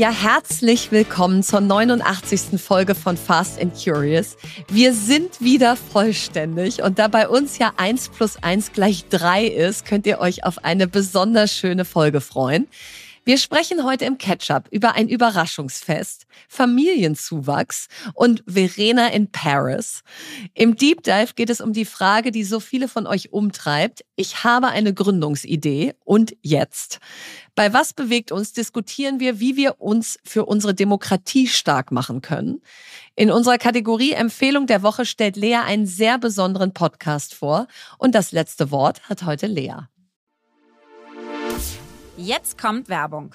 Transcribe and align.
Ja, 0.00 0.12
herzlich 0.12 0.92
willkommen 0.92 1.42
zur 1.42 1.60
89. 1.60 2.58
Folge 2.58 2.94
von 2.94 3.18
Fast 3.18 3.60
and 3.60 3.74
Curious. 3.74 4.38
Wir 4.68 4.94
sind 4.94 5.42
wieder 5.42 5.76
vollständig 5.76 6.82
und 6.82 6.98
da 6.98 7.06
bei 7.06 7.28
uns 7.28 7.58
ja 7.58 7.74
1 7.76 8.08
plus 8.08 8.42
1 8.42 8.72
gleich 8.72 9.04
3 9.10 9.44
ist, 9.44 9.84
könnt 9.84 10.06
ihr 10.06 10.18
euch 10.18 10.42
auf 10.42 10.64
eine 10.64 10.88
besonders 10.88 11.54
schöne 11.54 11.84
Folge 11.84 12.22
freuen. 12.22 12.66
Wir 13.26 13.36
sprechen 13.36 13.84
heute 13.84 14.06
im 14.06 14.16
Ketchup 14.16 14.68
über 14.70 14.94
ein 14.94 15.06
Überraschungsfest, 15.06 16.26
Familienzuwachs 16.48 17.88
und 18.14 18.42
Verena 18.46 19.08
in 19.08 19.30
Paris. 19.30 20.02
Im 20.54 20.76
Deep 20.76 21.02
Dive 21.02 21.34
geht 21.36 21.50
es 21.50 21.60
um 21.60 21.74
die 21.74 21.84
Frage, 21.84 22.30
die 22.30 22.44
so 22.44 22.58
viele 22.58 22.88
von 22.88 23.06
euch 23.06 23.34
umtreibt. 23.34 24.06
Ich 24.16 24.44
habe 24.44 24.68
eine 24.68 24.94
Gründungsidee 24.94 25.94
und 26.04 26.34
jetzt. 26.40 27.00
Bei 27.60 27.74
Was 27.74 27.92
bewegt 27.92 28.32
uns 28.32 28.54
diskutieren 28.54 29.20
wir, 29.20 29.38
wie 29.38 29.54
wir 29.54 29.82
uns 29.82 30.18
für 30.24 30.46
unsere 30.46 30.72
Demokratie 30.72 31.46
stark 31.46 31.92
machen 31.92 32.22
können. 32.22 32.62
In 33.16 33.30
unserer 33.30 33.58
Kategorie 33.58 34.12
Empfehlung 34.12 34.66
der 34.66 34.82
Woche 34.82 35.04
stellt 35.04 35.36
Lea 35.36 35.56
einen 35.56 35.84
sehr 35.84 36.16
besonderen 36.16 36.72
Podcast 36.72 37.34
vor 37.34 37.66
und 37.98 38.14
das 38.14 38.32
letzte 38.32 38.70
Wort 38.70 39.10
hat 39.10 39.24
heute 39.24 39.46
Lea. 39.46 39.74
Jetzt 42.16 42.56
kommt 42.56 42.88
Werbung. 42.88 43.34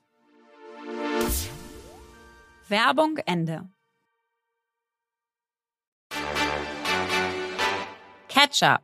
Werbung 2.71 3.17
Ende. 3.25 3.69
Ketchup. 8.29 8.81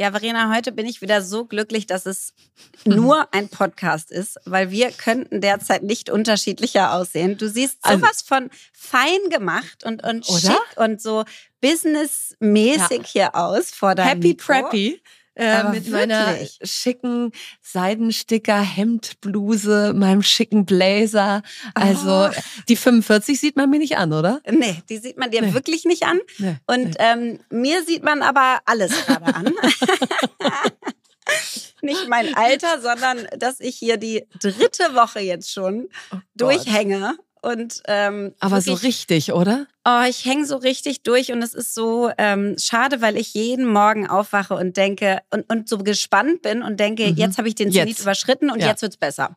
Ja, 0.00 0.12
Verena, 0.12 0.54
heute 0.54 0.72
bin 0.72 0.86
ich 0.86 1.02
wieder 1.02 1.22
so 1.22 1.44
glücklich, 1.44 1.86
dass 1.86 2.06
es 2.06 2.32
nur 2.86 3.32
ein 3.34 3.50
Podcast 3.50 4.10
ist, 4.10 4.38
weil 4.46 4.70
wir 4.70 4.90
könnten 4.90 5.42
derzeit 5.42 5.82
nicht 5.82 6.08
unterschiedlicher 6.08 6.94
aussehen. 6.94 7.36
Du 7.36 7.48
siehst 7.48 7.76
also 7.82 7.98
sowas 7.98 8.22
von 8.22 8.48
fein 8.72 9.28
gemacht 9.28 9.84
und, 9.84 10.02
und 10.02 10.24
schick 10.24 10.56
und 10.76 11.02
so 11.02 11.24
businessmäßig 11.60 13.00
ja. 13.00 13.04
hier 13.04 13.34
aus 13.34 13.70
vor 13.70 13.94
deinem 13.94 14.08
Happy 14.08 14.28
Mikro. 14.28 14.46
Preppy 14.46 15.02
äh, 15.38 15.64
mit 15.64 15.90
wirklich? 15.90 15.92
meiner 15.92 16.36
schicken 16.62 17.32
Seidensticker 17.62 18.60
Hemdbluse, 18.60 19.94
meinem 19.94 20.22
schicken 20.22 20.66
Blazer. 20.66 21.42
Also 21.74 22.28
oh. 22.28 22.40
die 22.68 22.76
45 22.76 23.38
sieht 23.38 23.56
man 23.56 23.70
mir 23.70 23.78
nicht 23.78 23.96
an, 23.96 24.12
oder? 24.12 24.40
Nee, 24.50 24.82
die 24.88 24.98
sieht 24.98 25.16
man 25.16 25.30
dir 25.30 25.42
nee. 25.42 25.54
wirklich 25.54 25.84
nicht 25.84 26.04
an. 26.04 26.18
Nee. 26.38 26.56
Und 26.66 26.96
ähm, 26.98 27.38
mir 27.50 27.84
sieht 27.84 28.02
man 28.02 28.22
aber 28.22 28.58
alles 28.64 28.92
gerade 29.06 29.34
an. 29.34 29.54
nicht 31.82 32.08
mein 32.08 32.34
Alter, 32.34 32.80
sondern 32.80 33.26
dass 33.38 33.60
ich 33.60 33.76
hier 33.76 33.96
die 33.96 34.26
dritte 34.40 34.94
Woche 34.94 35.20
jetzt 35.20 35.52
schon 35.52 35.88
oh 36.12 36.16
durchhänge 36.34 37.16
Und, 37.42 37.82
ähm, 37.86 38.34
Aber 38.40 38.56
wirklich, 38.56 38.80
so 38.80 38.86
richtig, 38.86 39.32
oder? 39.32 39.66
Oh, 39.84 40.02
ich 40.08 40.24
hänge 40.24 40.44
so 40.46 40.56
richtig 40.56 41.02
durch 41.02 41.32
und 41.32 41.40
es 41.42 41.54
ist 41.54 41.74
so 41.74 42.10
ähm, 42.18 42.56
schade, 42.58 43.00
weil 43.00 43.16
ich 43.16 43.32
jeden 43.34 43.66
Morgen 43.66 44.06
aufwache 44.08 44.54
und 44.54 44.76
denke 44.76 45.20
und, 45.30 45.48
und 45.50 45.68
so 45.68 45.78
gespannt 45.78 46.42
bin 46.42 46.62
und 46.62 46.78
denke, 46.78 47.06
Mhm. 47.10 47.16
jetzt 47.16 47.38
habe 47.38 47.48
ich 47.48 47.54
den 47.54 47.70
Zenit 47.72 47.88
Jetzt. 47.90 48.00
überschritten 48.02 48.50
und 48.50 48.60
Ja. 48.60 48.68
jetzt 48.68 48.82
wird's 48.82 48.96
besser. 48.96 49.36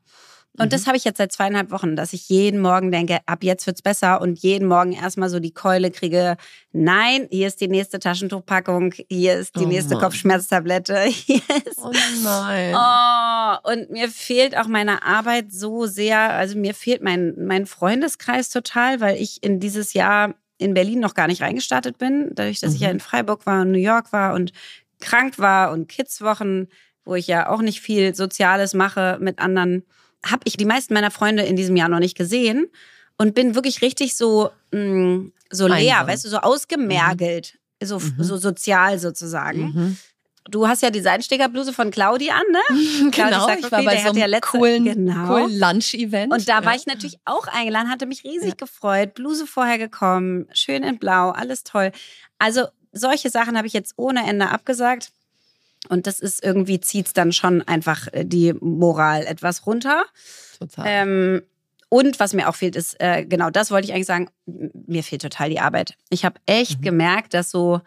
Und 0.57 0.65
Mhm. 0.65 0.69
das 0.69 0.86
habe 0.86 0.98
ich 0.98 1.06
jetzt 1.06 1.18
seit 1.18 1.31
zweieinhalb 1.31 1.71
Wochen, 1.71 1.95
dass 1.95 2.12
ich 2.12 2.27
jeden 2.27 2.59
Morgen 2.59 2.92
denke, 2.92 3.19
ab 3.25 3.44
jetzt 3.44 3.65
wird's 3.68 3.81
besser 3.81 4.19
und 4.21 4.38
jeden 4.39 4.68
Morgen 4.68 4.92
erstmal 4.92 5.30
so 5.30 5.39
die 5.39 5.53
Keule 5.53 5.92
kriege. 5.92 6.36
Nein, 6.74 7.27
hier 7.31 7.48
ist 7.48 7.62
die 7.62 7.69
nächste 7.69 8.00
Taschentuchpackung, 8.00 8.94
hier 9.09 9.36
ist 9.38 9.56
die 9.56 9.63
Oh 9.65 9.68
nächste 9.68 9.94
Mann. 9.95 10.03
Kopfschmerztablette, 10.03 11.00
hier 11.07 11.42
ist 11.65 11.77
Oh 11.77 11.92
nein. 12.24 12.75
Oh, 12.77 13.71
und 13.71 13.92
mir 13.92 14.09
fehlt 14.09 14.57
auch 14.57 14.68
meine 14.68 15.03
Arbeit 15.03 15.51
so 15.53 15.86
sehr. 15.86 16.19
Also 16.33 16.57
mir 16.57 16.74
fehlt 16.74 17.01
mein, 17.01 17.33
mein 17.38 17.65
Freundeskreis 17.65 18.50
total, 18.50 19.00
weil 19.00 19.21
ich 19.21 19.42
in 19.44 19.59
dieses 19.62 19.94
Jahr 19.94 20.36
in 20.57 20.74
Berlin 20.74 21.00
noch 21.00 21.13
gar 21.13 21.27
nicht 21.27 21.42
reingestartet 21.42 21.98
bin. 21.98 22.30
Dadurch, 22.33 22.59
dass 22.59 22.74
ich 22.74 22.81
Mhm. 22.81 22.86
ja 22.86 22.92
in 22.92 23.00
Freiburg 23.00 23.45
war 23.45 23.62
und 23.62 23.71
New 23.71 23.80
York 23.80 24.12
war 24.12 24.33
und 24.33 24.51
krank 25.00 25.39
war 25.39 25.71
und 25.71 25.88
Kidswochen, 25.88 26.68
wo 27.06 27.15
ich 27.15 27.25
ja 27.27 27.50
auch 27.50 27.62
nicht 27.62 27.80
viel 27.81 28.13
Soziales 28.13 28.74
mache 28.74 29.18
mit 29.21 29.39
anderen, 29.39 29.83
habe 30.26 30.42
ich 30.46 30.58
die 30.58 30.66
meisten 30.66 30.94
meiner 30.94 31.12
Freunde 31.12 31.44
in 31.44 31.56
diesem 31.56 31.76
Jahr 31.76 31.90
noch 31.90 32.00
nicht 32.00 32.18
gesehen 32.18 32.68
und 33.18 33.34
bin 33.36 33.56
wirklich 33.56 33.82
richtig 33.82 34.16
so, 34.16 34.50
mh, 34.72 35.30
so 35.50 35.68
leer, 35.68 36.00
Einsam. 36.00 36.08
weißt 36.08 36.26
du, 36.26 36.30
so 36.30 36.38
ausgemergelt. 36.38 37.58
So, 37.84 37.98
Mhm. 38.00 38.16
so 38.20 38.38
sozial 38.38 39.00
sozusagen. 39.00 39.62
Mhm. 39.74 39.98
Du 40.50 40.68
hast 40.68 40.82
ja 40.82 40.90
die 40.92 41.02
Seinstegerbluse 41.02 41.72
von 41.74 41.92
Claudi 41.92 42.30
an, 42.32 42.42
ne? 42.52 42.60
Genau, 43.12 43.46
sagt 43.48 43.66
ich 43.66 43.72
war 43.72 43.84
bei 43.84 43.98
so 44.02 44.10
einem 44.10 44.18
ja 44.18 44.26
letzte- 44.28 44.58
coolen, 44.58 44.86
genau. 44.86 45.28
coolen 45.28 45.60
Lunch-Event. 45.60 46.32
Und 46.34 46.48
da 46.50 46.64
war 46.66 46.74
Ja. 46.74 46.80
ich 46.80 46.86
natürlich 46.88 47.18
auch 47.26 47.48
eingeladen, 47.48 47.90
hatte 47.90 48.06
mich 48.06 48.24
riesig 48.24 48.58
gefreut. 48.58 49.14
Bluse 49.16 49.46
vorher 49.48 49.78
gekommen, 49.78 50.48
schön 50.54 50.84
in 50.84 50.98
Blau, 51.00 51.30
alles 51.32 51.64
toll. 51.64 51.92
Also 52.40 52.66
solche 52.92 53.30
Sachen 53.30 53.56
habe 53.58 53.68
ich 53.68 53.74
jetzt 53.74 53.94
ohne 53.98 54.28
Ende 54.28 54.50
abgesagt. 54.50 55.12
Und 55.89 56.07
das 56.07 56.19
ist 56.19 56.44
irgendwie, 56.44 56.80
zieht 56.80 57.07
es 57.07 57.13
dann 57.13 57.31
schon 57.31 57.62
einfach 57.63 58.07
äh, 58.12 58.24
die 58.25 58.54
Moral 58.54 59.24
etwas 59.25 59.66
runter. 59.66 60.04
Total. 60.60 60.86
Ähm, 60.88 61.42
und 61.89 62.19
was 62.19 62.33
mir 62.33 62.48
auch 62.48 62.56
fehlt, 62.56 62.75
ist, 62.75 62.95
äh, 63.00 63.25
genau 63.25 63.50
das 63.50 63.72
wollte 63.72 63.88
ich 63.88 63.94
eigentlich 63.94 64.06
sagen, 64.06 64.30
mir 64.45 65.04
fehlt 65.04 65.22
total 65.24 65.50
die 65.50 65.60
Arbeit. 65.60 65.95
Ich 66.10 66.24
habe 66.24 66.39
echt 66.45 66.80
Mhm. 66.80 66.83
gemerkt, 66.83 67.33
dass 67.33 67.51
so, 67.51 67.81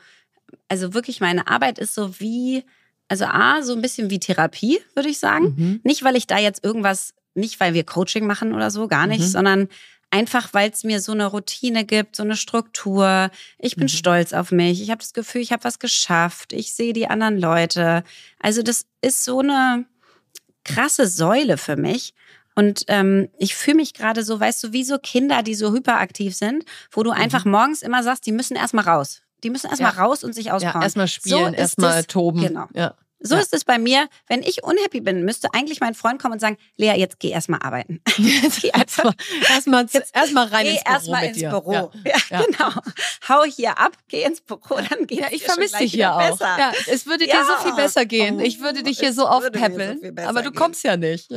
also 0.68 0.92
wirklich 0.92 1.20
meine 1.20 1.46
Arbeit 1.48 1.78
ist 1.78 1.94
so 1.94 2.20
wie, 2.20 2.64
also 3.08 3.24
A, 3.26 3.62
so 3.62 3.72
ein 3.74 3.80
bisschen 3.82 4.10
wie 4.10 4.18
Therapie, 4.20 4.80
würde 4.94 5.08
ich 5.08 5.18
sagen. 5.18 5.54
Mhm. 5.56 5.80
Nicht, 5.84 6.02
weil 6.04 6.16
ich 6.16 6.26
da 6.26 6.38
jetzt 6.38 6.62
irgendwas, 6.64 7.14
nicht 7.34 7.58
weil 7.60 7.72
wir 7.74 7.84
Coaching 7.84 8.26
machen 8.26 8.52
oder 8.54 8.70
so, 8.70 8.88
gar 8.88 9.06
nicht, 9.06 9.20
Mhm. 9.22 9.26
sondern 9.28 9.68
einfach, 10.14 10.54
weil 10.54 10.70
es 10.70 10.84
mir 10.84 11.00
so 11.00 11.12
eine 11.12 11.26
Routine 11.26 11.84
gibt, 11.84 12.14
so 12.16 12.22
eine 12.22 12.36
Struktur. 12.36 13.30
Ich 13.58 13.74
bin 13.74 13.86
Mhm. 13.86 13.88
stolz 13.88 14.32
auf 14.32 14.52
mich. 14.52 14.80
Ich 14.80 14.90
habe 14.90 15.00
das 15.00 15.12
Gefühl, 15.12 15.40
ich 15.40 15.50
habe 15.52 15.64
was 15.64 15.78
geschafft. 15.80 16.52
Ich 16.52 16.72
sehe 16.72 16.92
die 16.92 17.08
anderen 17.08 17.38
Leute. 17.38 18.04
Also 18.40 18.62
das 18.62 18.86
ist 19.02 19.24
so 19.24 19.40
eine 19.40 19.84
krasse 20.64 21.06
Säule 21.06 21.58
für 21.58 21.76
mich. 21.76 22.14
Und 22.54 22.84
ähm, 22.86 23.28
ich 23.38 23.56
fühle 23.56 23.78
mich 23.78 23.94
gerade 23.94 24.22
so, 24.22 24.38
weißt 24.38 24.62
du, 24.62 24.72
wie 24.72 24.84
so 24.84 24.98
Kinder, 24.98 25.42
die 25.42 25.56
so 25.56 25.72
hyperaktiv 25.72 26.36
sind, 26.36 26.64
wo 26.92 27.02
du 27.02 27.10
einfach 27.10 27.44
morgens 27.44 27.82
immer 27.82 28.04
sagst, 28.04 28.24
die 28.26 28.32
müssen 28.32 28.56
erstmal 28.56 28.84
raus. 28.84 29.22
Die 29.42 29.50
müssen 29.50 29.66
erstmal 29.68 29.92
Mhm. 29.92 29.98
Ja. 29.98 30.04
raus 30.04 30.22
und 30.24 30.32
sich 30.34 30.46
Ja, 30.46 30.54
auspowern. 30.54 30.82
erstmal 30.82 31.08
So 31.08 31.12
spielen, 31.12 31.54
ist 31.54 31.58
erstmal 31.60 32.04
toben. 32.04 32.40
Genau. 32.40 32.66
Ja. 32.74 32.94
So 33.26 33.36
Ja. 33.36 33.40
ist 33.40 33.54
es 33.54 33.64
bei 33.64 33.78
mir. 33.78 34.08
Wenn 34.28 34.42
ich 34.42 34.62
unhappy 34.62 35.00
bin, 35.00 35.24
müsste 35.24 35.48
eigentlich 35.54 35.80
mein 35.80 35.94
Freund 35.94 36.20
kommen 36.20 36.34
und 36.34 36.40
sagen, 36.40 36.58
Lea, 36.76 36.92
jetzt 36.98 37.18
geh 37.18 37.30
erstmal 37.30 37.60
arbeiten. 37.62 38.02
Erstmal 39.48 39.86
erstmal 40.12 40.46
rein 40.48 40.64
geh 40.66 40.72
ins 40.72 40.82
Büro 40.84 40.92
erstmal 40.92 41.24
ins 41.24 41.38
dir. 41.38 41.48
Büro. 41.50 41.90
Ja. 42.04 42.16
Ja. 42.30 42.42
Genau. 42.44 42.70
Hau 43.28 43.44
hier 43.44 43.78
ab, 43.78 43.92
geh 44.08 44.22
ins 44.24 44.40
Büro, 44.42 44.76
dann 44.76 45.06
geht's 45.06 45.22
Ja, 45.22 45.28
ich 45.30 45.42
vermisse 45.42 45.78
dich 45.78 45.92
hier 45.92 46.14
auch. 46.14 46.38
Es 46.86 47.06
würde 47.06 47.24
dir 47.24 47.44
so 47.44 47.64
viel 47.64 47.74
besser 47.74 48.04
gehen. 48.04 48.40
Ich 48.40 48.60
würde 48.60 48.82
dich 48.82 48.98
hier 48.98 49.12
so 49.12 49.22
würde 49.22 49.58
mir 49.58 49.98
so 50.00 50.28
aber 50.28 50.42
du 50.42 50.50
gehen. 50.50 50.58
kommst 50.58 50.84
ja 50.84 50.96
nicht. 50.96 51.30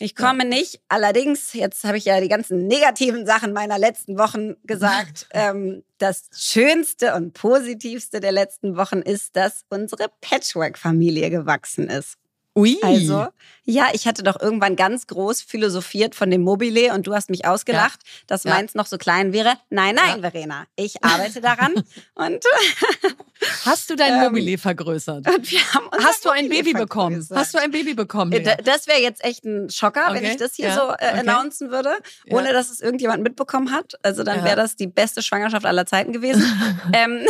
Ich 0.00 0.14
komme 0.14 0.44
nicht. 0.44 0.80
Allerdings, 0.88 1.54
jetzt 1.54 1.84
habe 1.84 1.98
ich 1.98 2.04
ja 2.04 2.20
die 2.20 2.28
ganzen 2.28 2.66
negativen 2.66 3.26
Sachen 3.26 3.52
meiner 3.52 3.78
letzten 3.78 4.18
Wochen 4.18 4.54
gesagt. 4.64 5.26
ähm, 5.32 5.82
das 5.98 6.28
Schönste 6.34 7.14
und 7.14 7.34
Positivste 7.34 8.20
der 8.20 8.32
letzten 8.32 8.76
Wochen 8.76 9.00
ist, 9.02 9.36
dass 9.36 9.64
unsere 9.68 10.06
Patchwork-Familie 10.20 11.30
gewachsen 11.30 11.88
ist. 11.88 12.16
Ui. 12.56 12.76
Also, 12.82 13.28
ja, 13.64 13.88
ich 13.92 14.06
hatte 14.08 14.22
doch 14.22 14.40
irgendwann 14.40 14.74
ganz 14.74 15.06
groß 15.06 15.42
philosophiert 15.42 16.14
von 16.14 16.30
dem 16.30 16.42
Mobile 16.42 16.92
und 16.94 17.06
du 17.06 17.14
hast 17.14 17.30
mich 17.30 17.46
ausgelacht, 17.46 18.00
dass 18.26 18.44
Ja. 18.44 18.54
meins 18.54 18.74
noch 18.74 18.86
so 18.86 18.96
klein 18.98 19.32
wäre. 19.32 19.54
Nein, 19.70 19.94
nein, 19.94 20.20
Ja. 20.22 20.30
Verena, 20.30 20.66
ich 20.74 21.04
arbeite 21.04 21.40
daran 21.40 21.74
und, 22.14 22.44
Hast 23.64 23.88
du 23.88 23.94
dein 23.94 24.14
Ähm, 24.14 24.20
Mobile 24.32 24.58
vergrößert? 24.58 25.24
Hast 25.26 26.24
du 26.24 26.30
ein 26.30 26.46
Mobile 26.46 26.62
Baby 26.64 26.72
bekommen? 26.72 27.10
vergrößert. 27.22 27.38
Hast 27.38 27.54
du 27.54 27.58
ein 27.58 27.70
Baby 27.70 27.94
bekommen? 27.94 28.32
Äh, 28.32 28.38
Lea? 28.38 28.44
da- 28.44 28.56
Das 28.56 28.88
wäre 28.88 29.00
jetzt 29.00 29.22
echt 29.24 29.44
ein 29.44 29.70
Schocker, 29.70 30.08
wenn 30.08 30.16
Okay, 30.18 30.30
ich 30.32 30.36
das 30.38 30.54
hier 30.56 30.68
ja, 30.68 30.74
so 30.74 30.80
äh, 30.88 30.94
okay. 30.94 31.20
announcen 31.20 31.70
würde, 31.70 31.90
Ja. 32.24 32.36
ohne 32.36 32.52
dass 32.52 32.68
es 32.70 32.80
irgendjemand 32.80 33.22
mitbekommen 33.22 33.70
hat. 33.70 33.94
Also 34.02 34.24
dann 34.24 34.38
Ja. 34.40 34.44
wäre 34.44 34.56
das 34.56 34.74
die 34.74 34.88
beste 34.88 35.22
Schwangerschaft 35.22 35.66
aller 35.66 35.86
Zeiten 35.86 36.12
gewesen. 36.12 36.42
ähm, 36.92 37.24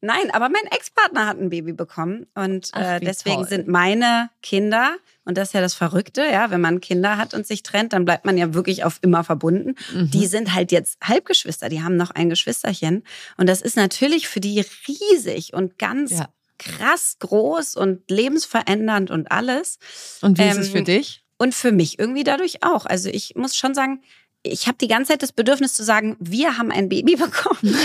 Nein, 0.00 0.30
aber 0.32 0.48
mein 0.48 0.64
Ex-Partner 0.70 1.26
hat 1.26 1.38
ein 1.38 1.50
Baby 1.50 1.72
bekommen 1.72 2.26
und 2.34 2.70
äh, 2.74 2.98
deswegen 3.00 3.36
toll. 3.42 3.48
sind 3.48 3.68
meine 3.68 4.21
Kinder 4.42 4.96
und 5.24 5.38
das 5.38 5.48
ist 5.48 5.54
ja 5.54 5.60
das 5.60 5.74
Verrückte, 5.74 6.22
ja, 6.22 6.50
wenn 6.50 6.60
man 6.60 6.80
Kinder 6.80 7.16
hat 7.16 7.32
und 7.34 7.46
sich 7.46 7.62
trennt, 7.62 7.92
dann 7.92 8.04
bleibt 8.04 8.24
man 8.24 8.36
ja 8.36 8.54
wirklich 8.54 8.84
auf 8.84 8.98
immer 9.02 9.22
verbunden. 9.24 9.74
Mhm. 9.94 10.10
Die 10.10 10.26
sind 10.26 10.54
halt 10.54 10.72
jetzt 10.72 10.98
Halbgeschwister, 11.02 11.68
die 11.68 11.82
haben 11.82 11.96
noch 11.96 12.10
ein 12.10 12.28
Geschwisterchen 12.28 13.04
und 13.36 13.48
das 13.48 13.62
ist 13.62 13.76
natürlich 13.76 14.28
für 14.28 14.40
die 14.40 14.64
riesig 14.88 15.52
und 15.54 15.78
ganz 15.78 16.12
Ja. 16.12 16.28
krass 16.58 17.16
groß 17.20 17.76
und 17.76 18.10
lebensverändernd 18.10 19.10
und 19.10 19.30
alles. 19.30 19.78
Und 20.20 20.38
wie 20.38 20.42
ist 20.48 20.58
es 20.58 20.68
ähm, 20.68 20.72
für 20.72 20.82
dich? 20.82 21.22
Und 21.38 21.54
für 21.54 21.72
mich 21.72 21.98
irgendwie 21.98 22.22
dadurch 22.24 22.62
auch. 22.62 22.86
Also 22.86 23.08
ich 23.08 23.34
muss 23.34 23.56
schon 23.56 23.74
sagen, 23.74 24.02
ich 24.44 24.66
habe 24.66 24.76
die 24.78 24.88
ganze 24.88 25.12
Zeit 25.12 25.22
das 25.22 25.32
Bedürfnis 25.32 25.74
zu 25.74 25.84
sagen, 25.84 26.16
wir 26.18 26.58
haben 26.58 26.72
ein 26.72 26.88
Baby 26.88 27.14
bekommen. 27.16 27.58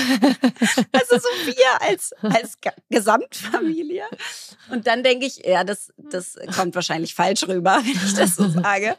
also 0.91 1.17
so 1.17 1.29
wir 1.45 1.81
als, 1.81 2.13
als 2.21 2.59
Ge- 2.59 2.71
Gesamtfamilie. 2.89 4.05
Und 4.71 4.87
dann 4.87 5.03
denke 5.03 5.25
ich, 5.27 5.45
ja, 5.45 5.63
das, 5.63 5.93
das 5.97 6.35
kommt 6.55 6.73
wahrscheinlich 6.73 7.13
falsch 7.13 7.47
rüber, 7.47 7.81
wenn 7.83 7.91
ich 7.91 8.13
das 8.15 8.35
so 8.35 8.49
sage. 8.49 8.95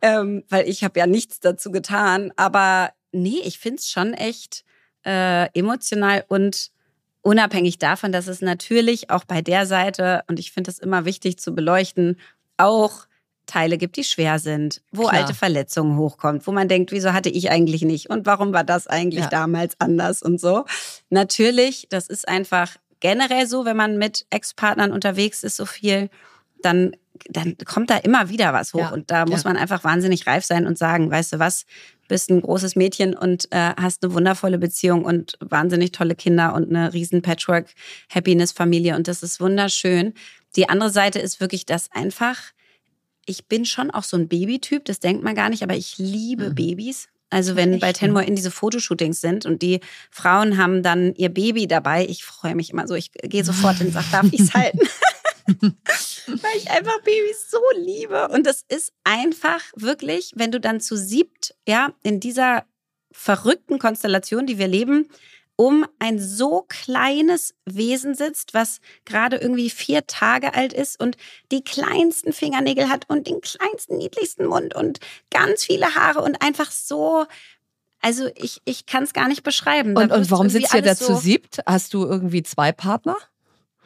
Ähm, 0.00 0.44
weil 0.48 0.68
ich 0.68 0.84
habe 0.84 0.98
ja 0.98 1.06
nichts 1.06 1.40
dazu 1.40 1.72
getan. 1.72 2.32
Aber 2.36 2.92
nee, 3.10 3.40
ich 3.44 3.58
finde 3.58 3.78
es 3.80 3.90
schon 3.90 4.14
echt 4.14 4.64
äh, 5.04 5.48
emotional 5.58 6.24
und 6.28 6.70
unabhängig 7.22 7.78
davon, 7.78 8.12
dass 8.12 8.26
es 8.28 8.40
natürlich 8.42 9.10
auch 9.10 9.24
bei 9.24 9.42
der 9.42 9.66
Seite, 9.66 10.22
und 10.28 10.38
ich 10.38 10.52
finde 10.52 10.70
es 10.70 10.78
immer 10.78 11.04
wichtig 11.04 11.38
zu 11.38 11.52
beleuchten, 11.52 12.18
auch 12.56 13.06
Teile 13.46 13.76
gibt, 13.78 13.96
die 13.96 14.04
schwer 14.04 14.38
sind, 14.38 14.80
wo 14.92 15.02
Klar. 15.02 15.14
alte 15.22 15.34
Verletzungen 15.34 15.96
hochkommt, 15.98 16.46
wo 16.46 16.52
man 16.52 16.68
denkt, 16.68 16.92
wieso 16.92 17.12
hatte 17.12 17.28
ich 17.28 17.50
eigentlich 17.50 17.82
nicht 17.82 18.08
und 18.08 18.24
warum 18.26 18.52
war 18.52 18.64
das 18.64 18.86
eigentlich 18.86 19.24
Ja. 19.24 19.30
damals 19.30 19.74
anders 19.80 20.22
und 20.22 20.40
so. 20.40 20.64
Natürlich, 21.10 21.86
das 21.90 22.06
ist 22.08 22.28
einfach 22.28 22.76
generell 23.00 23.46
so, 23.46 23.64
wenn 23.64 23.76
man 23.76 23.98
mit 23.98 24.26
Ex-Partnern 24.30 24.92
unterwegs 24.92 25.42
ist, 25.42 25.56
so 25.56 25.66
viel, 25.66 26.08
dann, 26.62 26.92
dann 27.28 27.56
kommt 27.64 27.90
da 27.90 27.96
immer 27.96 28.28
wieder 28.28 28.52
was 28.52 28.72
hoch. 28.74 28.78
Ja. 28.80 28.92
Und 28.92 29.10
da 29.10 29.26
muss 29.26 29.42
Ja. 29.42 29.50
man 29.50 29.56
einfach 29.56 29.82
wahnsinnig 29.82 30.26
reif 30.28 30.44
sein 30.44 30.66
und 30.66 30.78
sagen, 30.78 31.10
weißt 31.10 31.32
du 31.32 31.38
was, 31.40 31.66
bist 32.08 32.30
ein 32.30 32.40
großes 32.42 32.76
Mädchen 32.76 33.14
und 33.16 33.48
äh, 33.50 33.72
hast 33.80 34.04
eine 34.04 34.14
wundervolle 34.14 34.58
Beziehung 34.58 35.04
und 35.04 35.36
wahnsinnig 35.40 35.90
tolle 35.92 36.14
Kinder 36.14 36.54
und 36.54 36.68
eine 36.68 36.92
riesen 36.92 37.22
Patchwork-Happiness-Familie 37.22 38.94
und 38.96 39.08
das 39.08 39.22
ist 39.22 39.40
wunderschön. 39.40 40.14
Die 40.56 40.68
andere 40.68 40.90
Seite 40.90 41.18
ist 41.18 41.40
wirklich 41.40 41.66
das 41.66 41.90
einfach, 41.92 42.36
ich 43.26 43.46
bin 43.46 43.64
schon 43.64 43.90
auch 43.90 44.04
so 44.04 44.16
ein 44.16 44.28
Babytyp, 44.28 44.84
das 44.84 45.00
denkt 45.00 45.22
man 45.22 45.34
gar 45.34 45.48
nicht, 45.48 45.62
aber 45.62 45.74
ich 45.76 45.98
liebe 45.98 46.50
Mhm. 46.50 46.54
Babys. 46.54 47.08
Also 47.30 47.56
wenn 47.56 47.72
Echt, 47.72 47.80
bei? 47.80 47.92
Tenmore 47.94 48.26
in 48.26 48.36
diese 48.36 48.50
Fotoshootings 48.50 49.20
sind 49.22 49.46
und 49.46 49.62
die 49.62 49.80
Frauen 50.10 50.58
haben 50.58 50.82
dann 50.82 51.14
ihr 51.14 51.30
Baby 51.30 51.66
dabei, 51.66 52.04
ich 52.06 52.24
freue 52.24 52.54
mich 52.54 52.70
immer 52.70 52.86
so, 52.86 52.94
ich 52.94 53.10
gehe 53.12 53.42
sofort 53.42 53.78
hin 53.78 53.86
und 53.86 53.92
sage, 53.94 54.06
darf 54.12 54.26
ich 54.30 54.40
es 54.40 54.52
halten? 54.54 54.80
Weil 55.46 56.56
ich 56.56 56.70
einfach 56.70 57.00
Babys 57.00 57.50
so 57.50 57.58
liebe. 57.76 58.28
Und 58.28 58.46
das 58.46 58.64
ist 58.68 58.92
einfach 59.04 59.60
wirklich, 59.74 60.32
wenn 60.36 60.52
du 60.52 60.60
dann 60.60 60.80
zu 60.80 60.96
siebt, 60.96 61.54
ja, 61.66 61.92
in 62.02 62.20
dieser 62.20 62.64
verrückten 63.10 63.78
Konstellation, 63.78 64.46
die 64.46 64.58
wir 64.58 64.68
leben, 64.68 65.08
um 65.62 65.86
ein 66.00 66.18
so 66.18 66.64
kleines 66.66 67.54
Wesen 67.66 68.16
sitzt, 68.16 68.52
was 68.52 68.80
gerade 69.04 69.36
irgendwie 69.36 69.70
vier 69.70 70.08
Tage 70.08 70.54
alt 70.54 70.72
ist 70.72 70.98
und 71.00 71.16
die 71.52 71.62
kleinsten 71.62 72.32
Fingernägel 72.32 72.88
hat 72.88 73.08
und 73.08 73.28
den 73.28 73.40
kleinsten, 73.40 73.96
niedlichsten 73.96 74.46
Mund 74.46 74.74
und 74.74 74.98
ganz 75.30 75.62
viele 75.62 75.94
Haare 75.94 76.20
und 76.22 76.42
einfach 76.42 76.72
so. 76.72 77.26
Also 78.00 78.28
ich, 78.34 78.60
ich 78.64 78.86
kann 78.86 79.04
es 79.04 79.12
gar 79.12 79.28
nicht 79.28 79.44
beschreiben. 79.44 79.94
Da 79.94 80.02
Und, 80.02 80.10
und 80.10 80.30
warum 80.32 80.48
sitzt 80.48 80.74
ihr 80.74 80.82
da 80.82 80.88
alles 80.88 80.98
zu 80.98 81.14
so- 81.14 81.20
siebt? 81.20 81.60
Hast 81.64 81.94
du 81.94 82.04
irgendwie 82.04 82.42
zwei 82.42 82.72
Partner? 82.72 83.14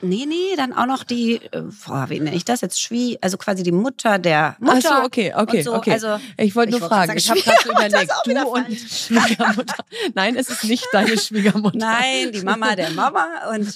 Nee, 0.03 0.27
nee, 0.27 0.55
dann 0.57 0.75
auch 0.75 0.85
noch 0.85 1.05
die, 1.05 1.37
äh, 1.53 1.63
boah, 1.87 2.07
wie 2.11 2.21
nenne 2.21 2.37
ich 2.37 2.45
das 2.45 2.61
jetzt? 2.61 2.81
Schwie, 2.81 3.17
also 3.23 3.39
quasi 3.39 3.63
die 3.63 3.73
Mutter 3.73 4.19
der 4.19 4.55
Mutter. 4.61 4.91
Ach 4.93 4.99
so, 4.99 5.05
okay, 5.07 5.33
okay, 5.35 5.63
so. 5.63 5.75
okay. 5.75 5.93
Also, 5.93 6.21
ich 6.37 6.55
wollte 6.55 6.73
nur 6.73 6.81
ich 6.81 6.87
fragen, 6.87 7.19
sagen, 7.19 7.19
ich 7.19 7.31
habe 7.31 7.41
gerade 7.41 7.59
so 7.65 7.71
überlegt, 7.71 8.13
du 8.27 8.47
und. 8.47 8.79
Schwiegermutter. 8.79 9.85
Nein, 10.15 10.37
es 10.37 10.51
ist 10.51 10.65
nicht 10.65 10.87
deine 10.93 11.17
Schwiegermutter. 11.19 11.79
Nein, 11.79 12.31
die 12.31 12.43
Mama 12.43 12.77
der 12.77 12.91
Mama 12.91 13.27
und, 13.55 13.75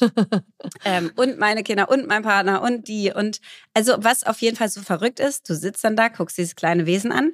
ähm, 0.84 1.10
und 1.16 1.38
meine 1.38 1.62
Kinder 1.62 1.88
und 1.88 2.06
mein 2.06 2.22
Partner 2.22 2.60
und 2.60 2.86
die. 2.86 3.10
Und 3.14 3.40
also, 3.72 3.94
was 3.98 4.24
auf 4.24 4.42
jeden 4.42 4.58
Fall 4.58 4.68
so 4.68 4.82
verrückt 4.82 5.20
ist, 5.20 5.48
du 5.48 5.54
sitzt 5.54 5.82
dann 5.84 5.96
da, 5.96 6.08
guckst 6.08 6.36
dieses 6.36 6.54
kleine 6.54 6.84
Wesen 6.84 7.12
an 7.12 7.32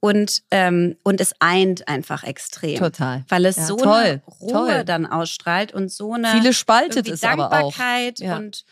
und, 0.00 0.42
ähm, 0.50 0.96
und 1.02 1.20
es 1.20 1.34
eint 1.40 1.88
einfach 1.88 2.22
extrem. 2.24 2.78
Total. 2.78 3.24
Weil 3.28 3.44
es 3.46 3.56
Ja, 3.56 3.66
so 3.66 3.76
toll, 3.76 3.94
eine 3.94 4.22
Ruhe 4.40 4.52
toll. 4.52 4.84
dann 4.84 5.06
ausstrahlt 5.06 5.72
und 5.74 5.90
so 5.90 6.12
eine 6.14 6.30
Viele 6.30 6.52
spaltet 6.52 7.08
es 7.08 7.22
aber 7.24 7.46
auch. 7.46 7.50
Dankbarkeit 7.50 8.20
Ja. 8.20 8.36
und 8.36 8.64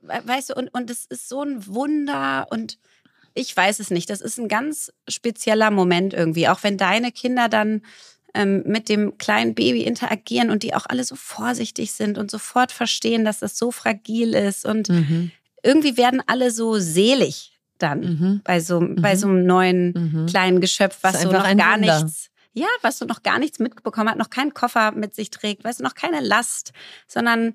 we- 0.00 0.20
weißt 0.24 0.50
du, 0.50 0.54
und, 0.54 0.68
und 0.74 0.90
es 0.90 1.04
ist 1.06 1.28
so 1.28 1.42
ein 1.42 1.66
Wunder 1.68 2.46
und 2.50 2.78
ich 3.34 3.56
weiß 3.56 3.78
es 3.80 3.90
nicht. 3.90 4.10
Das 4.10 4.20
ist 4.20 4.38
ein 4.38 4.48
ganz 4.48 4.92
spezieller 5.08 5.70
Moment 5.70 6.12
irgendwie, 6.14 6.48
auch 6.48 6.62
wenn 6.64 6.76
deine 6.76 7.12
Kinder 7.12 7.48
dann 7.48 7.82
ähm, 8.34 8.62
mit 8.66 8.88
dem 8.88 9.16
kleinen 9.18 9.54
Baby 9.54 9.82
interagieren 9.84 10.50
und 10.50 10.62
die 10.62 10.74
auch 10.74 10.86
alle 10.86 11.04
so 11.04 11.14
vorsichtig 11.16 11.92
sind 11.92 12.18
und 12.18 12.30
sofort 12.30 12.72
verstehen, 12.72 13.24
dass 13.24 13.38
das 13.40 13.56
so 13.56 13.70
fragil 13.70 14.34
ist 14.34 14.64
und 14.66 14.88
Mhm. 14.88 15.30
irgendwie 15.62 15.96
werden 15.96 16.22
alle 16.26 16.50
so 16.50 16.78
selig 16.78 17.51
dann 17.82 18.00
Mhm. 18.00 18.40
bei 18.44 18.60
so 18.60 18.80
bei 18.96 19.16
so 19.16 19.28
einem 19.28 19.44
neuen 19.46 19.92
Mhm. 19.94 20.26
kleinen 20.26 20.60
Geschöpf, 20.60 20.98
was 21.02 21.22
so 21.22 21.30
noch 21.32 21.42
gar 21.44 21.50
Wunder. 21.50 21.76
nichts, 21.76 22.30
ja, 22.54 22.66
was 22.82 22.98
so 22.98 23.04
noch 23.06 23.22
gar 23.22 23.38
nichts 23.38 23.58
mitbekommen 23.58 24.08
hat, 24.10 24.18
noch 24.18 24.30
keinen 24.30 24.54
Koffer 24.54 24.92
mit 24.92 25.14
sich 25.14 25.30
trägt, 25.30 25.64
weißt 25.64 25.80
du, 25.80 25.84
noch 25.84 25.94
keine 25.94 26.20
Last, 26.20 26.72
sondern 27.06 27.54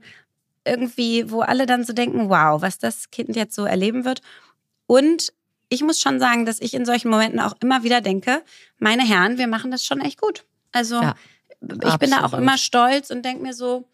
irgendwie, 0.65 1.31
wo 1.31 1.41
alle 1.41 1.65
dann 1.65 1.83
so 1.83 1.93
denken, 1.93 2.29
wow, 2.29 2.61
was 2.61 2.77
das 2.77 3.09
Kind 3.11 3.35
jetzt 3.35 3.55
so 3.55 3.65
erleben 3.65 4.03
wird. 4.05 4.21
Und 4.85 5.31
ich 5.69 5.81
muss 5.83 5.99
schon 5.99 6.19
sagen, 6.19 6.45
dass 6.45 6.59
ich 6.61 6.73
in 6.73 6.85
solchen 6.85 7.09
Momenten 7.09 7.39
auch 7.39 7.53
immer 7.61 7.83
wieder 7.83 8.01
denke, 8.01 8.41
meine 8.79 9.03
Herren, 9.03 9.37
wir 9.37 9.47
machen 9.47 9.71
das 9.71 9.83
schon 9.85 10.01
echt 10.01 10.19
gut. 10.19 10.45
Also 10.71 10.95
Ja, 11.01 11.15
ich 11.61 11.97
bin 11.97 12.09
da 12.11 12.19
auch 12.19 12.23
absolut. 12.25 12.43
immer 12.43 12.57
stolz 12.57 13.09
und 13.11 13.23
denke 13.23 13.43
mir 13.43 13.53
so, 13.53 13.85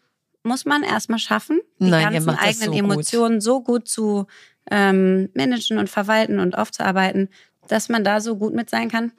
muss 0.42 0.64
man 0.66 0.82
erstmal 0.82 1.18
schaffen, 1.18 1.60
die 1.78 1.90
Nein, 1.90 2.12
ganzen 2.12 2.30
eigenen 2.30 2.66
so 2.66 2.70
gut. 2.72 2.78
Emotionen 2.80 3.40
so 3.40 3.62
gut 3.62 3.88
zu 3.88 4.26
ähm, 4.70 5.30
managen 5.34 5.78
und 5.78 5.88
verwalten 5.90 6.38
und 6.38 6.56
aufzuarbeiten, 6.56 7.28
dass 7.68 7.88
man 7.88 8.04
da 8.04 8.20
so 8.20 8.36
gut 8.36 8.54
mit 8.54 8.70
sein 8.70 8.90
kann. 8.90 9.12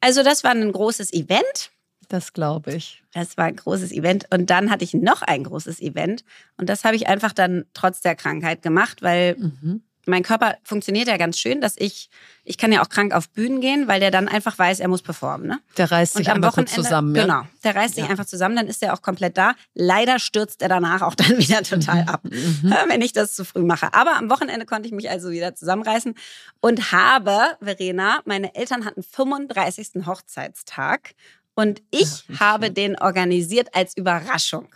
Also 0.00 0.22
das 0.22 0.44
war 0.44 0.52
ein 0.52 0.72
großes 0.72 1.12
Event. 1.12 1.70
Das 2.08 2.32
glaube 2.32 2.72
ich. 2.74 3.02
Das 3.14 3.36
war 3.36 3.46
ein 3.46 3.56
großes 3.56 3.92
Event. 3.92 4.26
Und 4.30 4.50
dann 4.50 4.70
hatte 4.70 4.84
ich 4.84 4.92
noch 4.92 5.22
ein 5.22 5.44
großes 5.44 5.80
Event. 5.80 6.24
Und 6.58 6.68
das 6.68 6.84
habe 6.84 6.96
ich 6.96 7.08
einfach 7.08 7.32
dann 7.32 7.64
trotz 7.74 8.00
der 8.00 8.16
Krankheit 8.16 8.62
gemacht, 8.62 9.02
weil 9.02 9.36
Mhm. 9.38 9.82
Mein 10.06 10.22
Körper 10.22 10.56
funktioniert 10.64 11.06
ja 11.08 11.16
ganz 11.16 11.38
schön, 11.38 11.60
dass 11.60 11.74
ich, 11.76 12.10
ich 12.44 12.58
kann 12.58 12.72
ja 12.72 12.82
auch 12.82 12.88
krank 12.88 13.14
auf 13.14 13.28
Bühnen 13.30 13.60
gehen, 13.60 13.86
weil 13.86 14.00
der 14.00 14.10
dann 14.10 14.26
einfach 14.28 14.58
weiß, 14.58 14.80
er 14.80 14.88
muss 14.88 15.02
performen. 15.02 15.46
Ne? 15.46 15.60
Der 15.76 15.90
reißt 15.90 16.14
sich 16.14 16.26
kurz 16.26 16.42
Wochenende, 16.42 16.72
zusammen. 16.72 17.14
Ja? 17.14 17.22
genau, 17.22 17.42
der 17.62 17.76
reißt 17.76 17.94
sich 17.94 18.04
Ja. 18.04 18.10
einfach 18.10 18.24
zusammen, 18.26 18.56
dann 18.56 18.66
ist 18.66 18.82
er 18.82 18.94
auch 18.94 19.02
komplett 19.02 19.38
da. 19.38 19.54
Leider 19.74 20.18
stürzt 20.18 20.60
er 20.62 20.68
danach 20.68 21.02
auch 21.02 21.14
dann 21.14 21.28
wieder 21.38 21.62
total 21.62 22.02
ab, 22.08 22.22
Mhm. 22.24 22.74
wenn 22.88 23.00
ich 23.00 23.12
das 23.12 23.34
zu 23.34 23.44
früh 23.44 23.62
mache. 23.62 23.94
Aber 23.94 24.16
am 24.16 24.28
Wochenende 24.30 24.66
konnte 24.66 24.86
ich 24.88 24.92
mich 24.94 25.08
also 25.10 25.30
wieder 25.30 25.54
zusammenreißen 25.54 26.14
und 26.60 26.92
habe, 26.92 27.38
Verena, 27.60 28.20
meine 28.24 28.54
Eltern 28.54 28.84
hatten 28.84 29.02
35. 29.02 30.04
Hochzeitstag 30.06 31.14
und 31.54 31.82
ich 31.90 32.24
Ach, 32.34 32.40
habe 32.40 32.66
schön. 32.66 32.74
den 32.74 32.98
organisiert 32.98 33.68
als 33.74 33.96
Überraschung. 33.96 34.68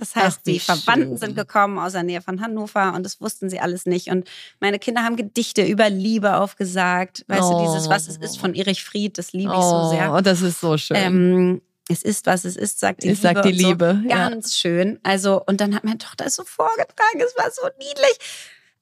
Das 0.00 0.16
heißt, 0.16 0.38
Ach, 0.40 0.44
die 0.44 0.58
Verwandten 0.58 1.10
schön. 1.10 1.16
sind 1.18 1.34
gekommen 1.36 1.78
aus 1.78 1.92
der 1.92 2.02
Nähe 2.02 2.22
von 2.22 2.40
Hannover 2.40 2.94
und 2.94 3.04
das 3.04 3.20
wussten 3.20 3.48
sie 3.50 3.60
alles 3.60 3.86
nicht. 3.86 4.08
Und 4.08 4.28
meine 4.58 4.78
Kinder 4.78 5.02
haben 5.04 5.14
Gedichte 5.16 5.62
über 5.62 5.88
Liebe 5.90 6.36
aufgesagt. 6.36 7.24
Weißt 7.28 7.42
du, 7.50 7.60
dieses 7.60 7.88
Was 7.88 8.08
es 8.08 8.16
ist 8.16 8.38
von 8.38 8.54
Erich 8.54 8.82
Fried, 8.82 9.18
das 9.18 9.32
liebe 9.32 9.52
ich 9.54 9.62
so 9.62 9.90
sehr. 9.90 10.12
Oh, 10.12 10.20
das 10.20 10.40
ist 10.42 10.60
so 10.60 10.76
schön. 10.78 10.96
Ähm, 10.96 11.62
es 11.88 12.02
ist, 12.02 12.26
was 12.26 12.44
es 12.44 12.56
ist, 12.56 12.80
sagt 12.80 13.02
die 13.02 13.08
Es 13.10 13.22
Liebe. 13.22 13.34
sagt 13.34 13.44
die 13.44 13.50
und 13.52 13.58
so. 13.60 13.68
Liebe, 13.68 14.02
ja. 14.08 14.28
Ganz 14.28 14.54
schön. 14.56 14.98
Also, 15.02 15.42
und 15.46 15.60
dann 15.60 15.74
hat 15.74 15.84
meine 15.84 15.98
Tochter 15.98 16.26
es 16.26 16.34
so 16.36 16.44
vorgetragen. 16.44 17.18
Es 17.20 17.36
war 17.36 17.50
so 17.50 17.62
niedlich. 17.78 18.16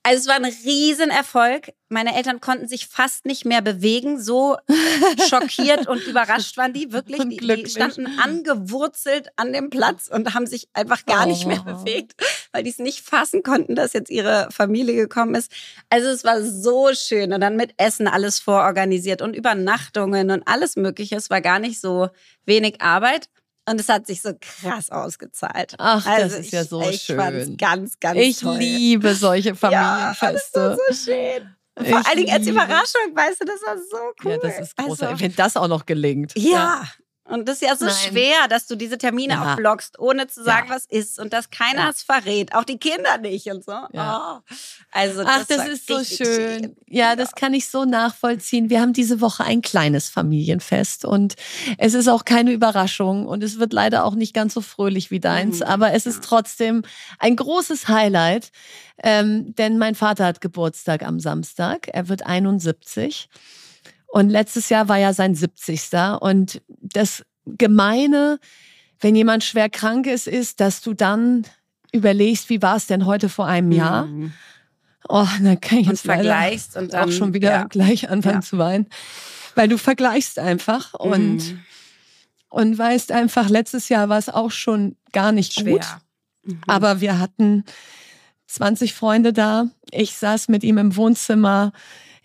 Also, 0.08 0.20
es 0.22 0.26
war 0.28 0.36
ein 0.36 0.44
Riesenerfolg. 0.44 1.72
Meine 1.90 2.16
Eltern 2.16 2.40
konnten 2.40 2.66
sich 2.68 2.86
fast 2.86 3.26
nicht 3.26 3.44
mehr 3.44 3.62
bewegen. 3.62 4.20
So 4.20 4.56
schockiert 5.28 5.86
und 5.86 6.02
überrascht 6.06 6.56
waren 6.56 6.72
die 6.72 6.92
wirklich. 6.92 7.20
Die, 7.28 7.36
die 7.36 7.68
standen 7.70 8.06
angewurzelt 8.18 9.28
an 9.36 9.52
dem 9.52 9.70
Platz 9.70 10.08
und 10.08 10.34
haben 10.34 10.46
sich 10.46 10.68
einfach 10.72 11.04
gar 11.06 11.26
nicht 11.26 11.46
mehr 11.46 11.62
Oh. 11.66 11.72
bewegt, 11.72 12.14
weil 12.52 12.62
die 12.62 12.70
es 12.70 12.78
nicht 12.78 13.00
fassen 13.00 13.42
konnten, 13.42 13.74
dass 13.74 13.92
jetzt 13.92 14.10
ihre 14.10 14.48
Familie 14.50 14.94
gekommen 14.96 15.34
ist. 15.34 15.52
Also 15.90 16.08
es 16.08 16.24
war 16.24 16.42
so 16.42 16.90
schön 16.94 17.32
und 17.32 17.40
dann 17.40 17.56
mit 17.56 17.74
Essen 17.76 18.08
alles 18.08 18.38
vororganisiert 18.38 19.22
und 19.22 19.34
Übernachtungen 19.36 20.30
und 20.30 20.42
alles 20.46 20.76
Mögliche. 20.76 21.16
Es 21.16 21.30
war 21.30 21.40
gar 21.40 21.58
nicht 21.58 21.80
so 21.80 22.08
wenig 22.46 22.80
Arbeit. 22.80 23.28
Und 23.70 23.80
es 23.80 23.88
hat 23.88 24.06
sich 24.06 24.22
so 24.22 24.32
krass 24.40 24.90
ausgezahlt. 24.90 25.74
Ach, 25.78 26.04
das 26.04 26.22
also 26.22 26.36
ist 26.38 26.52
ja 26.52 26.62
ich, 26.62 26.68
so 26.68 26.82
ich 26.88 27.02
schön. 27.02 27.56
ganz, 27.56 27.98
ganz 28.00 28.18
ich 28.18 28.38
toll. 28.40 28.56
liebe 28.58 29.14
solche 29.14 29.50
Ja, 29.50 30.08
das 30.08 30.18
Familienfeste. 30.18 30.60
war 30.60 30.76
so 30.76 30.94
schön. 30.94 31.54
Vor 31.76 31.86
Ich 32.00 32.06
allen 32.06 32.16
Dingen 32.18 32.32
als 32.32 32.46
Überraschung, 32.46 33.14
weißt 33.14 33.40
du, 33.40 33.44
das 33.44 33.60
war 33.64 33.76
so 33.78 33.96
cool. 34.24 34.32
Ja, 34.32 34.38
das 34.38 34.58
ist 34.60 34.76
großartig. 34.76 35.08
Also, 35.08 35.20
Wenn 35.24 35.36
das 35.36 35.56
auch 35.56 35.68
noch 35.68 35.86
gelingt. 35.86 36.32
ja. 36.36 36.82
Und 37.28 37.46
das 37.48 37.56
ist 37.60 37.68
ja 37.68 37.76
so 37.76 37.84
Nein. 37.84 37.94
schwer, 37.94 38.48
dass 38.48 38.66
du 38.66 38.74
diese 38.74 38.96
Termine 38.98 39.34
Ja. 39.34 39.52
auch 39.52 39.56
blockst, 39.56 39.98
ohne 39.98 40.26
zu 40.28 40.42
sagen, 40.42 40.68
Ja. 40.68 40.74
was 40.74 40.86
ist 40.86 41.18
und 41.18 41.32
dass 41.32 41.50
keiner 41.50 41.82
Ja. 41.84 41.90
es 41.90 42.02
verrät, 42.02 42.54
auch 42.54 42.64
die 42.64 42.78
Kinder 42.78 43.18
nicht 43.18 43.46
und 43.48 43.64
so. 43.64 43.72
Ja. 43.92 44.40
Oh. 44.40 44.54
Also 44.90 45.22
Ach, 45.26 45.44
das, 45.46 45.66
ist 45.68 45.86
so 45.88 45.96
richtig 45.96 46.16
schön. 46.26 46.76
Ja, 46.86 47.16
das 47.16 47.32
kann 47.34 47.52
ich 47.54 47.68
so 47.68 47.84
nachvollziehen. 47.84 48.70
Wir 48.70 48.80
haben 48.80 48.92
diese 48.94 49.20
Woche 49.20 49.44
ein 49.44 49.60
kleines 49.62 50.08
Familienfest 50.08 51.04
und 51.04 51.34
es 51.76 51.94
ist 51.94 52.08
auch 52.08 52.24
keine 52.24 52.52
Überraschung 52.52 53.26
und 53.26 53.42
es 53.44 53.58
wird 53.58 53.72
leider 53.72 54.04
auch 54.04 54.14
nicht 54.14 54.32
ganz 54.34 54.54
so 54.54 54.60
fröhlich 54.62 55.10
wie 55.10 55.20
deins, 55.20 55.56
Mhm, 55.60 55.66
aber 55.66 55.92
es 55.92 56.06
ist 56.06 56.24
trotzdem 56.24 56.82
ein 57.18 57.36
großes 57.36 57.88
Highlight, 57.88 58.50
ähm, 59.02 59.54
denn 59.56 59.76
mein 59.78 59.94
Vater 59.94 60.24
hat 60.24 60.40
Geburtstag 60.40 61.02
am 61.04 61.20
Samstag. 61.20 61.88
Er 61.92 62.08
wird 62.08 62.24
71 62.24 63.28
und 64.08 64.30
letztes 64.30 64.68
Jahr 64.68 64.88
war 64.88 64.98
ja 64.98 65.12
sein 65.12 65.34
70. 65.34 65.90
Und 66.20 66.60
das 66.68 67.24
Gemeine, 67.46 68.38
wenn 69.00 69.14
jemand 69.14 69.44
schwer 69.44 69.68
krank 69.70 70.06
ist, 70.06 70.26
ist, 70.26 70.60
dass 70.60 70.80
du 70.80 70.94
dann 70.94 71.44
überlegst, 71.92 72.48
wie 72.50 72.60
war 72.62 72.76
es 72.76 72.86
denn 72.86 73.06
heute 73.06 73.28
vor 73.28 73.46
einem 73.46 73.72
Jahr? 73.72 74.06
Mhm. 74.06 74.32
Oh, 75.08 75.26
dann 75.42 75.60
kann 75.60 75.78
ich 75.78 75.86
Und 75.86 75.92
jetzt 75.92 76.04
vergleichst 76.04 76.76
und 76.76 76.92
dann 76.92 77.08
auch 77.08 77.12
schon 77.12 77.32
wieder 77.32 77.50
ja. 77.50 77.64
gleich 77.64 78.10
anfangen 78.10 78.36
Ja. 78.36 78.40
zu 78.42 78.58
weinen, 78.58 78.86
weil 79.54 79.68
du 79.68 79.78
vergleichst 79.78 80.38
einfach 80.38 80.92
und 80.94 81.36
Mhm. 81.52 81.60
und 82.50 82.76
weißt 82.78 83.12
einfach, 83.12 83.48
letztes 83.48 83.88
Jahr 83.88 84.08
war 84.08 84.18
es 84.18 84.28
auch 84.28 84.50
schon 84.50 84.96
gar 85.12 85.32
nicht 85.32 85.54
gut, 85.56 85.64
schwer. 85.84 86.00
Mhm. 86.44 86.60
aber 86.66 87.00
wir 87.00 87.18
hatten 87.18 87.64
20 88.48 88.92
Freunde 88.94 89.32
da. 89.32 89.66
Ich 89.90 90.16
saß 90.16 90.48
mit 90.48 90.62
ihm 90.64 90.78
im 90.78 90.96
Wohnzimmer. 90.96 91.72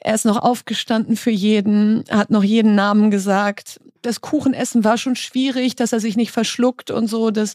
Er 0.05 0.15
ist 0.15 0.25
noch 0.25 0.43
aufgestanden 0.43 1.15
für 1.15 1.31
jeden, 1.31 2.03
hat 2.09 2.29
noch 2.29 2.43
jeden 2.43 2.75
Namen 2.75 3.09
gesagt. 3.09 3.79
Das 4.01 4.19
Kuchenessen 4.19 4.83
war 4.83 4.97
schon 4.97 5.15
schwierig, 5.15 5.77
dass 5.77 5.93
er 5.93 6.01
sich 6.01 6.17
nicht 6.17 6.31
verschluckt 6.31 6.91
und 6.91 7.07
so. 7.07 7.31
Das, 7.31 7.53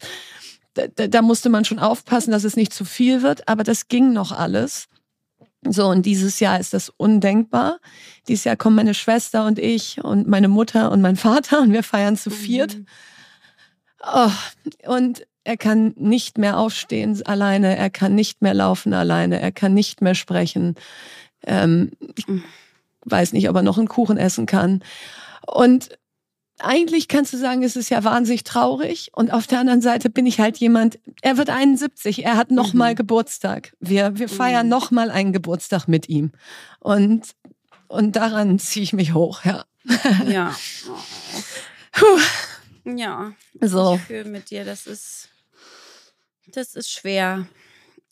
da, 0.72 0.86
da 0.86 1.20
musste 1.20 1.50
man 1.50 1.66
schon 1.66 1.78
aufpassen, 1.78 2.30
dass 2.30 2.44
es 2.44 2.56
nicht 2.56 2.72
zu 2.72 2.86
viel 2.86 3.22
wird, 3.22 3.46
aber 3.48 3.64
das 3.64 3.88
ging 3.88 4.14
noch 4.14 4.32
alles. 4.32 4.88
So, 5.62 5.88
und 5.88 6.06
dieses 6.06 6.40
Jahr 6.40 6.58
ist 6.58 6.72
das 6.72 6.88
undenkbar. 6.88 7.80
Dieses 8.28 8.44
Jahr 8.44 8.56
kommen 8.56 8.76
meine 8.76 8.94
Schwester 8.94 9.44
und 9.44 9.58
ich 9.58 10.02
und 10.02 10.26
meine 10.26 10.48
Mutter 10.48 10.90
und 10.90 11.02
mein 11.02 11.16
Vater 11.16 11.60
und 11.60 11.74
wir 11.74 11.82
feiern 11.82 12.16
zu 12.16 12.30
viert. 12.30 12.78
Mhm. 12.78 12.86
Oh, 14.10 14.30
und 14.86 15.26
er 15.44 15.58
kann 15.58 15.92
nicht 15.96 16.38
mehr 16.38 16.56
aufstehen 16.56 17.20
alleine, 17.26 17.76
er 17.76 17.90
kann 17.90 18.14
nicht 18.14 18.40
mehr 18.40 18.54
laufen 18.54 18.94
alleine, 18.94 19.38
er 19.38 19.52
kann 19.52 19.74
nicht 19.74 20.00
mehr 20.00 20.14
sprechen. 20.14 20.76
Ähm, 21.46 21.92
ich 22.16 22.26
Mhm. 22.28 22.44
weiß 23.04 23.32
nicht, 23.32 23.48
ob 23.48 23.56
er 23.56 23.62
noch 23.62 23.78
einen 23.78 23.88
Kuchen 23.88 24.16
essen 24.18 24.46
kann. 24.46 24.82
Und 25.46 25.96
eigentlich 26.60 27.06
kannst 27.06 27.32
du 27.32 27.36
sagen, 27.36 27.62
es 27.62 27.76
ist 27.76 27.88
ja 27.88 28.02
wahnsinnig 28.02 28.42
traurig. 28.42 29.10
Und 29.14 29.32
auf 29.32 29.46
der 29.46 29.60
anderen 29.60 29.80
Seite 29.80 30.10
bin 30.10 30.26
ich 30.26 30.40
halt 30.40 30.58
jemand, 30.58 30.98
er 31.22 31.36
wird 31.38 31.50
71, 31.50 32.24
er 32.24 32.36
hat 32.36 32.50
noch 32.50 32.74
Mhm. 32.74 32.96
Geburtstag. 32.96 33.72
Wir, 33.80 34.18
wir 34.18 34.28
feiern 34.28 34.66
Mhm. 34.66 34.70
noch 34.70 34.90
mal 34.90 35.10
einen 35.10 35.32
Geburtstag 35.32 35.86
mit 35.86 36.08
ihm. 36.08 36.32
Und, 36.80 37.34
und 37.86 38.16
daran 38.16 38.58
ziehe 38.58 38.82
ich 38.82 38.92
mich 38.92 39.14
hoch, 39.14 39.44
ja. 39.44 39.64
Ja. 40.26 40.54
Puh, 41.92 42.20
Ja. 42.84 43.32
so. 43.60 43.94
Ich 43.94 44.02
fühle 44.02 44.24
mit 44.28 44.50
dir, 44.50 44.64
das 44.64 44.86
ist, 44.86 45.28
das 46.48 46.74
ist 46.74 46.90
schwer. 46.90 47.46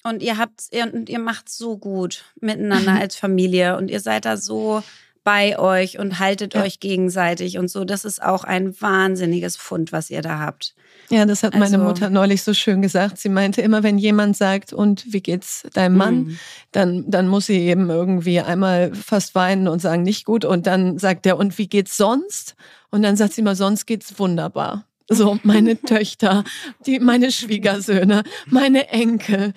Und 0.09 0.23
ihr 0.23 0.39
habt, 0.39 0.69
ihr, 0.71 0.93
und 0.93 1.09
ihr 1.09 1.19
macht 1.19 1.49
so 1.49 1.77
gut 1.77 2.25
miteinander 2.41 2.93
als 3.01 3.17
Familie 3.17 3.77
und 3.77 3.91
ihr 3.91 4.01
seid 4.01 4.25
da 4.25 4.37
so 4.37 4.83
bei 5.25 5.59
euch 5.59 5.99
und 5.99 6.21
haltet 6.21 6.55
ja. 6.55 6.63
euch 6.63 6.79
gegenseitig 6.79 7.59
und 7.59 7.69
so. 7.69 7.85
Das 7.85 8.05
ist 8.05 8.23
auch 8.23 8.45
ein 8.45 8.81
wahnsinniges 8.81 9.57
Fund, 9.57 9.91
was 9.91 10.09
ihr 10.09 10.23
da 10.23 10.39
habt. 10.39 10.77
Ja, 11.09 11.25
das 11.27 11.43
hat 11.43 11.55
meine 11.55 11.65
also, 11.65 11.79
Mutter 11.79 12.11
neulich 12.11 12.45
so 12.45 12.55
schön 12.55 12.81
gesagt. 12.81 13.19
Sie 13.19 13.29
meinte 13.29 13.61
immer, 13.61 13.83
wenn 13.83 13.99
jemand 13.99 14.37
sagt, 14.37 14.73
und 14.73 15.13
wie 15.13 15.21
geht's 15.21 15.65
deinem 15.73 15.97
Mann, 15.97 16.17
mhm. 16.17 16.39
dann, 16.71 17.11
dann 17.11 17.27
muss 17.27 17.47
sie 17.47 17.59
eben 17.59 17.91
irgendwie 17.91 18.41
einmal 18.41 18.95
fast 18.95 19.35
weinen 19.35 19.67
und 19.67 19.83
sagen, 19.83 20.03
nicht 20.03 20.25
gut. 20.25 20.45
Und 20.45 20.69
dann 20.69 20.99
sagt 20.99 21.27
er, 21.27 21.39
und 21.39 21.59
wie 21.59 21.69
geht's 21.69 21.97
sonst? 21.97 22.55
Und 22.91 23.03
dann 23.03 23.17
sagt 23.17 23.33
sie 23.33 23.41
immer, 23.41 23.57
sonst 23.57 23.87
geht's 23.87 24.21
wunderbar. 24.21 24.85
So, 25.09 25.39
meine 25.45 25.81
Töchter, 25.81 26.43
die, 26.85 26.99
meine 26.99 27.31
Schwiegersöhne, 27.31 28.25
meine 28.47 28.89
Enkel. 28.89 29.53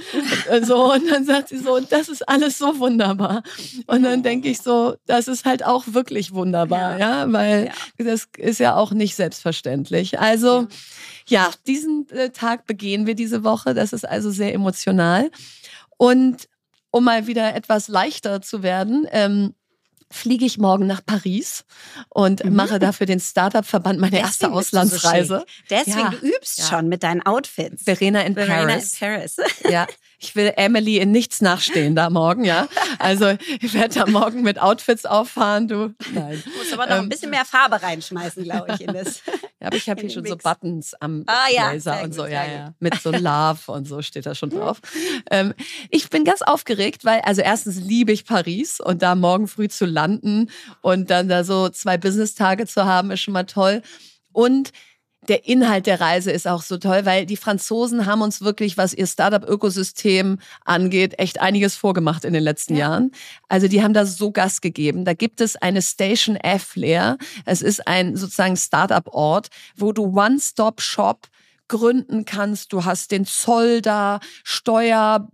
So, 0.62 0.94
und 0.94 1.10
dann 1.10 1.26
sagt 1.26 1.50
sie 1.50 1.58
so, 1.58 1.80
das 1.80 2.08
ist 2.08 2.28
alles 2.28 2.60
so 2.60 2.80
wunderbar. 2.80 3.42
Und 3.88 4.04
dann 4.04 4.22
denke 4.22 4.50
ich 4.50 4.62
so, 4.62 4.96
das 5.08 5.28
ist 5.28 5.46
halt 5.46 5.66
auch 5.66 5.86
wirklich 5.88 6.34
wunderbar, 6.34 7.00
ja, 7.00 7.26
ja? 7.26 7.34
weil 7.34 7.72
ja. 7.98 8.06
das 8.06 8.28
ist 8.38 8.60
ja 8.60 8.76
auch 8.76 8.92
nicht 8.92 9.16
selbstverständlich. 9.16 10.20
Also, 10.20 10.68
ja, 11.28 11.46
ja 11.46 11.52
diesen 11.66 12.08
äh, 12.10 12.30
Tag 12.30 12.68
begehen 12.68 13.08
wir 13.08 13.16
diese 13.16 13.44
Woche. 13.44 13.74
Das 13.74 13.92
ist 13.92 14.08
also 14.08 14.30
sehr 14.30 14.54
emotional. 14.54 15.32
Und 15.98 16.48
um 16.92 17.04
mal 17.04 17.26
wieder 17.26 17.56
etwas 17.56 17.88
leichter 17.88 18.42
zu 18.42 18.62
werden, 18.62 19.08
ähm, 19.12 19.56
fliege 20.12 20.46
ich 20.46 20.58
morgen 20.58 20.88
nach 20.88 21.06
Paris 21.06 21.66
und 22.10 22.44
mhm. 22.44 22.56
mache 22.56 22.80
dafür 22.80 23.06
den 23.06 23.20
Startup-Verband 23.20 24.00
meine 24.00 24.12
Deswegen 24.12 24.26
erste 24.26 24.52
Auslandsreise. 24.52 25.40
So 25.40 25.46
Deswegen, 25.70 26.00
ja. 26.00 26.10
du 26.10 26.18
übst 26.18 26.60
ja. 26.60 26.66
schon 26.66 26.88
mit 26.88 27.04
deinen 27.04 27.26
Outfits. 27.26 27.84
Verena 27.84 28.22
in 28.22 28.34
Verena 28.34 28.66
Paris. 28.68 28.94
In 28.94 29.00
Paris. 29.00 29.38
Ja, 29.70 29.88
ich 30.20 30.36
will 30.36 30.54
Emily 30.58 30.98
in 30.98 31.12
nichts 31.12 31.42
nachstehen 31.42 31.96
da 31.96 32.10
morgen, 32.10 32.44
ja. 32.44 32.68
Also 33.00 33.38
ich 33.62 33.74
werde 33.74 33.96
da 33.96 34.06
morgen 34.06 34.42
mit 34.42 34.62
Outfits 34.62 35.06
auffahren, 35.06 35.68
du. 35.68 35.94
Nein. 36.14 36.44
Du 36.44 36.58
musst 36.58 36.74
aber 36.74 36.88
noch 36.88 36.98
ähm, 36.98 37.04
ein 37.04 37.10
bisschen 37.10 37.30
mehr 37.30 37.46
Farbe 37.46 37.82
reinschmeißen, 37.82 38.44
glaube 38.44 38.74
ich, 38.74 38.82
in 38.82 38.94
das. 38.94 39.22
Ja, 39.62 39.68
aber 39.68 39.76
ich 39.76 39.90
habe 39.90 40.00
hier 40.00 40.10
schon 40.10 40.24
Mix. 40.24 40.42
so 40.42 40.50
Buttons 40.50 40.94
am 41.02 41.26
ah, 41.28 41.52
ja, 41.52 41.72
Blazer 41.72 42.02
und 42.02 42.14
so, 42.14 42.22
gut, 42.22 42.32
ja, 42.32 42.46
ja. 42.46 42.74
Mit 42.80 42.96
so 42.96 43.12
Love 43.12 43.60
und 43.74 43.90
so 43.90 44.02
steht 44.02 44.26
da 44.26 44.34
schon 44.34 44.52
drauf. 44.52 44.80
ähm, 45.32 45.54
ich 45.90 46.10
bin 46.10 46.24
ganz 46.24 46.42
aufgeregt, 46.42 47.04
weil, 47.04 47.20
also 47.26 47.42
erstens 47.42 47.76
liebe 47.76 48.14
ich 48.14 48.24
Paris 48.24 48.80
und 48.80 49.02
da 49.02 49.16
morgen 49.16 49.50
früh 49.50 49.68
zu 49.68 49.86
landen 49.86 50.50
und 50.80 51.10
dann 51.10 51.28
da 51.28 51.44
so 51.44 51.68
zwei 51.68 51.98
Business-Tage 51.98 52.68
zu 52.68 52.86
haben, 52.86 53.12
ist 53.12 53.20
schon 53.20 53.34
mal 53.34 53.44
toll. 53.44 53.82
Und 54.32 54.72
der 55.30 55.48
Inhalt 55.48 55.86
der 55.86 56.02
Reise 56.02 56.32
ist 56.32 56.48
auch 56.48 56.64
so 56.64 56.78
toll, 56.78 57.02
weil 57.06 57.26
die 57.26 57.38
Franzosen 57.38 58.06
haben 58.06 58.22
uns 58.22 58.42
wirklich, 58.42 58.78
was 58.78 58.94
ihr 58.94 59.06
Startup-Ökosystem 59.06 60.40
angeht, 60.66 61.20
echt 61.20 61.40
einiges 61.40 61.76
vorgemacht 61.76 62.26
in 62.26 62.34
den 62.34 62.44
letzten 62.44 62.76
ja. 62.76 62.90
Jahren. 62.90 63.12
Also 63.48 63.68
die 63.68 63.84
haben 63.84 63.94
da 63.94 64.06
so 64.06 64.32
Gas 64.32 64.60
gegeben. 64.62 65.06
Da 65.06 65.14
gibt 65.14 65.40
es 65.40 65.56
eine 65.56 65.82
Station 65.82 66.36
F 66.36 66.76
leer. 66.76 67.18
Es 67.46 67.62
ist 67.62 67.88
ein 67.88 68.16
sozusagen 68.16 68.58
Startup-Ort, 68.58 69.50
wo 69.78 69.92
du 69.92 70.18
One-Stop-Shop 70.18 71.28
gründen 71.68 72.26
kannst. 72.26 72.74
Du 72.74 72.84
hast 72.84 73.12
den 73.12 73.26
Zoll 73.26 73.82
da, 73.82 74.20
Steuer, 74.44 75.28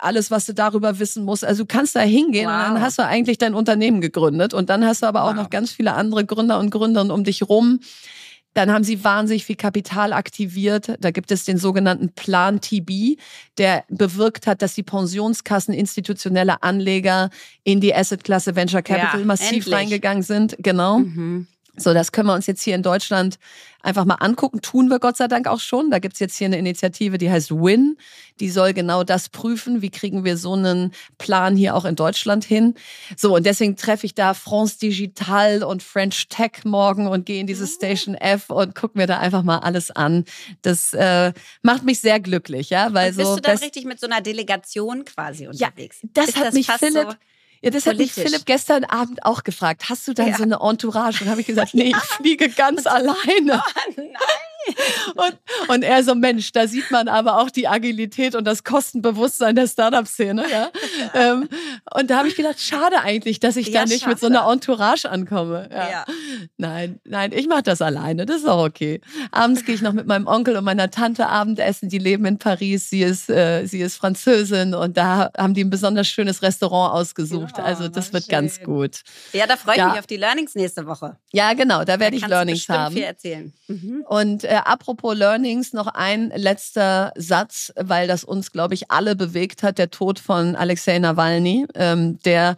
alles, 0.00 0.30
was 0.30 0.46
du 0.46 0.54
darüber 0.54 0.98
wissen 0.98 1.24
musst. 1.24 1.44
Also 1.44 1.64
du 1.64 1.66
kannst 1.66 1.94
da 1.94 2.00
hingehen 2.00 2.46
wow. 2.46 2.54
und 2.54 2.74
dann 2.74 2.80
hast 2.80 2.98
du 2.98 3.04
eigentlich 3.04 3.36
dein 3.36 3.52
Unternehmen 3.52 4.00
gegründet 4.00 4.54
und 4.54 4.70
dann 4.70 4.86
hast 4.86 5.02
du 5.02 5.06
aber 5.06 5.24
auch 5.24 5.28
wow. 5.28 5.36
noch 5.36 5.50
ganz 5.50 5.72
viele 5.72 5.92
andere 5.92 6.24
Gründer 6.24 6.58
und 6.58 6.70
Gründerinnen 6.70 7.12
um 7.12 7.24
dich 7.24 7.42
rum 7.48 7.80
dann 8.54 8.70
haben 8.70 8.84
sie 8.84 9.02
wahnsinnig 9.02 9.44
viel 9.44 9.56
Kapital 9.56 10.12
aktiviert. 10.12 10.96
Da 11.00 11.10
gibt 11.10 11.30
es 11.30 11.44
den 11.44 11.58
sogenannten 11.58 12.10
Plan 12.10 12.60
TB, 12.60 13.18
der 13.58 13.84
bewirkt 13.88 14.46
hat, 14.46 14.62
dass 14.62 14.74
die 14.74 14.82
Pensionskassen 14.82 15.74
institutionelle 15.74 16.62
Anleger 16.62 17.30
in 17.64 17.80
die 17.80 17.94
Assetklasse 17.94 18.54
Venture 18.54 18.82
Capital 18.82 19.20
ja, 19.20 19.26
massiv 19.26 19.52
endlich. 19.52 19.74
reingegangen 19.74 20.22
sind. 20.22 20.56
Genau. 20.58 20.98
Mhm. 20.98 21.46
So, 21.76 21.94
das 21.94 22.12
können 22.12 22.28
wir 22.28 22.34
uns 22.34 22.46
jetzt 22.46 22.62
hier 22.62 22.74
in 22.74 22.82
Deutschland 22.82 23.38
einfach 23.80 24.04
mal 24.04 24.16
angucken. 24.16 24.60
Tun 24.60 24.88
wir 24.88 24.98
Gott 24.98 25.16
sei 25.16 25.26
Dank 25.26 25.46
auch 25.48 25.58
schon. 25.58 25.90
Da 25.90 26.00
gibt's 26.00 26.20
jetzt 26.20 26.36
hier 26.36 26.46
eine 26.46 26.58
Initiative, 26.58 27.16
die 27.16 27.30
heißt 27.30 27.50
WIN. 27.50 27.96
Die 28.40 28.50
soll 28.50 28.74
genau 28.74 29.04
das 29.04 29.30
prüfen. 29.30 29.80
Wie 29.80 29.90
kriegen 29.90 30.22
wir 30.22 30.36
so 30.36 30.52
einen 30.52 30.92
Plan 31.16 31.56
hier 31.56 31.74
auch 31.74 31.86
in 31.86 31.96
Deutschland 31.96 32.44
hin? 32.44 32.74
So, 33.16 33.34
und 33.36 33.46
deswegen 33.46 33.76
treffe 33.76 34.04
ich 34.04 34.14
da 34.14 34.34
France 34.34 34.78
Digital 34.78 35.62
und 35.62 35.82
French 35.82 36.28
Tech 36.28 36.64
morgen 36.64 37.06
und 37.06 37.24
gehe 37.24 37.40
in 37.40 37.46
diese 37.46 37.64
mhm. 37.64 37.68
Station 37.68 38.14
F 38.16 38.50
und 38.50 38.74
gucke 38.74 38.98
mir 38.98 39.06
da 39.06 39.18
einfach 39.18 39.42
mal 39.42 39.58
alles 39.58 39.90
an. 39.90 40.26
Das 40.60 40.92
äh, 40.92 41.32
macht 41.62 41.84
mich 41.84 42.00
sehr 42.00 42.20
glücklich, 42.20 42.68
ja, 42.68 42.92
weil 42.92 43.10
und 43.10 43.16
bist 43.16 43.28
so. 43.28 43.36
Bist 43.36 43.46
du 43.46 43.50
dann 43.50 43.58
richtig 43.58 43.86
mit 43.86 43.98
so 43.98 44.06
einer 44.06 44.20
Delegation 44.20 45.06
quasi 45.06 45.46
unterwegs? 45.46 46.00
Ja, 46.02 46.08
das 46.12 46.28
Ist 46.28 46.36
hat 46.36 46.46
das 46.48 46.54
mich 46.54 46.70
Philipp. 46.70 47.08
So 47.10 47.16
ja, 47.62 47.70
das 47.70 47.84
Politisch. 47.84 48.10
hat 48.10 48.16
mich 48.16 48.26
Philipp 48.26 48.46
gestern 48.46 48.84
Abend 48.84 49.24
auch 49.24 49.44
gefragt. 49.44 49.84
Hast 49.88 50.08
du 50.08 50.14
dann 50.14 50.28
ja. 50.28 50.36
so 50.36 50.42
eine 50.42 50.58
Entourage? 50.60 51.22
Und 51.22 51.30
habe 51.30 51.40
ich 51.40 51.46
gesagt, 51.46 51.74
nee, 51.74 51.90
ich 51.90 51.96
fliege 51.96 52.48
ganz 52.50 52.86
alleine. 52.86 53.62
Oh, 53.64 53.90
nein. 53.96 54.12
Und, 55.14 55.38
und 55.68 55.82
er 55.82 56.02
so, 56.02 56.14
Mensch, 56.14 56.52
da 56.52 56.66
sieht 56.66 56.90
man 56.90 57.08
aber 57.08 57.38
auch 57.38 57.50
die 57.50 57.68
Agilität 57.68 58.34
und 58.34 58.44
das 58.44 58.64
Kostenbewusstsein 58.64 59.54
der 59.56 59.66
Startup-Szene. 59.66 60.44
Ja? 60.50 60.70
ähm, 61.14 61.48
und 61.94 62.10
da 62.10 62.18
habe 62.18 62.28
ich 62.28 62.36
gedacht, 62.36 62.60
schade 62.60 63.00
eigentlich, 63.00 63.40
dass 63.40 63.56
ich 63.56 63.68
ja, 63.68 63.80
da 63.80 63.86
nicht 63.86 64.00
schade. 64.00 64.12
mit 64.12 64.20
so 64.20 64.26
einer 64.26 64.50
Entourage 64.50 65.08
ankomme. 65.10 65.68
Ja. 65.70 66.04
Nein, 66.56 67.00
nein, 67.04 67.32
ich 67.32 67.48
mache 67.48 67.62
das 67.62 67.82
alleine, 67.82 68.26
das 68.26 68.38
ist 68.38 68.48
auch 68.48 68.64
okay. 68.64 69.00
Abends 69.30 69.64
gehe 69.64 69.74
ich 69.74 69.82
noch 69.82 69.92
mit 69.92 70.06
meinem 70.06 70.26
Onkel 70.26 70.56
und 70.56 70.64
meiner 70.64 70.90
Tante 70.90 71.28
Abendessen, 71.28 71.88
die 71.88 71.98
leben 71.98 72.24
in 72.24 72.38
Paris, 72.38 72.90
sie 72.90 73.02
ist, 73.02 73.28
äh, 73.28 73.66
sie 73.66 73.80
ist 73.80 73.96
Französin 73.96 74.74
und 74.74 74.96
da 74.96 75.30
haben 75.36 75.54
die 75.54 75.64
ein 75.64 75.70
besonders 75.70 76.08
schönes 76.08 76.42
Restaurant 76.42 76.94
ausgesucht. 76.94 77.58
Also 77.58 77.88
das 77.88 78.12
wird 78.12 78.24
schön. 78.24 78.30
ganz 78.30 78.60
gut. 78.60 79.00
Ja, 79.32 79.46
da 79.46 79.56
freue 79.56 79.76
ich 79.76 79.84
mich 79.84 79.98
auf 79.98 80.06
die 80.06 80.16
Learnings 80.16 80.54
nächste 80.54 80.86
Woche. 80.86 81.16
Ja, 81.32 81.52
genau, 81.54 81.84
da 81.84 81.98
werde 81.98 82.16
ich 82.16 82.26
Learnings 82.26 82.68
haben. 82.68 82.94
Viel 82.94 83.04
erzählen. 83.04 83.52
Mhm. 83.68 84.04
Und 84.08 84.44
äh, 84.52 84.56
apropos 84.56 85.16
Learnings, 85.16 85.72
noch 85.72 85.86
ein 85.86 86.30
letzter 86.36 87.12
Satz, 87.16 87.72
weil 87.74 88.06
das 88.06 88.22
uns, 88.22 88.52
glaube 88.52 88.74
ich, 88.74 88.90
alle 88.90 89.16
bewegt 89.16 89.62
hat, 89.62 89.78
der 89.78 89.90
Tod 89.90 90.18
von 90.18 90.56
Alexei 90.56 90.98
Nawalny, 90.98 91.66
ähm, 91.74 92.18
der 92.26 92.56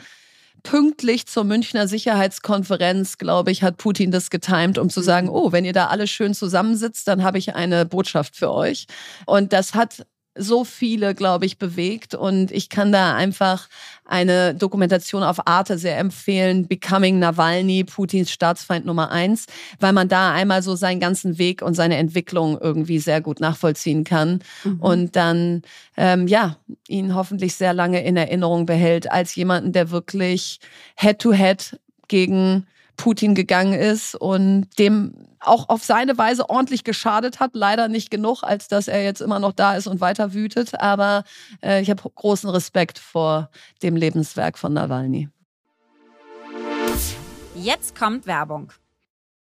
pünktlich 0.64 1.26
zur 1.26 1.44
Münchner 1.44 1.87
Sicherheitskonferenz, 1.87 3.16
glaube 3.18 3.52
ich, 3.52 3.62
hat 3.62 3.76
Putin 3.76 4.11
das 4.11 4.30
getimt, 4.30 4.76
um 4.76 4.90
zu 4.90 5.00
mhm. 5.00 5.04
sagen, 5.04 5.28
oh, 5.28 5.52
wenn 5.52 5.64
ihr 5.64 5.72
da 5.72 5.87
alle 5.87 6.09
schön 6.09 6.35
zusammensitzt, 6.35 7.07
dann 7.07 7.22
habe 7.22 7.38
ich 7.38 7.54
eine 7.54 7.87
Botschaft 7.87 8.35
für 8.35 8.50
euch. 8.50 8.87
Und 9.24 9.52
das 9.52 9.74
hat 9.74 10.04
so 10.36 10.64
viele, 10.64 11.14
glaube 11.14 11.46
ich, 11.46 11.58
bewegt. 11.58 12.14
Und 12.14 12.50
ich 12.50 12.68
kann 12.68 12.92
da 12.92 13.14
einfach 13.14 13.68
eine 14.04 14.54
Dokumentation 14.54 15.22
auf 15.22 15.46
Arte 15.46 15.78
sehr 15.78 15.98
empfehlen, 15.98 16.66
Becoming 16.66 17.18
Nawalny, 17.18 17.84
Putins 17.84 18.30
Staatsfeind 18.30 18.84
Nummer 18.84 19.10
eins, 19.10 19.46
weil 19.80 19.92
man 19.92 20.08
da 20.08 20.32
einmal 20.32 20.62
so 20.62 20.74
seinen 20.74 21.00
ganzen 21.00 21.38
Weg 21.38 21.62
und 21.62 21.74
seine 21.74 21.96
Entwicklung 21.96 22.58
irgendwie 22.60 22.98
sehr 22.98 23.20
gut 23.20 23.40
nachvollziehen 23.40 24.04
kann 24.04 24.40
mhm. 24.64 24.80
und 24.80 25.16
dann, 25.16 25.62
ähm, 25.96 26.26
ja, 26.26 26.56
ihn 26.88 27.14
hoffentlich 27.14 27.54
sehr 27.54 27.72
lange 27.72 28.04
in 28.04 28.16
Erinnerung 28.16 28.66
behält 28.66 29.10
als 29.10 29.34
jemanden, 29.34 29.72
der 29.72 29.90
wirklich 29.90 30.60
Head-to-Head 30.96 31.60
-head 31.60 31.78
gegen 32.08 32.66
Putin 32.96 33.35
gegangen 33.35 33.74
ist 33.74 34.14
und 34.14 34.66
dem 34.78 35.14
auch 35.40 35.68
auf 35.68 35.85
seine 35.85 36.16
Weise 36.16 36.48
ordentlich 36.48 36.85
geschadet 36.85 37.40
hat. 37.40 37.50
Leider 37.54 37.88
nicht 37.88 38.11
genug, 38.11 38.42
als 38.42 38.68
dass 38.68 38.88
er 38.88 39.02
jetzt 39.02 39.20
immer 39.20 39.38
noch 39.38 39.52
da 39.52 39.76
ist 39.76 39.87
und 39.87 40.00
weiter 40.00 40.33
wütet. 40.33 40.80
Aber 40.80 41.24
äh, 41.62 41.80
ich 41.80 41.90
habe 41.90 42.02
großen 42.14 42.48
Respekt 42.50 42.98
vor 42.98 43.50
dem 43.83 43.96
Lebenswerk 43.96 44.59
von 44.59 44.72
Nawalny. 44.72 45.28
Jetzt 47.54 47.98
kommt 47.98 48.26
Werbung. 48.26 48.72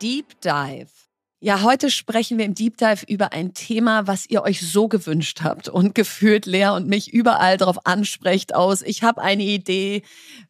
Deep 0.00 0.40
Dive. 0.40 0.88
Ja, 1.40 1.60
heute 1.60 1.90
sprechen 1.90 2.38
wir 2.38 2.46
im 2.46 2.54
Deep 2.54 2.78
Dive 2.78 3.04
über 3.06 3.32
ein 3.34 3.52
Thema, 3.52 4.06
was 4.06 4.28
ihr 4.28 4.42
euch 4.42 4.60
so 4.60 4.88
gewünscht 4.88 5.40
habt 5.42 5.68
und 5.68 5.94
gefühlt 5.94 6.46
Lea 6.46 6.68
und 6.68 6.86
mich 6.86 7.12
überall 7.12 7.58
darauf 7.58 7.86
ansprecht 7.86 8.54
aus. 8.54 8.80
Ich 8.80 9.02
habe 9.02 9.20
eine 9.20 9.42
Idee, 9.42 10.02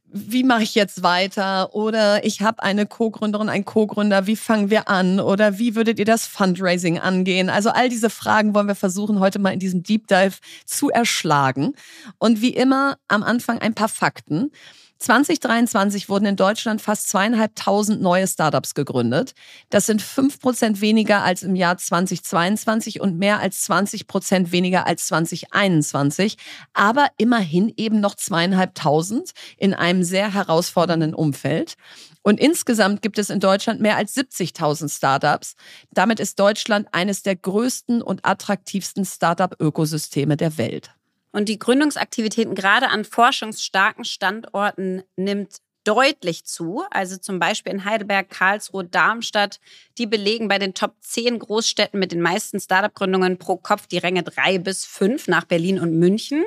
wie 0.04 0.44
mache 0.44 0.62
ich 0.62 0.76
jetzt 0.76 1.02
weiter? 1.02 1.74
Oder 1.74 2.24
ich 2.24 2.42
habe 2.42 2.62
eine 2.62 2.86
Co-Gründerin, 2.86 3.48
einen 3.48 3.64
Co-Gründer, 3.64 4.28
wie 4.28 4.36
fangen 4.36 4.70
wir 4.70 4.88
an? 4.88 5.18
Oder 5.18 5.58
wie 5.58 5.74
würdet 5.74 5.98
ihr 5.98 6.04
das 6.04 6.28
Fundraising 6.28 7.00
angehen? 7.00 7.50
Also 7.50 7.70
all 7.70 7.88
diese 7.88 8.10
Fragen 8.10 8.54
wollen 8.54 8.68
wir 8.68 8.76
versuchen 8.76 9.18
heute 9.18 9.40
mal 9.40 9.52
in 9.52 9.58
diesem 9.58 9.82
Deep 9.82 10.06
Dive 10.06 10.38
zu 10.64 10.90
erschlagen. 10.90 11.74
Und 12.18 12.40
wie 12.40 12.54
immer 12.54 12.98
am 13.08 13.24
Anfang 13.24 13.58
ein 13.58 13.74
paar 13.74 13.88
Fakten. 13.88 14.52
2023 15.00 16.10
wurden 16.10 16.26
in 16.26 16.36
Deutschland 16.36 16.82
fast 16.82 17.08
zweieinhalbtausend 17.08 18.02
neue 18.02 18.28
Startups 18.28 18.74
gegründet. 18.74 19.32
Das 19.70 19.86
sind 19.86 20.02
fünf 20.02 20.38
Prozent 20.40 20.82
weniger 20.82 21.24
als 21.24 21.42
im 21.42 21.56
Jahr 21.56 21.78
2022 21.78 23.00
und 23.00 23.18
mehr 23.18 23.40
als 23.40 23.62
20 23.62 24.06
Prozent 24.06 24.52
weniger 24.52 24.86
als 24.86 25.06
2021. 25.06 26.36
Aber 26.74 27.06
immerhin 27.16 27.72
eben 27.78 28.00
noch 28.00 28.14
zweieinhalbtausend 28.14 29.30
in 29.56 29.72
einem 29.72 30.04
sehr 30.04 30.34
herausfordernden 30.34 31.14
Umfeld. 31.14 31.76
Und 32.22 32.38
insgesamt 32.38 33.00
gibt 33.00 33.18
es 33.18 33.30
in 33.30 33.40
Deutschland 33.40 33.80
mehr 33.80 33.96
als 33.96 34.14
70.000 34.14 34.94
Startups. 34.94 35.54
Damit 35.90 36.20
ist 36.20 36.38
Deutschland 36.38 36.88
eines 36.92 37.22
der 37.22 37.36
größten 37.36 38.02
und 38.02 38.26
attraktivsten 38.26 39.06
Startup-Ökosysteme 39.06 40.36
der 40.36 40.58
Welt. 40.58 40.90
Und 41.32 41.48
die 41.48 41.58
Gründungsaktivitäten 41.58 42.54
gerade 42.54 42.88
an 42.88 43.04
forschungsstarken 43.04 44.04
Standorten 44.04 45.02
nimmt 45.16 45.60
deutlich 45.84 46.44
zu. 46.44 46.84
Also 46.90 47.16
zum 47.16 47.38
Beispiel 47.38 47.72
in 47.72 47.84
Heidelberg, 47.84 48.28
Karlsruhe, 48.28 48.84
Darmstadt. 48.84 49.60
Die 49.98 50.06
belegen 50.06 50.48
bei 50.48 50.58
den 50.58 50.74
Top 50.74 50.94
10 51.00 51.38
Großstädten 51.38 51.98
mit 51.98 52.12
den 52.12 52.20
meisten 52.20 52.60
Startup-Gründungen 52.60 53.38
pro 53.38 53.56
Kopf 53.56 53.86
die 53.86 53.98
Ränge 53.98 54.22
3 54.22 54.58
bis 54.58 54.84
5 54.84 55.28
nach 55.28 55.44
Berlin 55.44 55.80
und 55.80 55.98
München. 55.98 56.44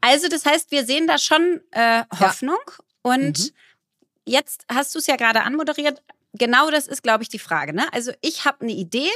Also 0.00 0.28
das 0.28 0.44
heißt, 0.44 0.70
wir 0.70 0.84
sehen 0.84 1.06
da 1.06 1.18
schon 1.18 1.60
äh, 1.70 2.04
Hoffnung. 2.18 2.58
Ja. 2.66 3.12
Und 3.14 3.38
mhm. 3.38 3.50
jetzt 4.24 4.64
hast 4.68 4.94
du 4.94 4.98
es 4.98 5.06
ja 5.06 5.16
gerade 5.16 5.42
anmoderiert. 5.42 6.02
Genau 6.32 6.70
das 6.70 6.86
ist, 6.86 7.02
glaube 7.02 7.22
ich, 7.22 7.28
die 7.28 7.38
Frage. 7.38 7.72
Ne? 7.72 7.86
Also 7.92 8.12
ich 8.20 8.44
habe 8.44 8.62
eine 8.62 8.72
Idee. 8.72 9.10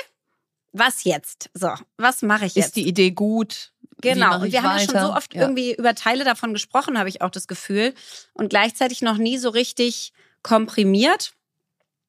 Was 0.73 1.03
jetzt? 1.03 1.51
So, 1.53 1.75
was 1.97 2.23
mache 2.23 2.47
ich 2.47 2.55
jetzt? 2.55 2.67
Ist 2.67 2.77
die 2.77 2.87
Idee 2.87 3.11
gut? 3.11 3.73
Genau, 4.01 4.41
und 4.41 4.53
wir 4.53 4.63
haben 4.63 4.79
ja 4.79 4.85
schon 4.85 5.01
so 5.01 5.15
oft 5.15 5.35
ja. 5.35 5.43
irgendwie 5.43 5.75
über 5.75 5.95
Teile 5.95 6.25
davon 6.25 6.53
gesprochen, 6.53 6.99
habe 6.99 7.09
ich 7.09 7.23
auch 7.23 7.31
das 7.31 7.49
Gefühl. 7.49 7.95
Und 8.33 8.51
gleichzeitig 8.51 9.03
noch 9.03 9.17
nie 9.17 9.39
so 9.39 9.51
richtig 9.51 10.13
komprimiert. 10.43 11.33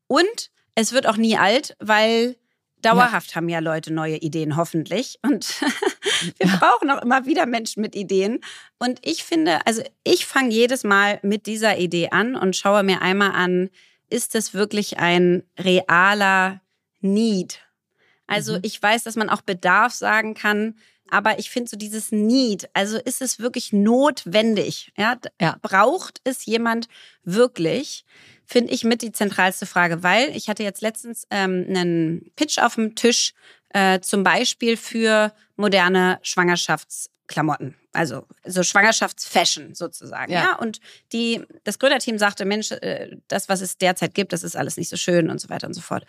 Und 0.07 0.51
es 0.75 0.91
wird 0.91 1.07
auch 1.07 1.17
nie 1.17 1.37
alt, 1.37 1.75
weil 1.79 2.35
dauerhaft 2.81 3.31
ja. 3.31 3.35
haben 3.35 3.49
ja 3.49 3.59
Leute 3.59 3.93
neue 3.93 4.17
Ideen, 4.17 4.55
hoffentlich. 4.55 5.19
Und 5.21 5.61
wir 6.37 6.47
ja. 6.47 6.57
brauchen 6.57 6.89
auch 6.89 7.01
immer 7.01 7.25
wieder 7.25 7.45
Menschen 7.45 7.81
mit 7.81 7.95
Ideen. 7.95 8.39
Und 8.79 8.99
ich 9.03 9.23
finde, 9.23 9.65
also 9.65 9.83
ich 10.03 10.25
fange 10.25 10.51
jedes 10.51 10.83
Mal 10.83 11.19
mit 11.21 11.45
dieser 11.45 11.77
Idee 11.77 12.09
an 12.09 12.35
und 12.35 12.55
schaue 12.55 12.83
mir 12.83 13.01
einmal 13.01 13.31
an, 13.31 13.69
ist 14.09 14.35
das 14.35 14.53
wirklich 14.53 14.99
ein 14.99 15.43
realer 15.57 16.61
Need? 16.99 17.59
Also 18.27 18.53
mhm. 18.53 18.59
ich 18.63 18.81
weiß, 18.81 19.03
dass 19.03 19.15
man 19.15 19.29
auch 19.29 19.41
Bedarf 19.41 19.93
sagen 19.93 20.33
kann 20.33 20.75
aber 21.11 21.39
ich 21.39 21.49
finde 21.49 21.69
so 21.69 21.77
dieses 21.77 22.11
Need, 22.11 22.69
also 22.73 22.97
ist 22.97 23.21
es 23.21 23.37
wirklich 23.39 23.73
notwendig? 23.73 24.91
Ja, 24.97 25.17
ja. 25.39 25.57
Braucht 25.61 26.21
es 26.23 26.45
jemand 26.45 26.87
wirklich? 27.23 28.05
Finde 28.45 28.73
ich 28.73 28.83
mit 28.85 29.01
die 29.01 29.11
zentralste 29.11 29.65
Frage, 29.65 30.03
weil 30.03 30.35
ich 30.35 30.49
hatte 30.49 30.63
jetzt 30.63 30.81
letztens 30.81 31.27
ähm, 31.29 31.65
einen 31.67 32.31
Pitch 32.35 32.57
auf 32.59 32.75
dem 32.75 32.95
Tisch, 32.95 33.33
äh, 33.69 33.99
zum 33.99 34.23
Beispiel 34.23 34.77
für 34.77 35.33
moderne 35.57 36.19
Schwangerschaftsklamotten, 36.21 37.75
also 37.91 38.25
so 38.45 38.63
Schwangerschaftsfashion 38.63 39.75
sozusagen. 39.75 40.31
Ja. 40.31 40.43
ja. 40.43 40.55
Und 40.59 40.79
die, 41.11 41.41
das 41.65 41.77
Gründerteam 41.77 42.17
sagte, 42.17 42.45
Mensch, 42.45 42.71
äh, 42.71 43.17
das, 43.27 43.49
was 43.49 43.59
es 43.59 43.77
derzeit 43.77 44.13
gibt, 44.13 44.31
das 44.31 44.43
ist 44.43 44.55
alles 44.55 44.77
nicht 44.77 44.89
so 44.89 44.97
schön 44.97 45.29
und 45.29 45.39
so 45.39 45.49
weiter 45.49 45.67
und 45.67 45.73
so 45.73 45.81
fort. 45.81 46.05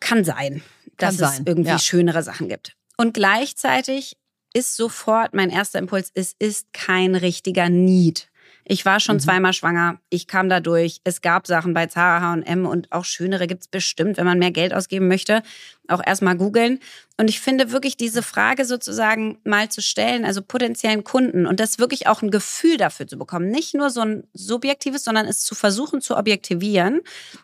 Kann 0.00 0.24
sein, 0.24 0.62
dass 0.98 1.16
Kann 1.16 1.30
sein. 1.30 1.40
es 1.40 1.46
irgendwie 1.46 1.70
ja. 1.70 1.78
schönere 1.78 2.22
Sachen 2.22 2.48
gibt. 2.48 2.76
Und 3.02 3.14
gleichzeitig 3.14 4.16
ist 4.54 4.76
sofort 4.76 5.34
mein 5.34 5.50
erster 5.50 5.80
Impuls, 5.80 6.12
es 6.14 6.36
ist 6.38 6.72
kein 6.72 7.16
richtiger 7.16 7.68
Need. 7.68 8.28
Ich 8.64 8.84
war 8.84 9.00
schon 9.00 9.16
mhm. 9.16 9.20
zweimal 9.20 9.52
schwanger, 9.52 9.98
ich 10.08 10.26
kam 10.26 10.48
da 10.48 10.60
durch. 10.60 11.00
Es 11.04 11.20
gab 11.20 11.46
Sachen 11.46 11.74
bei 11.74 11.86
Zara, 11.86 12.20
H&M 12.20 12.66
und 12.66 12.90
auch 12.92 13.04
schönere 13.04 13.46
gibt 13.46 13.62
es 13.62 13.68
bestimmt, 13.68 14.16
wenn 14.16 14.24
man 14.24 14.38
mehr 14.38 14.52
Geld 14.52 14.72
ausgeben 14.72 15.08
möchte. 15.08 15.42
Auch 15.88 16.00
erstmal 16.04 16.36
googeln. 16.36 16.78
Und 17.18 17.28
ich 17.28 17.40
finde 17.40 17.72
wirklich 17.72 17.96
diese 17.96 18.22
Frage 18.22 18.64
sozusagen 18.64 19.38
mal 19.44 19.68
zu 19.68 19.82
stellen, 19.82 20.24
also 20.24 20.42
potenziellen 20.42 21.02
Kunden 21.02 21.46
und 21.46 21.58
das 21.58 21.78
wirklich 21.78 22.06
auch 22.06 22.22
ein 22.22 22.30
Gefühl 22.30 22.76
dafür 22.76 23.06
zu 23.06 23.18
bekommen. 23.18 23.50
Nicht 23.50 23.74
nur 23.74 23.90
so 23.90 24.00
ein 24.00 24.24
subjektives, 24.32 25.04
sondern 25.04 25.26
es 25.26 25.40
zu 25.40 25.54
versuchen 25.54 26.00
zu 26.00 26.16
objektivieren. 26.16 27.00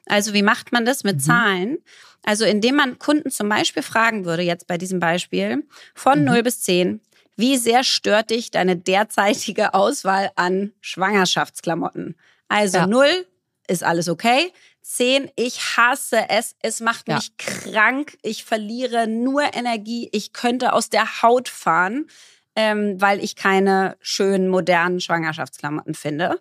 Also 0.06 0.34
wie 0.34 0.42
macht 0.42 0.72
man 0.72 0.84
das 0.84 1.02
mit 1.02 1.16
mhm. 1.16 1.20
Zahlen? 1.20 1.78
Also 2.22 2.44
indem 2.44 2.76
man 2.76 2.98
Kunden 2.98 3.30
zum 3.30 3.48
Beispiel 3.48 3.82
fragen 3.82 4.24
würde, 4.24 4.42
jetzt 4.42 4.66
bei 4.66 4.78
diesem 4.78 5.00
Beispiel, 5.00 5.64
von 5.94 6.20
mhm. 6.20 6.26
0 6.26 6.42
bis 6.42 6.60
10, 6.60 7.00
wie 7.38 7.56
sehr 7.56 7.84
stört 7.84 8.30
dich 8.30 8.50
deine 8.50 8.76
derzeitige 8.76 9.72
Auswahl 9.72 10.32
an 10.34 10.72
Schwangerschaftsklamotten? 10.80 12.16
Also 12.48 12.78
ja. 12.78 12.86
0 12.88 13.06
ist 13.68 13.84
alles 13.84 14.08
okay. 14.08 14.52
10, 14.82 15.30
ich 15.36 15.76
hasse 15.76 16.28
es, 16.30 16.56
es 16.62 16.80
macht 16.80 17.06
mich 17.06 17.28
ja. 17.28 17.70
krank, 17.70 18.18
ich 18.22 18.44
verliere 18.44 19.06
nur 19.06 19.54
Energie, 19.54 20.08
ich 20.12 20.32
könnte 20.32 20.72
aus 20.72 20.90
der 20.90 21.22
Haut 21.22 21.48
fahren, 21.48 22.08
ähm, 22.56 23.00
weil 23.00 23.22
ich 23.22 23.36
keine 23.36 23.96
schönen, 24.00 24.48
modernen 24.48 25.00
Schwangerschaftsklamotten 25.00 25.94
finde. 25.94 26.40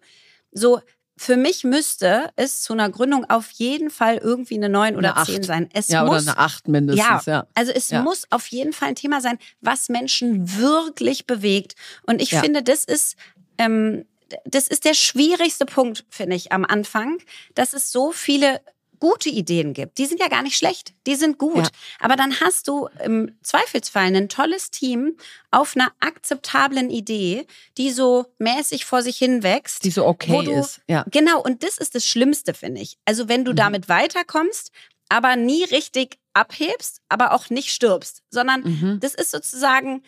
So, 0.52 0.82
für 1.18 1.36
mich 1.36 1.64
müsste 1.64 2.32
es 2.36 2.62
zu 2.62 2.74
einer 2.74 2.90
Gründung 2.90 3.26
auf 3.28 3.50
jeden 3.52 3.90
Fall 3.90 4.18
irgendwie 4.18 4.56
eine 4.56 4.70
9 4.70 4.96
oder 4.96 5.18
eine 5.18 5.26
10 5.26 5.44
sein. 5.44 5.70
Es 5.74 5.88
ja, 5.88 6.04
muss, 6.04 6.24
oder 6.24 6.32
eine 6.34 6.38
8 6.38 6.68
mindestens. 6.68 7.26
Ja, 7.26 7.34
ja. 7.34 7.48
also 7.56 7.72
es 7.72 7.90
ja. 7.90 8.04
muss 8.04 8.28
auf 8.30 8.48
jeden 8.48 8.72
Fall 8.72 8.90
ein 8.90 8.96
Thema 8.96 9.20
sein, 9.20 9.40
was 9.60 9.90
Menschen 9.90 10.58
wirklich 10.58 11.26
bewegt. 11.26 11.76
Und 12.04 12.22
ich 12.22 12.32
ja. 12.32 12.42
finde, 12.42 12.62
das 12.62 12.86
ist, 12.86 13.16
ähm, 13.58 14.06
das 14.46 14.68
ist 14.68 14.86
der 14.86 14.94
schwierigste 14.94 15.66
Punkt, 15.66 16.06
finde 16.10 16.36
ich, 16.36 16.52
am 16.52 16.66
Anfang, 16.66 17.18
dass 17.56 17.74
es 17.74 17.92
so 17.92 18.12
viele 18.12 18.62
gute 19.00 19.30
Ideen 19.30 19.74
gibt. 19.74 19.98
Die 19.98 20.06
sind 20.06 20.20
ja 20.20 20.28
gar 20.28 20.44
nicht 20.44 20.58
schlecht, 20.58 20.94
die 21.06 21.16
sind 21.16 21.38
gut. 21.38 21.58
Ja. 21.58 21.70
Aber 22.00 22.16
dann 22.16 22.40
hast 22.40 22.68
du 22.68 22.90
im 23.04 23.38
Zweifelsfall 23.42 24.16
ein 24.16 24.30
tolles 24.30 24.72
Team 24.72 25.18
auf 25.52 25.76
einer 25.76 25.92
akzeptablen 26.00 26.90
Idee, 26.90 27.46
die 27.78 27.92
so 27.92 28.26
mäßig 28.38 28.86
vor 28.86 29.02
sich 29.02 29.18
hin 29.18 29.44
wächst. 29.44 29.84
Die 29.84 29.92
so 29.92 30.06
okay 30.06 30.44
du, 30.44 30.52
ist. 30.52 30.82
Ja. 30.88 31.06
Genau, 31.12 31.42
und 31.42 31.64
das 31.64 31.78
ist 31.78 31.96
das 31.96 32.06
Schlimmste, 32.06 32.54
finde 32.54 32.82
ich. 32.82 32.98
Also 33.06 33.30
wenn 33.30 33.46
du 33.46 33.52
mhm. 33.52 33.58
damit 33.58 33.90
weiterkommst, 33.90 34.72
aber 35.10 35.36
nie 35.36 35.64
richtig 35.64 36.18
abhebst, 36.34 37.02
aber 37.10 37.34
auch 37.34 37.50
nicht 37.50 37.72
stirbst, 37.72 38.24
sondern 38.30 38.62
mhm. 38.62 39.00
das 39.00 39.14
ist 39.14 39.32
sozusagen 39.32 40.04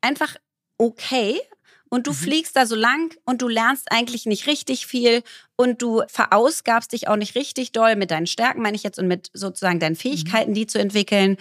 einfach 0.00 0.36
okay 0.78 1.40
und 1.90 2.06
du 2.06 2.12
mhm. 2.12 2.16
fliegst 2.16 2.56
da 2.56 2.64
so 2.64 2.74
lang 2.74 3.14
und 3.24 3.42
du 3.42 3.48
lernst 3.48 3.92
eigentlich 3.92 4.24
nicht 4.24 4.46
richtig 4.46 4.86
viel 4.86 5.22
und 5.56 5.82
du 5.82 6.02
verausgabst 6.06 6.92
dich 6.92 7.08
auch 7.08 7.16
nicht 7.16 7.34
richtig 7.34 7.72
doll 7.72 7.96
mit 7.96 8.10
deinen 8.10 8.26
Stärken, 8.26 8.62
meine 8.62 8.76
ich 8.76 8.82
jetzt, 8.82 8.98
und 8.98 9.08
mit 9.08 9.30
sozusagen 9.34 9.80
deinen 9.80 9.92
mhm. 9.92 9.98
Fähigkeiten, 9.98 10.54
die 10.54 10.66
zu 10.66 10.78
entwickeln. 10.78 11.36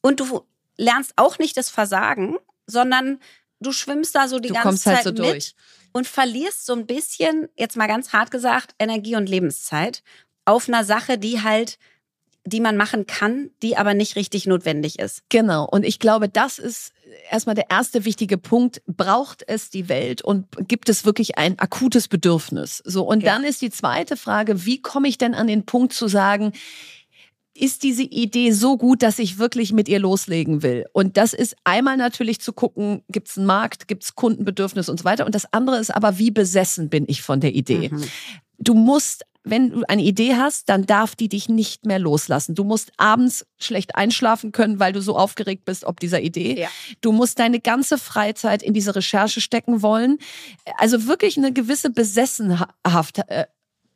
Und 0.00 0.18
du 0.18 0.42
lernst 0.76 1.12
auch 1.16 1.38
nicht 1.38 1.56
das 1.56 1.68
Versagen, 1.68 2.36
sondern 2.66 3.20
du 3.60 3.70
schwimmst 3.72 4.14
da 4.14 4.26
so 4.26 4.40
die 4.40 4.48
du 4.48 4.54
ganze 4.54 4.68
halt 4.68 4.80
Zeit 4.80 5.06
halt 5.06 5.16
so 5.16 5.22
mit 5.22 5.32
durch. 5.32 5.54
und 5.92 6.08
verlierst 6.08 6.66
so 6.66 6.72
ein 6.72 6.86
bisschen, 6.86 7.48
jetzt 7.56 7.76
mal 7.76 7.86
ganz 7.86 8.12
hart 8.12 8.30
gesagt, 8.30 8.74
Energie 8.78 9.14
und 9.14 9.28
Lebenszeit 9.28 10.02
auf 10.44 10.68
einer 10.68 10.84
Sache, 10.84 11.18
die 11.18 11.42
halt 11.42 11.78
die 12.44 12.60
man 12.60 12.76
machen 12.76 13.06
kann, 13.06 13.50
die 13.62 13.76
aber 13.76 13.94
nicht 13.94 14.16
richtig 14.16 14.46
notwendig 14.46 14.98
ist. 14.98 15.22
Genau. 15.28 15.64
Und 15.64 15.84
ich 15.84 15.98
glaube, 15.98 16.28
das 16.28 16.58
ist 16.58 16.92
erstmal 17.30 17.54
der 17.54 17.70
erste 17.70 18.04
wichtige 18.04 18.36
Punkt. 18.36 18.82
Braucht 18.86 19.44
es 19.46 19.70
die 19.70 19.88
Welt 19.88 20.22
und 20.22 20.46
gibt 20.66 20.88
es 20.88 21.04
wirklich 21.04 21.38
ein 21.38 21.58
akutes 21.58 22.08
Bedürfnis? 22.08 22.82
So. 22.84 23.04
Und 23.04 23.22
ja. 23.22 23.32
dann 23.32 23.44
ist 23.44 23.62
die 23.62 23.70
zweite 23.70 24.16
Frage, 24.16 24.64
wie 24.64 24.82
komme 24.82 25.08
ich 25.08 25.18
denn 25.18 25.34
an 25.34 25.46
den 25.46 25.64
Punkt 25.64 25.92
zu 25.92 26.08
sagen, 26.08 26.52
ist 27.54 27.82
diese 27.82 28.02
Idee 28.02 28.50
so 28.52 28.76
gut, 28.76 29.02
dass 29.02 29.18
ich 29.18 29.38
wirklich 29.38 29.72
mit 29.72 29.88
ihr 29.88 29.98
loslegen 29.98 30.62
will? 30.62 30.86
Und 30.92 31.16
das 31.16 31.34
ist 31.34 31.54
einmal 31.64 31.96
natürlich 31.96 32.40
zu 32.40 32.52
gucken, 32.52 33.02
gibt 33.08 33.28
es 33.28 33.36
einen 33.36 33.46
Markt, 33.46 33.86
gibt 33.88 34.04
es 34.04 34.14
Kundenbedürfnis 34.14 34.88
und 34.88 34.98
so 34.98 35.04
weiter. 35.04 35.26
Und 35.26 35.34
das 35.34 35.52
andere 35.52 35.78
ist 35.78 35.94
aber, 35.94 36.18
wie 36.18 36.30
besessen 36.30 36.88
bin 36.88 37.04
ich 37.06 37.22
von 37.22 37.40
der 37.40 37.54
Idee? 37.54 37.90
Mhm. 37.90 38.04
Du 38.58 38.74
musst 38.74 39.24
wenn 39.44 39.70
du 39.70 39.82
eine 39.88 40.02
Idee 40.02 40.36
hast, 40.36 40.68
dann 40.68 40.86
darf 40.86 41.16
die 41.16 41.28
dich 41.28 41.48
nicht 41.48 41.84
mehr 41.84 41.98
loslassen. 41.98 42.54
Du 42.54 42.64
musst 42.64 42.92
abends 42.96 43.46
schlecht 43.58 43.96
einschlafen 43.96 44.52
können, 44.52 44.78
weil 44.78 44.92
du 44.92 45.00
so 45.00 45.16
aufgeregt 45.16 45.64
bist 45.64 45.84
ob 45.84 46.00
dieser 46.00 46.20
Idee. 46.20 46.60
Ja. 46.60 46.68
Du 47.00 47.12
musst 47.12 47.38
deine 47.38 47.60
ganze 47.60 47.98
Freizeit 47.98 48.62
in 48.62 48.74
diese 48.74 48.94
Recherche 48.94 49.40
stecken 49.40 49.82
wollen. 49.82 50.18
Also 50.78 51.06
wirklich 51.06 51.36
eine 51.36 51.52
gewisse 51.52 51.90
Besessenhaft, 51.90 53.18
äh, 53.26 53.46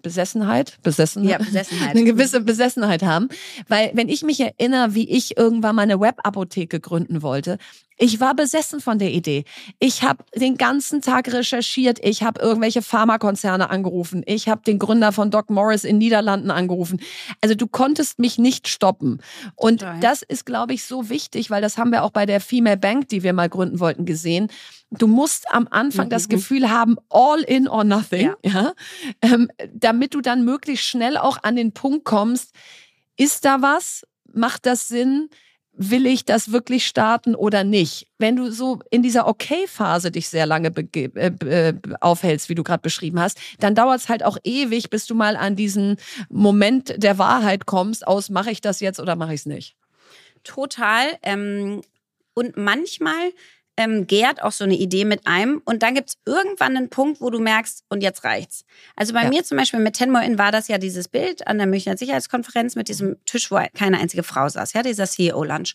Besessenheit, 0.02 0.78
Besessenheit, 0.82 1.30
ja, 1.30 1.38
Besessenheit. 1.38 1.90
eine 1.90 2.04
gewisse 2.04 2.40
Besessenheit 2.40 3.02
haben. 3.02 3.28
Weil 3.68 3.90
wenn 3.94 4.09
ich 4.09 4.22
mich 4.22 4.40
erinnere, 4.40 4.94
wie 4.94 5.09
ich 5.09 5.37
irgendwann 5.37 5.74
mal 5.74 5.82
eine 5.82 6.00
Webapotheke 6.00 6.80
gründen 6.80 7.22
wollte, 7.22 7.59
ich 7.98 8.20
war 8.20 8.35
besessen 8.35 8.80
von 8.80 8.98
der 8.98 9.11
Idee. 9.11 9.44
Ich 9.78 10.02
habe 10.02 10.22
den 10.35 10.56
ganzen 10.56 11.00
Tag 11.00 11.32
recherchiert. 11.32 11.98
Ich 12.02 12.22
habe 12.22 12.40
irgendwelche 12.40 12.82
Pharmakonzerne 12.82 13.70
angerufen. 13.70 14.22
Ich 14.26 14.48
habe 14.48 14.62
den 14.62 14.78
Gründer 14.78 15.12
von 15.12 15.30
Doc 15.30 15.48
Morris 15.48 15.85
in 15.85 15.96
Niederlanden 15.96 16.50
angerufen. 16.50 17.00
Also 17.40 17.54
du 17.54 17.66
konntest 17.66 18.18
mich 18.18 18.38
nicht 18.38 18.68
stoppen. 18.68 19.22
Und 19.54 19.80
Toll. 19.80 19.96
das 20.00 20.22
ist, 20.22 20.44
glaube 20.44 20.74
ich, 20.74 20.85
so 20.85 21.09
wichtig, 21.09 21.50
weil 21.50 21.62
das 21.62 21.78
haben 21.78 21.90
wir 21.90 22.04
auch 22.04 22.11
bei 22.11 22.26
der 22.26 22.40
Female 22.40 22.76
Bank, 22.76 23.09
die 23.09 23.22
wir 23.22 23.32
mal 23.32 23.48
gründen 23.48 23.80
wollten, 23.80 24.04
gesehen. 24.04 24.48
Du 24.90 25.06
musst 25.06 25.52
am 25.52 25.66
Anfang 25.70 26.06
mhm. 26.06 26.11
das 26.11 26.28
Gefühl 26.28 26.70
haben, 26.70 26.96
all 27.09 27.40
in 27.40 27.66
or 27.66 27.85
nothing, 27.85 28.35
ja. 28.42 28.50
ja? 28.50 28.72
Ähm, 29.22 29.50
damit 29.72 30.14
du 30.14 30.20
dann 30.20 30.44
möglichst 30.44 30.85
schnell 30.85 31.16
auch 31.16 31.38
an 31.42 31.56
den 31.56 31.72
Punkt 31.72 32.04
kommst, 32.04 32.54
ist 33.16 33.46
da 33.46 33.62
was? 33.62 34.06
Macht 34.32 34.66
das 34.66 34.88
Sinn? 34.88 35.30
Will 35.77 36.07
ich 36.07 36.25
das 36.25 36.53
wirklich 36.53 36.87
starten 36.87 37.35
oder 37.35 37.62
nicht? 37.62 38.09
Wenn 38.19 38.37
du 38.37 38.51
so 38.51 38.81
in 38.91 39.03
dieser 39.03 39.29
Okay-Phase 39.29 40.11
dich 40.11 40.29
sehr 40.29 40.47
lange 40.47 40.73
äh, 40.95 41.27
äh, 41.27 41.75
aufhältst, 42.01 42.49
wie 42.49 42.55
du 42.55 42.62
gerade 42.62 42.83
beschrieben 42.83 43.21
hast, 43.21 43.39
dann 43.61 43.75
dauert 43.75 44.01
es 44.01 44.09
halt 44.09 44.25
auch 44.25 44.39
ewig, 44.43 44.91
bis 44.91 45.07
du 45.07 45.15
mal 45.15 45.37
an 45.37 45.55
diesen 45.57 45.97
Moment 46.29 46.95
der 47.03 47.19
Wahrheit 47.19 47.67
kommst, 47.67 48.07
aus 48.07 48.31
mache 48.31 48.51
ich 48.51 48.61
das 48.61 48.81
jetzt 48.81 49.01
oder 49.01 49.17
mache 49.17 49.35
ich 49.35 49.41
es 49.41 49.47
nicht. 49.47 49.77
Total. 50.45 51.07
Ähm, 51.23 51.83
und 52.35 52.57
manchmal 52.57 53.33
ähm, 53.77 54.07
gärt 54.07 54.43
auch 54.43 54.53
so 54.53 54.65
eine 54.65 54.75
Idee 54.75 55.05
mit 55.05 55.27
einem 55.27 55.61
und 55.65 55.83
dann 55.83 55.95
gibt 55.95 56.11
es 56.11 56.19
irgendwann 56.25 56.77
einen 56.77 56.89
Punkt, 56.89 57.21
wo 57.21 57.31
du 57.31 57.39
merkst, 57.39 57.85
und 57.89 58.03
jetzt 58.03 58.25
reicht's. 58.25 58.65
Also 58.97 59.12
bei 59.12 59.23
ja. 59.23 59.29
mir 59.29 59.45
zum 59.45 59.59
Beispiel 59.59 59.81
mit 59.81 59.95
Tenmo 59.95 60.19
In 60.19 60.39
war 60.39 60.53
das 60.53 60.69
ja 60.69 60.79
dieses 60.79 61.09
Bild 61.09 61.47
an 61.47 61.59
der 61.59 61.67
Münchner 61.67 61.97
Sicherheitskonferenz 61.97 62.75
mit 62.75 62.89
diesem 62.89 63.17
Tisch, 63.27 63.51
wo 63.51 63.61
keine 63.75 63.99
einzige 63.99 64.23
Frau 64.23 64.49
saß, 64.49 64.73
ja, 64.73 64.83
dieser 64.83 65.07
CEO-Lunch. 65.07 65.75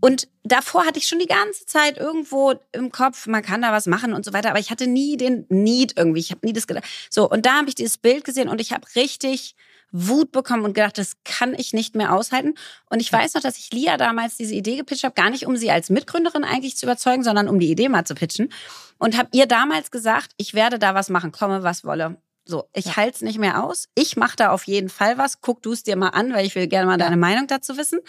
Und 0.00 0.28
davor 0.44 0.86
hatte 0.86 0.98
ich 0.98 1.08
schon 1.08 1.18
die 1.18 1.26
ganze 1.26 1.66
Zeit 1.66 1.98
irgendwo 1.98 2.54
im 2.72 2.92
Kopf, 2.92 3.26
man 3.26 3.42
kann 3.42 3.62
da 3.62 3.72
was 3.72 3.86
machen 3.86 4.12
und 4.14 4.24
so 4.24 4.32
weiter, 4.32 4.50
aber 4.50 4.60
ich 4.60 4.70
hatte 4.70 4.86
nie 4.86 5.16
den 5.16 5.44
Need 5.48 5.94
irgendwie. 5.96 6.20
Ich 6.20 6.30
habe 6.30 6.46
nie 6.46 6.52
das 6.52 6.68
gedacht. 6.68 6.84
So, 7.10 7.28
und 7.28 7.46
da 7.46 7.58
habe 7.58 7.68
ich 7.68 7.74
dieses 7.74 7.98
Bild 7.98 8.24
gesehen 8.24 8.48
und 8.48 8.60
ich 8.60 8.72
habe 8.72 8.86
richtig 8.94 9.56
Wut 9.90 10.32
bekommen 10.32 10.64
und 10.64 10.74
gedacht, 10.74 10.98
das 10.98 11.14
kann 11.24 11.54
ich 11.54 11.72
nicht 11.72 11.94
mehr 11.94 12.14
aushalten. 12.14 12.54
Und 12.90 13.00
ich 13.00 13.12
weiß 13.12 13.34
noch, 13.34 13.42
dass 13.42 13.58
ich 13.58 13.72
Lia 13.72 13.96
damals 13.96 14.36
diese 14.36 14.54
Idee 14.54 14.76
gepitcht 14.76 15.04
habe, 15.04 15.14
gar 15.14 15.30
nicht 15.30 15.46
um 15.46 15.56
sie 15.56 15.70
als 15.70 15.90
Mitgründerin 15.90 16.44
eigentlich 16.44 16.76
zu 16.76 16.86
überzeugen, 16.86 17.24
sondern 17.24 17.48
um 17.48 17.58
die 17.58 17.70
Idee 17.70 17.88
mal 17.88 18.04
zu 18.04 18.14
pitchen. 18.14 18.52
Und 18.98 19.16
habe 19.16 19.28
ihr 19.32 19.46
damals 19.46 19.90
gesagt, 19.90 20.32
ich 20.36 20.54
werde 20.54 20.78
da 20.78 20.94
was 20.94 21.08
machen, 21.08 21.32
komme 21.32 21.62
was 21.62 21.84
wolle. 21.84 22.20
So, 22.50 22.64
ich 22.72 22.86
ja. 22.86 22.96
halte 22.96 23.16
es 23.16 23.20
nicht 23.20 23.38
mehr 23.38 23.62
aus. 23.62 23.90
Ich 23.94 24.16
mache 24.16 24.36
da 24.36 24.52
auf 24.52 24.64
jeden 24.64 24.88
Fall 24.88 25.18
was. 25.18 25.42
Guck 25.42 25.60
du 25.60 25.72
es 25.72 25.82
dir 25.82 25.96
mal 25.96 26.08
an, 26.08 26.32
weil 26.32 26.46
ich 26.46 26.54
will 26.54 26.66
gerne 26.66 26.86
mal 26.86 26.98
ja. 26.98 27.04
deine 27.04 27.18
Meinung 27.18 27.46
dazu 27.46 27.76
wissen. 27.76 28.00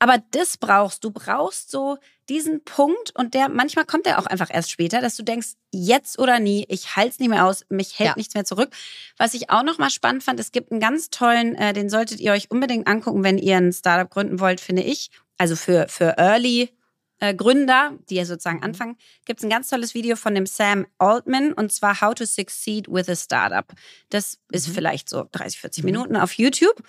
Aber 0.00 0.18
das 0.32 0.56
brauchst 0.56 1.04
du. 1.04 1.12
brauchst 1.12 1.70
so 1.70 1.96
diesen 2.28 2.64
Punkt 2.64 3.12
und 3.14 3.34
der 3.34 3.48
manchmal 3.48 3.84
kommt 3.84 4.06
der 4.06 4.18
auch 4.18 4.26
einfach 4.26 4.48
erst 4.52 4.72
später, 4.72 5.00
dass 5.00 5.14
du 5.14 5.22
denkst, 5.22 5.50
jetzt 5.70 6.18
oder 6.18 6.40
nie, 6.40 6.66
ich 6.68 6.96
halte 6.96 7.10
es 7.10 7.18
nicht 7.20 7.28
mehr 7.28 7.46
aus, 7.46 7.64
mich 7.68 7.96
hält 8.00 8.08
ja. 8.08 8.14
nichts 8.16 8.34
mehr 8.34 8.44
zurück. 8.44 8.70
Was 9.18 9.34
ich 9.34 9.50
auch 9.50 9.62
noch 9.62 9.78
mal 9.78 9.90
spannend 9.90 10.24
fand, 10.24 10.40
es 10.40 10.50
gibt 10.50 10.72
einen 10.72 10.80
ganz 10.80 11.10
tollen, 11.10 11.54
äh, 11.54 11.72
den 11.72 11.88
solltet 11.88 12.18
ihr 12.18 12.32
euch 12.32 12.50
unbedingt 12.50 12.88
angucken, 12.88 13.22
wenn 13.22 13.38
ihr 13.38 13.56
ein 13.56 13.72
Startup 13.72 14.10
gründen 14.10 14.40
wollt, 14.40 14.60
finde 14.60 14.82
ich. 14.82 15.10
Also 15.38 15.54
für 15.54 15.86
für 15.88 16.18
Early 16.18 16.75
äh, 17.18 17.34
Gründer, 17.34 17.98
die 18.08 18.16
ja 18.16 18.24
sozusagen 18.24 18.58
mhm. 18.58 18.64
anfangen, 18.64 18.96
gibt 19.24 19.40
es 19.40 19.44
ein 19.44 19.50
ganz 19.50 19.68
tolles 19.68 19.94
Video 19.94 20.16
von 20.16 20.34
dem 20.34 20.46
Sam 20.46 20.86
Altman 20.98 21.52
und 21.52 21.72
zwar 21.72 22.00
How 22.00 22.14
to 22.14 22.24
Succeed 22.24 22.88
with 22.88 23.08
a 23.08 23.16
Startup. 23.16 23.66
Das 24.10 24.38
ist 24.50 24.68
mhm. 24.68 24.72
vielleicht 24.72 25.08
so 25.08 25.26
30, 25.32 25.60
40 25.60 25.82
mhm. 25.82 25.86
Minuten 25.86 26.16
auf 26.16 26.32
YouTube. 26.34 26.82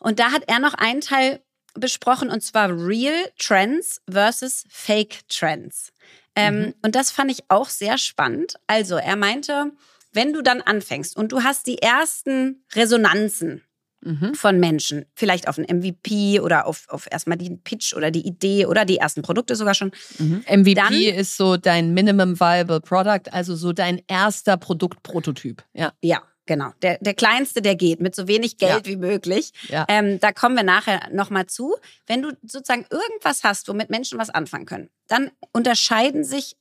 Und 0.00 0.18
da 0.18 0.32
hat 0.32 0.44
er 0.46 0.58
noch 0.58 0.74
einen 0.74 1.00
Teil 1.00 1.40
besprochen 1.74 2.30
und 2.30 2.42
zwar 2.42 2.70
Real 2.70 3.30
Trends 3.38 4.00
versus 4.08 4.64
Fake 4.68 5.28
Trends. 5.28 5.92
Ähm, 6.34 6.60
mhm. 6.60 6.74
Und 6.82 6.94
das 6.94 7.10
fand 7.10 7.30
ich 7.30 7.44
auch 7.48 7.68
sehr 7.68 7.98
spannend. 7.98 8.56
Also 8.66 8.96
er 8.96 9.16
meinte, 9.16 9.72
wenn 10.12 10.32
du 10.32 10.42
dann 10.42 10.62
anfängst 10.62 11.16
und 11.16 11.32
du 11.32 11.42
hast 11.42 11.66
die 11.66 11.78
ersten 11.78 12.64
Resonanzen 12.74 13.62
mhm. 14.00 14.34
von 14.34 14.58
Menschen. 14.58 15.06
Vielleicht 15.14 15.48
auf 15.48 15.58
ein 15.58 15.64
MVP 15.64 16.40
oder 16.40 16.66
auf, 16.66 16.86
auf 16.88 17.06
erstmal 17.10 17.38
den 17.38 17.62
Pitch 17.62 17.94
oder 17.94 18.10
die 18.10 18.26
Idee 18.26 18.66
oder 18.66 18.84
die 18.84 18.98
ersten 18.98 19.22
Produkte 19.22 19.56
sogar 19.56 19.74
schon. 19.74 19.92
Mhm. 20.18 20.44
MVP 20.48 20.74
Dann, 20.74 20.94
ist 20.94 21.36
so 21.36 21.56
dein 21.56 21.94
Minimum 21.94 22.38
Viable 22.38 22.80
Product, 22.80 23.32
also 23.32 23.56
so 23.56 23.72
dein 23.72 24.02
erster 24.08 24.56
Produktprototyp. 24.56 25.62
Ja. 25.74 25.92
Ja. 26.02 26.22
Genau, 26.48 26.70
der, 26.80 26.98
der 27.00 27.14
kleinste, 27.14 27.60
der 27.60 27.74
geht, 27.74 28.00
mit 28.00 28.14
so 28.14 28.28
wenig 28.28 28.56
Geld 28.56 28.86
ja. 28.86 28.92
wie 28.92 28.96
möglich. 28.96 29.50
Ja. 29.68 29.84
Ähm, 29.88 30.20
da 30.20 30.30
kommen 30.30 30.54
wir 30.54 30.62
nachher 30.62 31.08
nochmal 31.10 31.46
zu. 31.46 31.74
Wenn 32.06 32.22
du 32.22 32.36
sozusagen 32.42 32.86
irgendwas 32.88 33.42
hast, 33.42 33.66
womit 33.66 33.90
Menschen 33.90 34.16
was 34.16 34.30
anfangen 34.30 34.64
können, 34.64 34.88
dann 35.08 35.32
unterscheiden 35.52 36.22
sich 36.22 36.56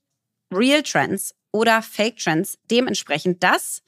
Real 0.52 0.82
Trends 0.82 1.36
oder 1.52 1.84
Fake 1.84 2.18
Trends 2.18 2.58
dementsprechend, 2.72 3.44
dass 3.44 3.84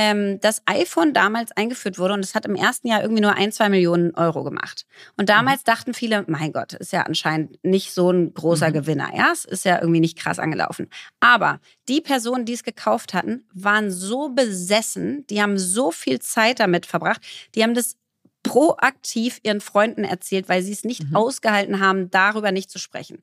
ähm, 0.00 0.38
das 0.40 0.62
iPhone 0.66 1.12
damals 1.12 1.50
eingeführt 1.50 1.98
wurde 1.98 2.14
und 2.14 2.24
es 2.24 2.36
hat 2.36 2.46
im 2.46 2.54
ersten 2.54 2.86
Jahr 2.86 3.02
irgendwie 3.02 3.20
nur 3.20 3.34
ein, 3.34 3.50
zwei 3.50 3.68
Millionen 3.68 4.14
Euro 4.14 4.44
gemacht. 4.44 4.86
Und 5.16 5.28
damals 5.28 5.62
mhm. 5.62 5.64
dachten 5.64 5.92
viele, 5.92 6.24
mein 6.28 6.52
Gott, 6.52 6.74
ist 6.74 6.92
ja 6.92 7.02
anscheinend 7.02 7.58
nicht 7.64 7.92
so 7.92 8.08
ein 8.08 8.32
großer 8.32 8.68
mhm. 8.68 8.74
Gewinner. 8.74 9.10
Ja, 9.16 9.30
es 9.32 9.44
ist 9.44 9.64
ja 9.64 9.80
irgendwie 9.80 9.98
nicht 9.98 10.16
krass 10.16 10.38
angelaufen. 10.38 10.88
Aber 11.18 11.58
die 11.88 12.00
Personen, 12.00 12.44
die 12.44 12.52
es 12.52 12.62
gekauft 12.62 13.12
hatten, 13.12 13.44
waren 13.52 13.90
so 13.90 14.28
besessen, 14.28 15.26
die 15.30 15.42
haben 15.42 15.58
so 15.58 15.90
viel 15.90 16.20
Zeit 16.20 16.60
damit 16.60 16.86
verbracht, 16.86 17.20
die 17.56 17.64
haben 17.64 17.74
das 17.74 17.96
proaktiv 18.44 19.40
ihren 19.42 19.60
Freunden 19.60 20.04
erzählt, 20.04 20.48
weil 20.48 20.62
sie 20.62 20.72
es 20.72 20.84
nicht 20.84 21.10
mhm. 21.10 21.16
ausgehalten 21.16 21.80
haben, 21.80 22.08
darüber 22.10 22.52
nicht 22.52 22.70
zu 22.70 22.78
sprechen. 22.78 23.18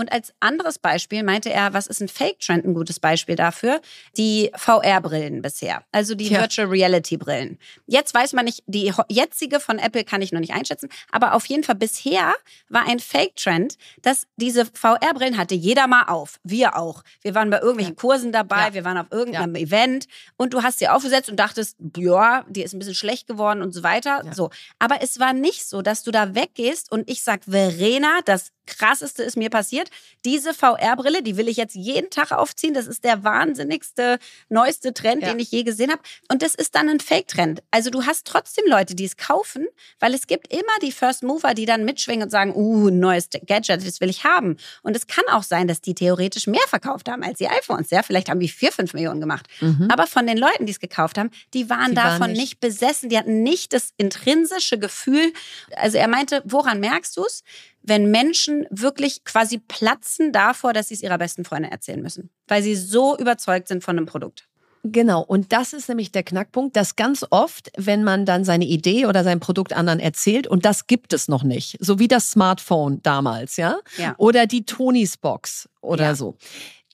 Und 0.00 0.12
als 0.12 0.32
anderes 0.40 0.78
Beispiel 0.78 1.22
meinte 1.22 1.52
er, 1.52 1.74
was 1.74 1.86
ist 1.86 2.00
ein 2.00 2.08
Fake-Trend 2.08 2.64
ein 2.64 2.72
gutes 2.72 3.00
Beispiel 3.00 3.36
dafür? 3.36 3.82
Die 4.16 4.50
VR-Brillen 4.56 5.42
bisher, 5.42 5.84
also 5.92 6.14
die 6.14 6.30
ja. 6.30 6.40
Virtual 6.40 6.68
Reality-Brillen. 6.68 7.58
Jetzt 7.86 8.14
weiß 8.14 8.32
man 8.32 8.46
nicht, 8.46 8.62
die 8.66 8.90
jetzige 9.10 9.60
von 9.60 9.78
Apple 9.78 10.04
kann 10.04 10.22
ich 10.22 10.32
noch 10.32 10.40
nicht 10.40 10.54
einschätzen, 10.54 10.88
aber 11.12 11.34
auf 11.34 11.44
jeden 11.44 11.64
Fall 11.64 11.74
bisher 11.74 12.32
war 12.70 12.88
ein 12.88 12.98
Fake-Trend, 12.98 13.76
dass 14.00 14.26
diese 14.36 14.64
VR-Brillen 14.64 15.36
hatte 15.36 15.54
jeder 15.54 15.86
mal 15.86 16.04
auf. 16.04 16.40
Wir 16.44 16.78
auch. 16.78 17.02
Wir 17.20 17.34
waren 17.34 17.50
bei 17.50 17.58
irgendwelchen 17.58 17.92
ja. 17.92 18.00
Kursen 18.00 18.32
dabei, 18.32 18.68
ja. 18.68 18.74
wir 18.74 18.84
waren 18.86 18.96
auf 18.96 19.08
irgendeinem 19.10 19.54
Event 19.54 20.06
und 20.38 20.54
du 20.54 20.62
hast 20.62 20.78
sie 20.78 20.88
aufgesetzt 20.88 21.28
und 21.28 21.36
dachtest, 21.36 21.76
ja, 21.98 22.46
die 22.48 22.62
ist 22.62 22.72
ein 22.72 22.78
bisschen 22.78 22.94
schlecht 22.94 23.26
geworden 23.26 23.60
und 23.60 23.72
so 23.72 23.82
weiter. 23.82 24.22
So. 24.32 24.48
Aber 24.78 25.02
es 25.02 25.20
war 25.20 25.34
nicht 25.34 25.68
so, 25.68 25.82
dass 25.82 26.04
du 26.04 26.10
da 26.10 26.34
weggehst 26.34 26.90
und 26.90 27.10
ich 27.10 27.22
sag, 27.22 27.44
Verena, 27.44 28.20
das 28.24 28.52
krasseste 28.70 29.22
ist 29.22 29.36
mir 29.36 29.50
passiert. 29.50 29.89
Diese 30.24 30.54
VR-Brille, 30.54 31.22
die 31.22 31.36
will 31.36 31.48
ich 31.48 31.56
jetzt 31.56 31.74
jeden 31.74 32.10
Tag 32.10 32.32
aufziehen. 32.32 32.74
Das 32.74 32.86
ist 32.86 33.04
der 33.04 33.24
wahnsinnigste, 33.24 34.18
neueste 34.48 34.94
Trend, 34.94 35.22
ja. 35.22 35.30
den 35.30 35.38
ich 35.38 35.50
je 35.50 35.62
gesehen 35.62 35.90
habe. 35.90 36.02
Und 36.30 36.42
das 36.42 36.54
ist 36.54 36.74
dann 36.74 36.88
ein 36.88 37.00
Fake-Trend. 37.00 37.62
Also 37.70 37.90
du 37.90 38.06
hast 38.06 38.26
trotzdem 38.26 38.64
Leute, 38.68 38.94
die 38.94 39.04
es 39.04 39.16
kaufen, 39.16 39.66
weil 39.98 40.14
es 40.14 40.26
gibt 40.26 40.52
immer 40.52 40.62
die 40.82 40.92
First 40.92 41.22
Mover, 41.22 41.54
die 41.54 41.66
dann 41.66 41.84
mitschwingen 41.84 42.24
und 42.24 42.30
sagen, 42.30 42.54
uh, 42.54 42.88
ein 42.88 43.00
neues 43.00 43.28
Gadget, 43.46 43.86
das 43.86 44.00
will 44.00 44.10
ich 44.10 44.24
haben. 44.24 44.56
Und 44.82 44.96
es 44.96 45.06
kann 45.06 45.24
auch 45.30 45.42
sein, 45.42 45.66
dass 45.68 45.80
die 45.80 45.94
theoretisch 45.94 46.46
mehr 46.46 46.60
verkauft 46.68 47.08
haben 47.08 47.22
als 47.22 47.38
die 47.38 47.48
iPhones. 47.48 47.90
Ja, 47.90 48.02
vielleicht 48.02 48.28
haben 48.28 48.40
die 48.40 48.48
vier, 48.48 48.72
fünf 48.72 48.94
Millionen 48.94 49.20
gemacht. 49.20 49.46
Mhm. 49.60 49.88
Aber 49.90 50.06
von 50.06 50.26
den 50.26 50.38
Leuten, 50.38 50.66
die 50.66 50.72
es 50.72 50.80
gekauft 50.80 51.18
haben, 51.18 51.30
die 51.54 51.68
waren 51.68 51.90
die 51.90 51.94
davon 51.96 52.20
waren 52.20 52.32
nicht. 52.32 52.40
nicht 52.40 52.60
besessen. 52.60 53.08
Die 53.08 53.18
hatten 53.18 53.42
nicht 53.42 53.72
das 53.72 53.92
intrinsische 53.96 54.78
Gefühl. 54.78 55.32
Also 55.76 55.98
er 55.98 56.08
meinte, 56.08 56.42
woran 56.44 56.80
merkst 56.80 57.16
du 57.16 57.24
es? 57.24 57.42
Wenn 57.82 58.10
Menschen 58.10 58.66
wirklich 58.70 59.24
quasi 59.24 59.58
platzen 59.58 60.32
davor, 60.32 60.72
dass 60.72 60.88
sie 60.88 60.94
es 60.94 61.02
ihrer 61.02 61.18
besten 61.18 61.44
Freundin 61.44 61.72
erzählen 61.72 62.00
müssen, 62.00 62.30
weil 62.46 62.62
sie 62.62 62.76
so 62.76 63.16
überzeugt 63.16 63.68
sind 63.68 63.82
von 63.82 63.96
einem 63.96 64.06
Produkt. 64.06 64.46
Genau, 64.82 65.20
und 65.20 65.52
das 65.52 65.74
ist 65.74 65.88
nämlich 65.90 66.10
der 66.10 66.22
Knackpunkt, 66.22 66.74
dass 66.74 66.96
ganz 66.96 67.26
oft, 67.28 67.70
wenn 67.76 68.02
man 68.02 68.24
dann 68.24 68.44
seine 68.44 68.64
Idee 68.64 69.04
oder 69.04 69.24
sein 69.24 69.38
Produkt 69.38 69.74
anderen 69.74 70.00
erzählt, 70.00 70.46
und 70.46 70.64
das 70.64 70.86
gibt 70.86 71.12
es 71.12 71.28
noch 71.28 71.42
nicht, 71.42 71.76
so 71.80 71.98
wie 71.98 72.08
das 72.08 72.30
Smartphone 72.30 73.02
damals, 73.02 73.58
ja, 73.58 73.78
ja. 73.98 74.14
oder 74.16 74.46
die 74.46 74.64
Tonys 74.64 75.18
Box 75.18 75.68
oder 75.82 76.04
ja. 76.04 76.14
so 76.14 76.36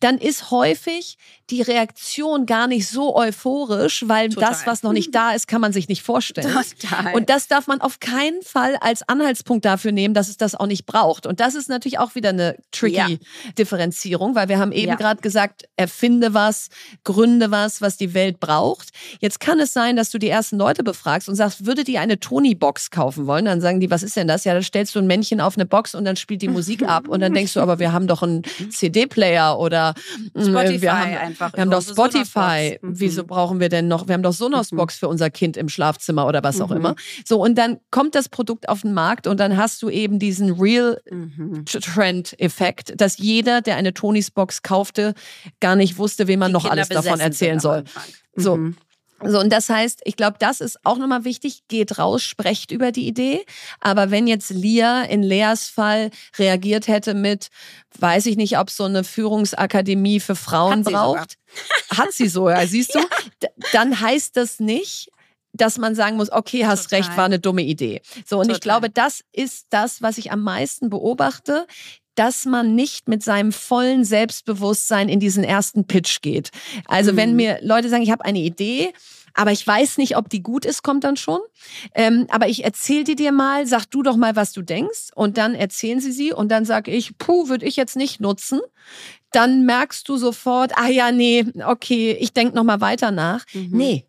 dann 0.01 0.19
ist 0.19 0.51
häufig 0.51 1.17
die 1.49 1.63
Reaktion 1.63 2.45
gar 2.45 2.67
nicht 2.67 2.89
so 2.89 3.17
euphorisch, 3.17 4.05
weil 4.09 4.31
Total. 4.31 4.51
das, 4.51 4.67
was 4.67 4.83
noch 4.83 4.93
nicht 4.93 5.15
da 5.15 5.33
ist, 5.33 5.47
kann 5.47 5.61
man 5.61 5.73
sich 5.73 5.89
nicht 5.89 6.03
vorstellen. 6.03 6.53
Total. 6.81 7.15
Und 7.15 7.31
das 7.31 7.47
darf 7.47 7.69
man 7.69 7.81
auf 7.81 8.01
keinen 8.01 8.43
Fall 8.43 8.77
als 8.81 9.09
Anhaltspunkt 9.09 9.65
dafür 9.65 9.93
nehmen, 9.93 10.13
dass 10.13 10.29
es 10.29 10.37
das 10.37 10.57
auch 10.57 10.67
nicht 10.67 10.87
braucht. 10.87 11.25
Und 11.25 11.39
das 11.39 11.55
ist 11.55 11.69
natürlich 11.69 11.99
auch 12.01 12.17
wieder 12.17 12.31
eine 12.31 12.57
tricky 12.73 12.95
ja. 12.97 13.09
Differenzierung, 13.57 14.35
weil 14.35 14.49
wir 14.49 14.59
haben 14.59 14.73
eben 14.73 14.89
ja. 14.89 14.95
gerade 14.97 15.21
gesagt, 15.23 15.69
erfinde 15.77 16.35
was, 16.35 16.69
gründe 17.05 17.53
was, 17.53 17.81
was 17.81 17.97
die 17.97 18.13
Welt 18.13 18.41
braucht. 18.41 18.91
Jetzt 19.21 19.39
kann 19.39 19.61
es 19.61 19.73
sein, 19.73 19.95
dass 19.95 20.11
du 20.11 20.19
die 20.19 20.29
ersten 20.29 20.57
Leute 20.57 20.83
befragst 20.83 21.29
und 21.29 21.37
sagst, 21.37 21.65
würde 21.65 21.85
die 21.85 21.99
eine 21.99 22.19
Tony-Box 22.19 22.91
kaufen 22.91 23.27
wollen? 23.29 23.45
Dann 23.45 23.61
sagen 23.61 23.79
die, 23.79 23.91
was 23.91 24.03
ist 24.03 24.17
denn 24.17 24.27
das? 24.27 24.43
Ja, 24.45 24.53
da 24.53 24.63
stellst 24.63 24.97
du 24.97 24.99
ein 24.99 25.07
Männchen 25.07 25.41
auf 25.41 25.57
eine 25.57 25.65
Box 25.65 25.95
und 25.95 26.05
dann 26.05 26.17
spielt 26.17 26.43
die 26.43 26.49
Musik 26.49 26.83
ab. 26.83 27.07
Und 27.07 27.21
dann 27.21 27.33
denkst 27.33 27.55
du, 27.55 27.61
aber 27.61 27.79
wir 27.79 27.93
haben 27.93 28.09
doch 28.09 28.25
einen 28.25 28.43
CD-Player 28.71 29.57
oder 29.59 29.86
oder 30.35 30.44
mm, 30.44 30.51
Spotify 30.51 30.83
wir 30.83 30.99
haben, 30.99 31.16
einfach. 31.16 31.53
Wir 31.53 31.61
haben 31.61 31.70
doch 31.70 31.83
Spotify. 31.83 32.79
Mhm. 32.81 33.01
Wieso 33.01 33.25
brauchen 33.25 33.61
wir 33.61 33.68
denn 33.68 33.87
noch? 33.88 34.09
Wir 34.09 34.14
haben 34.14 34.22
doch 34.22 34.33
Sonos-Box 34.33 34.96
mhm. 34.96 34.99
für 34.99 35.09
unser 35.09 35.31
Kind 35.31 35.57
im 35.57 35.68
Schlafzimmer 35.68 36.27
oder 36.27 36.42
was 36.42 36.61
auch 36.61 36.70
mhm. 36.70 36.77
immer. 36.77 36.96
So, 37.25 37.40
und 37.42 37.57
dann 37.57 37.79
kommt 37.90 38.14
das 38.14 38.29
Produkt 38.29 38.68
auf 38.68 38.83
den 38.83 38.92
Markt 38.94 39.27
und 39.27 39.40
dann 39.40 39.57
hast 39.57 39.83
du 39.83 39.90
eben 39.90 40.18
diesen 40.18 40.53
Real-Trend-Effekt, 40.53 42.90
mhm. 42.90 42.96
dass 42.96 43.18
jeder, 43.18 43.61
der 43.61 43.77
eine 43.77 43.94
Tonys 43.94 44.31
Box 44.31 44.62
kaufte, 44.62 45.14
gar 45.61 45.77
nicht 45.77 45.99
wusste, 45.99 46.27
wem 46.29 46.38
man 46.40 46.49
Die 46.49 46.55
noch 46.55 46.62
Kinder 46.62 46.72
alles 46.72 46.88
davon 46.88 47.20
erzählen 47.20 47.61
soll. 47.61 47.85
So. 48.35 48.57
Mhm. 48.57 48.77
So, 49.24 49.40
und 49.40 49.50
das 49.50 49.68
heißt, 49.68 50.02
ich 50.05 50.16
glaube, 50.16 50.37
das 50.38 50.61
ist 50.61 50.79
auch 50.85 50.98
nochmal 50.98 51.24
wichtig. 51.24 51.62
Geht 51.68 51.98
raus, 51.98 52.22
sprecht 52.22 52.70
über 52.70 52.92
die 52.92 53.07
Idee. 53.07 53.44
Aber 53.81 54.11
wenn 54.11 54.26
jetzt 54.26 54.50
Lia 54.50 55.02
in 55.02 55.22
Leas 55.22 55.68
Fall 55.68 56.11
reagiert 56.38 56.87
hätte 56.87 57.14
mit, 57.14 57.48
weiß 57.98 58.26
ich 58.26 58.37
nicht, 58.37 58.59
ob 58.59 58.70
so 58.70 58.85
eine 58.85 59.05
Führungsakademie 59.05 60.20
für 60.20 60.37
Frauen 60.37 60.85
hat 60.85 60.92
braucht. 60.92 61.35
Hat 61.96 62.12
sie 62.12 62.29
so, 62.29 62.50
ja, 62.50 62.66
siehst 62.66 62.94
du? 62.94 63.00
Ja. 63.42 63.48
Dann 63.72 64.00
heißt 64.00 64.37
das 64.37 64.61
nicht, 64.61 65.11
dass 65.52 65.79
man 65.79 65.94
sagen 65.94 66.16
muss, 66.16 66.31
okay, 66.31 66.66
hast 66.66 66.85
Total. 66.85 66.98
recht, 66.98 67.16
war 67.16 67.24
eine 67.24 67.38
dumme 67.38 67.62
Idee. 67.62 68.00
So, 68.24 68.37
und 68.37 68.44
Total. 68.44 68.57
ich 68.57 68.61
glaube, 68.61 68.90
das 68.90 69.22
ist 69.33 69.66
das, 69.70 70.02
was 70.02 70.18
ich 70.18 70.33
am 70.33 70.42
meisten 70.42 70.90
beobachte 70.90 71.66
dass 72.16 72.44
man 72.44 72.74
nicht 72.74 73.09
mit 73.09 73.22
seinem 73.22 73.52
vollen 73.52 74.05
Selbstbewusstsein 74.05 75.09
in 75.09 75.20
diesen 75.20 75.44
ersten 75.44 75.87
Pitch 75.87 76.20
geht. 76.22 76.50
Also 76.87 77.12
mhm. 77.12 77.16
wenn 77.16 77.37
mir 77.37 77.59
Leute 77.62 77.88
sagen, 77.88 78.02
ich 78.02 78.11
habe 78.11 78.24
eine 78.24 78.40
Idee, 78.40 78.92
aber 79.35 79.52
ich 79.52 79.66
weiß 79.66 79.98
nicht, 79.98 80.16
ob 80.16 80.31
die 80.31 80.42
gut 80.42 80.64
ist, 80.64 80.83
kommt 80.83 81.05
dann 81.05 81.16
schon. 81.16 81.40
Ähm, 81.94 82.26
aber 82.31 82.48
ich 82.48 82.64
erzähle 82.64 83.05
die 83.05 83.16
dir 83.16 83.33
mal, 83.33 83.66
sag 83.66 83.85
du 83.87 84.02
doch 84.02 84.16
mal, 84.16 84.35
was 84.35 84.52
du 84.52 84.62
denkst 84.62 85.11
und 85.14 85.37
dann 85.37 85.55
erzählen 85.55 86.00
sie 86.00 86.12
sie 86.12 86.33
und 86.33 86.50
dann 86.50 86.64
sage 86.64 86.90
ich, 86.90 87.18
puh, 87.18 87.48
würde 87.48 87.66
ich 87.66 87.76
jetzt 87.76 87.96
nicht 87.96 88.18
nutzen. 88.20 88.61
Dann 89.33 89.66
merkst 89.66 90.09
du 90.09 90.16
sofort, 90.16 90.72
ah 90.76 90.88
ja, 90.88 91.12
nee, 91.12 91.44
okay, 91.66 92.16
ich 92.18 92.33
denk 92.33 92.55
noch 92.55 92.64
mal 92.64 92.81
weiter 92.81 93.11
nach. 93.11 93.44
Mhm. 93.52 93.68
Nee, 93.72 94.07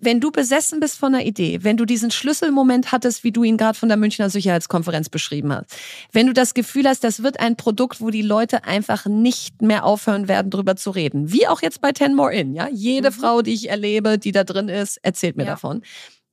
wenn 0.00 0.20
du 0.20 0.30
besessen 0.30 0.80
bist 0.80 0.98
von 0.98 1.14
einer 1.14 1.24
Idee, 1.24 1.62
wenn 1.62 1.76
du 1.76 1.84
diesen 1.84 2.10
Schlüsselmoment 2.10 2.92
hattest, 2.92 3.24
wie 3.24 3.32
du 3.32 3.44
ihn 3.44 3.56
gerade 3.56 3.78
von 3.78 3.88
der 3.88 3.98
Münchner 3.98 4.30
Sicherheitskonferenz 4.30 5.08
beschrieben 5.08 5.52
hast, 5.52 5.76
wenn 6.12 6.26
du 6.26 6.32
das 6.32 6.54
Gefühl 6.54 6.86
hast, 6.86 7.04
das 7.04 7.22
wird 7.22 7.40
ein 7.40 7.56
Produkt, 7.56 8.00
wo 8.00 8.10
die 8.10 8.22
Leute 8.22 8.64
einfach 8.64 9.06
nicht 9.06 9.62
mehr 9.62 9.84
aufhören 9.84 10.28
werden, 10.28 10.50
drüber 10.50 10.76
zu 10.76 10.90
reden, 10.90 11.32
wie 11.32 11.46
auch 11.46 11.62
jetzt 11.62 11.80
bei 11.80 11.92
Ten 11.92 12.14
More 12.14 12.34
In, 12.34 12.54
ja, 12.54 12.68
jede 12.68 13.10
mhm. 13.10 13.14
Frau, 13.14 13.42
die 13.42 13.54
ich 13.54 13.68
erlebe, 13.68 14.18
die 14.18 14.32
da 14.32 14.44
drin 14.44 14.68
ist, 14.68 14.98
erzählt 15.02 15.36
mir 15.36 15.44
ja. 15.44 15.50
davon, 15.50 15.82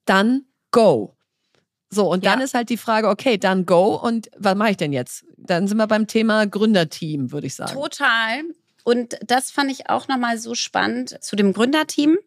dann 0.06 0.46
go. 0.72 1.14
So, 1.90 2.12
und 2.12 2.26
dann 2.26 2.40
ja. 2.40 2.46
ist 2.46 2.54
halt 2.54 2.70
die 2.70 2.78
Frage, 2.78 3.08
okay, 3.08 3.38
dann 3.38 3.66
go 3.66 3.96
und 3.96 4.30
was 4.38 4.56
mache 4.56 4.72
ich 4.72 4.78
denn 4.78 4.92
jetzt? 4.92 5.26
Dann 5.38 5.68
sind 5.68 5.78
wir 5.78 5.88
beim 5.88 6.08
Thema 6.08 6.46
Gründerteam, 6.46 7.32
würde 7.32 7.48
ich 7.48 7.56
sagen. 7.56 7.74
Total. 7.74 8.44
Und 8.88 9.18
das 9.20 9.52
fand 9.52 9.70
ich 9.70 9.90
auch 9.90 10.08
nochmal 10.08 10.38
so 10.38 10.56
spannend 10.56 11.22
zu 11.22 11.36
dem 11.36 11.52
Gründerteam. 11.52 12.18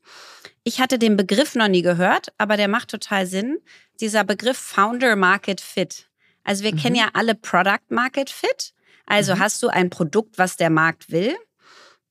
Ich 0.62 0.79
hatte 0.79 0.99
den 0.99 1.16
Begriff 1.16 1.55
noch 1.55 1.68
nie 1.68 1.81
gehört, 1.81 2.35
aber 2.37 2.59
der 2.59 2.68
macht 2.68 2.90
total 2.90 3.27
Sinn. 3.27 3.61
Dieser 3.99 4.25
Begriff 4.25 4.59
Founder 4.59 5.16
Market 5.16 5.62
Fit. 5.62 6.11
Also 6.44 6.62
wir 6.62 6.75
mhm. 6.75 6.77
kennen 6.77 6.96
ja 6.96 7.09
alle 7.14 7.35
Product 7.35 7.87
Market 7.88 8.29
Fit. 8.29 8.75
Also 9.07 9.37
mhm. 9.37 9.38
hast 9.38 9.62
du 9.62 9.68
ein 9.68 9.88
Produkt, 9.88 10.37
was 10.37 10.59
der 10.59 10.68
Markt 10.68 11.11
will. 11.11 11.35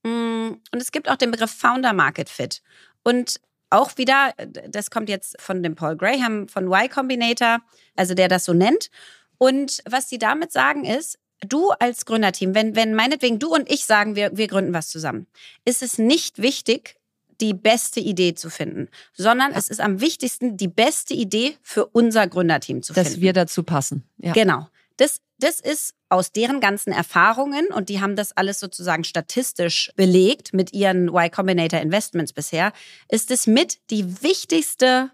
Mm, 0.02 0.54
und 0.72 0.82
es 0.82 0.90
gibt 0.90 1.08
auch 1.08 1.16
den 1.16 1.30
Begriff 1.30 1.52
Founder 1.52 1.92
Market 1.92 2.28
Fit. 2.28 2.60
Und 3.04 3.40
auch 3.70 3.98
wieder, 3.98 4.34
das 4.68 4.90
kommt 4.90 5.08
jetzt 5.08 5.40
von 5.40 5.62
dem 5.62 5.76
Paul 5.76 5.96
Graham 5.96 6.48
von 6.48 6.66
Y 6.66 6.90
Combinator, 6.90 7.58
also 7.94 8.14
der 8.14 8.26
das 8.26 8.46
so 8.46 8.52
nennt. 8.52 8.90
Und 9.38 9.80
was 9.88 10.08
sie 10.08 10.18
damit 10.18 10.50
sagen 10.50 10.84
ist, 10.84 11.19
du 11.40 11.70
als 11.70 12.04
Gründerteam, 12.04 12.54
wenn, 12.54 12.76
wenn 12.76 12.94
meinetwegen 12.94 13.38
du 13.38 13.54
und 13.54 13.70
ich 13.70 13.84
sagen, 13.84 14.16
wir, 14.16 14.36
wir 14.36 14.46
gründen 14.46 14.72
was 14.72 14.88
zusammen, 14.88 15.26
ist 15.64 15.82
es 15.82 15.98
nicht 15.98 16.40
wichtig, 16.40 16.96
die 17.40 17.54
beste 17.54 18.00
Idee 18.00 18.34
zu 18.34 18.50
finden, 18.50 18.88
sondern 19.14 19.52
ja. 19.52 19.58
es 19.58 19.68
ist 19.68 19.80
am 19.80 20.00
wichtigsten, 20.00 20.56
die 20.56 20.68
beste 20.68 21.14
Idee 21.14 21.56
für 21.62 21.86
unser 21.86 22.26
Gründerteam 22.26 22.82
zu 22.82 22.92
Dass 22.92 23.04
finden. 23.04 23.14
Dass 23.16 23.22
wir 23.22 23.32
dazu 23.32 23.62
passen. 23.62 24.04
Ja. 24.18 24.32
Genau. 24.32 24.68
Das, 24.98 25.20
das 25.38 25.60
ist 25.60 25.94
aus 26.10 26.32
deren 26.32 26.60
ganzen 26.60 26.92
Erfahrungen 26.92 27.68
und 27.68 27.88
die 27.88 28.00
haben 28.00 28.16
das 28.16 28.36
alles 28.36 28.60
sozusagen 28.60 29.04
statistisch 29.04 29.90
belegt 29.96 30.52
mit 30.52 30.74
ihren 30.74 31.08
Y 31.08 31.30
Combinator 31.30 31.80
Investments 31.80 32.34
bisher, 32.34 32.72
ist 33.08 33.30
es 33.30 33.46
mit 33.46 33.78
die 33.90 34.22
wichtigste 34.22 35.10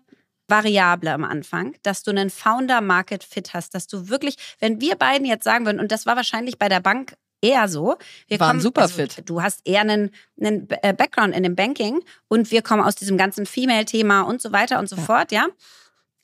Variable 0.49 1.13
am 1.13 1.25
Anfang, 1.25 1.75
dass 1.83 2.03
du 2.03 2.11
einen 2.11 2.31
Founder 2.31 2.81
Market 2.81 3.25
Fit 3.25 3.55
hast, 3.55 3.75
dass 3.75 3.87
du 3.87 4.09
wirklich, 4.09 4.37
wenn 4.61 4.81
wir 4.81 4.97
beiden 4.97 5.27
jetzt 5.27 5.45
sagen 5.45 5.67
würden, 5.67 5.81
und 5.81 5.93
das 5.93 6.07
war 6.07 6.17
wahrscheinlich 6.17 6.59
bei 6.59 6.69
der 6.69 6.81
Bank 6.81 7.17
eher 7.43 7.69
so. 7.69 7.97
Wir 8.29 8.41
waren 8.41 8.51
kommen, 8.51 8.61
super 8.61 8.83
also, 8.83 8.95
fit. 8.95 9.23
Du 9.27 9.43
hast 9.43 9.61
eher 9.67 9.81
einen, 9.81 10.11
einen 10.41 10.69
äh, 10.83 10.93
Background 10.93 11.35
in 11.35 11.43
dem 11.43 11.55
Banking 11.55 12.01
und 12.29 12.51
wir 12.51 12.63
kommen 12.63 12.83
aus 12.83 12.97
diesem 12.97 13.17
ganzen 13.17 13.47
Female-Thema 13.47 14.23
und 14.23 14.41
so 14.41 14.53
weiter 14.53 14.79
und 14.79 14.89
so 14.89 14.97
ja. 14.97 15.03
fort, 15.03 15.33
ja. 15.33 15.47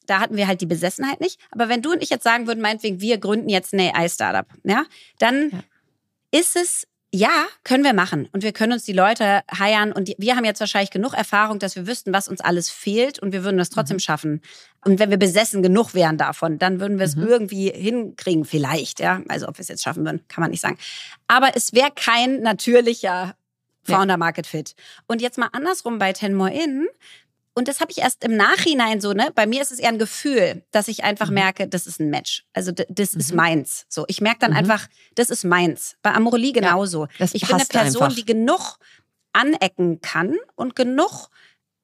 Da 0.06 0.20
hatten 0.20 0.36
wir 0.36 0.48
halt 0.48 0.60
die 0.60 0.66
Besessenheit 0.66 1.20
nicht. 1.20 1.38
Aber 1.50 1.68
wenn 1.68 1.80
du 1.80 1.92
und 1.92 2.02
ich 2.02 2.10
jetzt 2.10 2.24
sagen 2.24 2.46
würden, 2.46 2.60
meinetwegen, 2.60 3.00
wir 3.00 3.18
gründen 3.18 3.48
jetzt 3.48 3.72
ein 3.72 3.80
AI-Startup, 3.80 4.46
ja, 4.64 4.84
dann 5.18 5.50
ja. 5.50 6.40
ist 6.40 6.56
es 6.56 6.86
ja, 7.14 7.46
können 7.62 7.84
wir 7.84 7.92
machen. 7.92 8.26
Und 8.32 8.42
wir 8.42 8.52
können 8.52 8.72
uns 8.72 8.84
die 8.84 8.94
Leute 8.94 9.42
heiern. 9.56 9.92
Und 9.92 10.08
die, 10.08 10.16
wir 10.18 10.34
haben 10.34 10.46
jetzt 10.46 10.60
wahrscheinlich 10.60 10.90
genug 10.90 11.12
Erfahrung, 11.12 11.58
dass 11.58 11.76
wir 11.76 11.86
wüssten, 11.86 12.12
was 12.12 12.26
uns 12.26 12.40
alles 12.40 12.70
fehlt. 12.70 13.18
Und 13.18 13.32
wir 13.32 13.44
würden 13.44 13.58
das 13.58 13.68
trotzdem 13.68 13.96
mhm. 13.96 14.00
schaffen. 14.00 14.40
Und 14.84 14.98
wenn 14.98 15.10
wir 15.10 15.18
besessen 15.18 15.62
genug 15.62 15.92
wären 15.92 16.16
davon, 16.16 16.58
dann 16.58 16.80
würden 16.80 16.98
wir 16.98 17.04
es 17.04 17.14
mhm. 17.14 17.26
irgendwie 17.26 17.70
hinkriegen. 17.70 18.46
Vielleicht, 18.46 18.98
ja. 18.98 19.20
Also, 19.28 19.46
ob 19.46 19.58
wir 19.58 19.60
es 19.60 19.68
jetzt 19.68 19.82
schaffen 19.82 20.06
würden, 20.06 20.26
kann 20.28 20.40
man 20.40 20.50
nicht 20.50 20.62
sagen. 20.62 20.78
Aber 21.28 21.54
es 21.54 21.74
wäre 21.74 21.90
kein 21.94 22.40
natürlicher 22.40 23.34
Founder 23.84 24.16
Market 24.16 24.46
Fit. 24.46 24.74
Und 25.06 25.20
jetzt 25.20 25.38
mal 25.38 25.48
andersrum 25.52 25.98
bei 25.98 26.12
Ten 26.12 26.34
More 26.34 26.52
In 26.52 26.88
und 27.54 27.68
das 27.68 27.80
habe 27.80 27.90
ich 27.90 27.98
erst 27.98 28.24
im 28.24 28.36
Nachhinein 28.36 29.00
so, 29.00 29.12
ne? 29.12 29.30
Bei 29.34 29.46
mir 29.46 29.60
ist 29.60 29.72
es 29.72 29.78
eher 29.78 29.90
ein 29.90 29.98
Gefühl, 29.98 30.64
dass 30.70 30.88
ich 30.88 31.04
einfach 31.04 31.28
mhm. 31.28 31.34
merke, 31.34 31.68
das 31.68 31.86
ist 31.86 32.00
ein 32.00 32.08
Match. 32.08 32.44
Also 32.54 32.72
das 32.72 33.12
mhm. 33.12 33.20
ist 33.20 33.34
meins. 33.34 33.84
So, 33.88 34.04
ich 34.08 34.20
merke 34.20 34.38
dann 34.40 34.52
mhm. 34.52 34.58
einfach, 34.58 34.88
das 35.14 35.28
ist 35.28 35.44
meins. 35.44 35.96
Bei 36.02 36.12
Amorelie 36.12 36.52
genauso. 36.52 37.08
Ja, 37.18 37.26
ich 37.30 37.46
bin 37.46 37.54
eine 37.54 37.64
Person, 37.66 38.04
einfach. 38.04 38.16
die 38.16 38.24
genug 38.24 38.78
anecken 39.32 40.00
kann 40.00 40.36
und 40.56 40.76
genug 40.76 41.28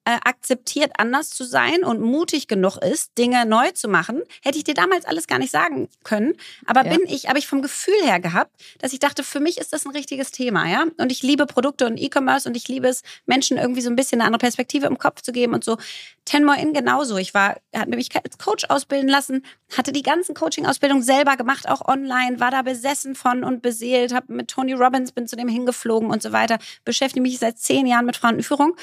äh, 0.09 0.19
akzeptiert, 0.23 0.93
anders 0.97 1.29
zu 1.29 1.43
sein 1.43 1.83
und 1.83 2.01
mutig 2.01 2.47
genug 2.47 2.77
ist, 2.77 3.15
Dinge 3.19 3.45
neu 3.45 3.69
zu 3.71 3.87
machen, 3.87 4.23
hätte 4.41 4.57
ich 4.57 4.63
dir 4.63 4.73
damals 4.73 5.05
alles 5.05 5.27
gar 5.27 5.37
nicht 5.37 5.51
sagen 5.51 5.87
können. 6.03 6.33
Aber 6.65 6.83
ja. 6.83 6.97
bin 6.97 7.01
ich, 7.07 7.27
habe 7.27 7.37
ich 7.37 7.45
vom 7.45 7.61
Gefühl 7.61 8.01
her 8.01 8.19
gehabt, 8.19 8.51
dass 8.79 8.91
ich 8.91 8.97
dachte, 8.97 9.23
für 9.23 9.39
mich 9.39 9.59
ist 9.59 9.71
das 9.71 9.85
ein 9.85 9.91
richtiges 9.91 10.31
Thema, 10.31 10.67
ja. 10.67 10.85
Und 10.97 11.11
ich 11.11 11.21
liebe 11.21 11.45
Produkte 11.45 11.85
und 11.85 11.99
E-Commerce 11.99 12.49
und 12.49 12.57
ich 12.57 12.67
liebe 12.67 12.87
es, 12.87 13.03
Menschen 13.27 13.57
irgendwie 13.57 13.81
so 13.81 13.89
ein 13.91 13.95
bisschen 13.95 14.19
eine 14.19 14.25
andere 14.25 14.39
Perspektive 14.39 14.87
im 14.87 14.97
Kopf 14.97 15.21
zu 15.21 15.31
geben 15.31 15.53
und 15.53 15.63
so. 15.63 15.77
Ten 16.25 16.43
More 16.43 16.59
In 16.59 16.73
genauso. 16.73 17.17
Ich 17.17 17.35
war, 17.35 17.57
hatte 17.75 17.89
mich 17.91 18.09
als 18.15 18.39
Coach 18.39 18.65
ausbilden 18.67 19.09
lassen, 19.09 19.45
hatte 19.77 19.91
die 19.91 20.01
ganzen 20.01 20.33
Coaching-Ausbildungen 20.33 21.03
selber 21.03 21.37
gemacht, 21.37 21.69
auch 21.69 21.87
online, 21.87 22.39
war 22.39 22.49
da 22.49 22.63
besessen 22.63 23.13
von 23.13 23.43
und 23.43 23.61
beseelt, 23.61 24.11
habe 24.11 24.33
mit 24.33 24.47
Tony 24.47 24.73
Robbins, 24.73 25.11
bin 25.11 25.27
zu 25.27 25.35
dem 25.35 25.49
hingeflogen 25.49 26.09
und 26.09 26.23
so 26.23 26.31
weiter, 26.31 26.57
beschäftige 26.83 27.21
mich 27.21 27.37
seit 27.37 27.59
zehn 27.59 27.85
Jahren 27.85 28.07
mit 28.07 28.17
Frauenführung. 28.17 28.75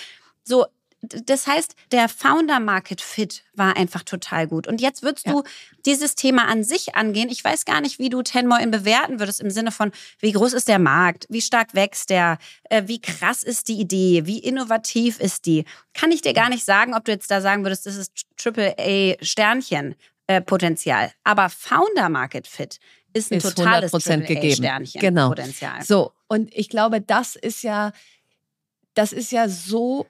So, 0.45 0.67
das 1.07 1.47
heißt, 1.47 1.75
der 1.93 2.09
Founder 2.09 2.61
Market 2.61 3.01
Fit 3.01 3.45
war 3.55 3.77
einfach 3.77 4.03
total 4.03 4.47
gut. 4.47 4.67
Und 4.67 4.81
jetzt 4.81 5.03
würdest 5.03 5.27
ja. 5.27 5.33
du 5.33 5.43
dieses 5.85 6.15
Thema 6.15 6.47
an 6.47 6.65
sich 6.65 6.95
angehen. 6.95 7.29
Ich 7.29 7.43
weiß 7.43 7.65
gar 7.65 7.81
nicht, 7.81 7.99
wie 7.99 8.09
du 8.09 8.23
Tenmore 8.23 8.63
in 8.63 8.71
bewerten 8.71 9.19
würdest 9.19 9.41
im 9.41 9.51
Sinne 9.51 9.73
von, 9.73 9.93
wie 10.19 10.33
groß 10.33 10.53
ist 10.53 10.69
der 10.69 10.79
Markt, 10.79 11.27
wie 11.29 11.41
stark 11.41 11.75
wächst 11.75 12.11
der, 12.11 12.39
äh, 12.71 12.83
wie 12.87 13.01
krass 13.01 13.43
ist 13.43 13.69
die 13.69 13.81
Idee, 13.81 14.27
wie 14.27 14.39
innovativ 14.39 15.21
ist 15.21 15.47
die. 15.47 15.65
Kann 15.95 16.11
ich 16.11 16.23
dir 16.23 16.33
gar 16.33 16.49
nicht 16.49 16.65
sagen, 16.65 16.95
ob 16.95 17.05
du 17.05 17.13
jetzt 17.13 17.31
da 17.31 17.41
sagen 17.41 17.65
würdest, 17.65 17.87
das 17.87 17.97
ist 17.97 18.13
Triple 18.37 18.75
A 18.79 19.25
Sternchen 19.25 19.95
äh, 20.27 20.41
Potenzial. 20.41 21.13
Aber 21.25 21.49
Founder 21.49 22.09
Market 22.09 22.47
Fit 22.47 22.79
ist 23.13 23.33
ein 23.33 23.39
ist 23.39 23.57
totales 23.57 23.91
Triple 23.93 24.39
A 24.39 24.55
Sternchen 24.55 25.01
genau. 25.01 25.29
Potenzial. 25.29 25.83
So 25.83 26.13
und 26.29 26.53
ich 26.55 26.69
glaube, 26.69 27.01
das 27.01 27.37
ist 27.37 27.63
ja, 27.63 27.93
das 28.95 29.13
ist 29.13 29.33
ja 29.33 29.49
so 29.49 30.07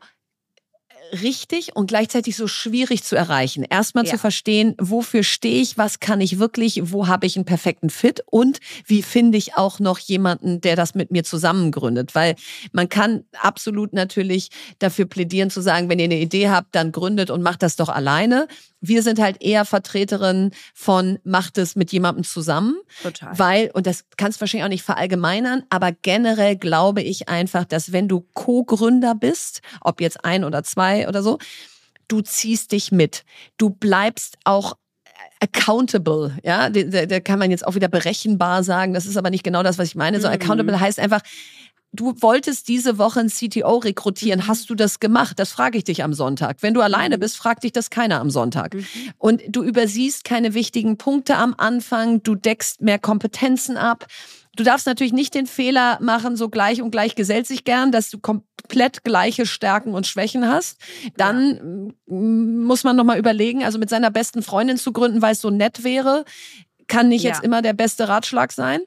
richtig 1.22 1.74
und 1.74 1.86
gleichzeitig 1.86 2.36
so 2.36 2.46
schwierig 2.46 3.02
zu 3.04 3.16
erreichen. 3.16 3.64
Erstmal 3.68 4.04
ja. 4.04 4.12
zu 4.12 4.18
verstehen, 4.18 4.74
wofür 4.78 5.22
stehe 5.22 5.60
ich, 5.60 5.78
was 5.78 6.00
kann 6.00 6.20
ich 6.20 6.38
wirklich, 6.38 6.80
wo 6.92 7.06
habe 7.06 7.26
ich 7.26 7.36
einen 7.36 7.44
perfekten 7.44 7.90
Fit 7.90 8.22
und 8.26 8.60
wie 8.86 9.02
finde 9.02 9.38
ich 9.38 9.56
auch 9.56 9.78
noch 9.78 9.98
jemanden, 9.98 10.60
der 10.60 10.76
das 10.76 10.94
mit 10.94 11.10
mir 11.10 11.24
zusammengründet. 11.24 12.14
Weil 12.14 12.36
man 12.72 12.88
kann 12.88 13.24
absolut 13.40 13.92
natürlich 13.92 14.50
dafür 14.78 15.06
plädieren 15.06 15.50
zu 15.50 15.60
sagen, 15.60 15.88
wenn 15.88 15.98
ihr 15.98 16.06
eine 16.06 16.20
Idee 16.20 16.48
habt, 16.48 16.74
dann 16.74 16.92
gründet 16.92 17.30
und 17.30 17.42
macht 17.42 17.62
das 17.62 17.76
doch 17.76 17.88
alleine. 17.88 18.48
Wir 18.88 19.02
sind 19.02 19.20
halt 19.20 19.42
eher 19.42 19.64
Vertreterin 19.64 20.50
von 20.74 21.18
macht 21.24 21.58
es 21.58 21.76
mit 21.76 21.92
jemandem 21.92 22.24
zusammen. 22.24 22.76
Total. 23.02 23.38
Weil, 23.38 23.70
und 23.72 23.86
das 23.86 24.04
kannst 24.16 24.38
du 24.38 24.40
wahrscheinlich 24.42 24.64
auch 24.64 24.70
nicht 24.70 24.82
verallgemeinern, 24.82 25.64
aber 25.70 25.92
generell 25.92 26.56
glaube 26.56 27.02
ich 27.02 27.28
einfach, 27.28 27.64
dass 27.64 27.92
wenn 27.92 28.08
du 28.08 28.26
Co-Gründer 28.34 29.14
bist, 29.14 29.60
ob 29.80 30.00
jetzt 30.00 30.24
ein 30.24 30.44
oder 30.44 30.62
zwei 30.62 31.08
oder 31.08 31.22
so, 31.22 31.38
du 32.08 32.20
ziehst 32.20 32.72
dich 32.72 32.92
mit. 32.92 33.24
Du 33.56 33.70
bleibst 33.70 34.38
auch 34.44 34.76
accountable, 35.40 36.36
ja, 36.42 36.70
da, 36.70 37.06
da 37.06 37.20
kann 37.20 37.38
man 37.38 37.50
jetzt 37.50 37.66
auch 37.66 37.74
wieder 37.74 37.88
berechenbar 37.88 38.62
sagen, 38.62 38.94
das 38.94 39.06
ist 39.06 39.16
aber 39.16 39.30
nicht 39.30 39.44
genau 39.44 39.62
das, 39.62 39.78
was 39.78 39.88
ich 39.88 39.94
meine. 39.94 40.20
So 40.20 40.28
mhm. 40.28 40.34
accountable 40.34 40.80
heißt 40.80 40.98
einfach, 40.98 41.20
du 41.96 42.14
wolltest 42.20 42.68
diese 42.68 42.98
Woche 42.98 43.20
ein 43.20 43.28
CTO 43.28 43.78
rekrutieren. 43.78 44.40
Mhm. 44.40 44.46
Hast 44.46 44.70
du 44.70 44.74
das 44.74 45.00
gemacht? 45.00 45.38
Das 45.38 45.52
frage 45.52 45.78
ich 45.78 45.84
dich 45.84 46.04
am 46.04 46.12
Sonntag. 46.12 46.58
Wenn 46.60 46.74
du 46.74 46.80
alleine 46.80 47.16
mhm. 47.16 47.20
bist, 47.20 47.36
fragt 47.36 47.64
dich 47.64 47.72
das 47.72 47.90
keiner 47.90 48.20
am 48.20 48.30
Sonntag. 48.30 48.74
Mhm. 48.74 48.86
Und 49.18 49.42
du 49.48 49.62
übersiehst 49.62 50.24
keine 50.24 50.54
wichtigen 50.54 50.98
Punkte 50.98 51.36
am 51.36 51.54
Anfang. 51.56 52.22
Du 52.22 52.34
deckst 52.34 52.80
mehr 52.82 52.98
Kompetenzen 52.98 53.76
ab. 53.76 54.06
Du 54.56 54.64
darfst 54.64 54.86
natürlich 54.86 55.12
nicht 55.12 55.34
den 55.34 55.46
Fehler 55.46 55.98
machen, 56.00 56.36
so 56.36 56.48
gleich 56.48 56.80
und 56.80 56.90
gleich 56.90 57.14
gesellt 57.14 57.46
sich 57.46 57.64
gern, 57.64 57.92
dass 57.92 58.08
du 58.08 58.18
komplett 58.18 59.04
gleiche 59.04 59.44
Stärken 59.44 59.92
und 59.92 60.06
Schwächen 60.06 60.48
hast. 60.48 60.78
Dann 61.16 61.92
ja. 62.06 62.16
muss 62.16 62.82
man 62.82 62.96
nochmal 62.96 63.18
überlegen, 63.18 63.64
also 63.64 63.78
mit 63.78 63.90
seiner 63.90 64.10
besten 64.10 64.42
Freundin 64.42 64.78
zu 64.78 64.92
gründen, 64.92 65.20
weil 65.20 65.32
es 65.32 65.42
so 65.42 65.50
nett 65.50 65.84
wäre, 65.84 66.24
kann 66.86 67.08
nicht 67.08 67.24
ja. 67.24 67.32
jetzt 67.32 67.44
immer 67.44 67.60
der 67.60 67.74
beste 67.74 68.08
Ratschlag 68.08 68.52
sein 68.52 68.80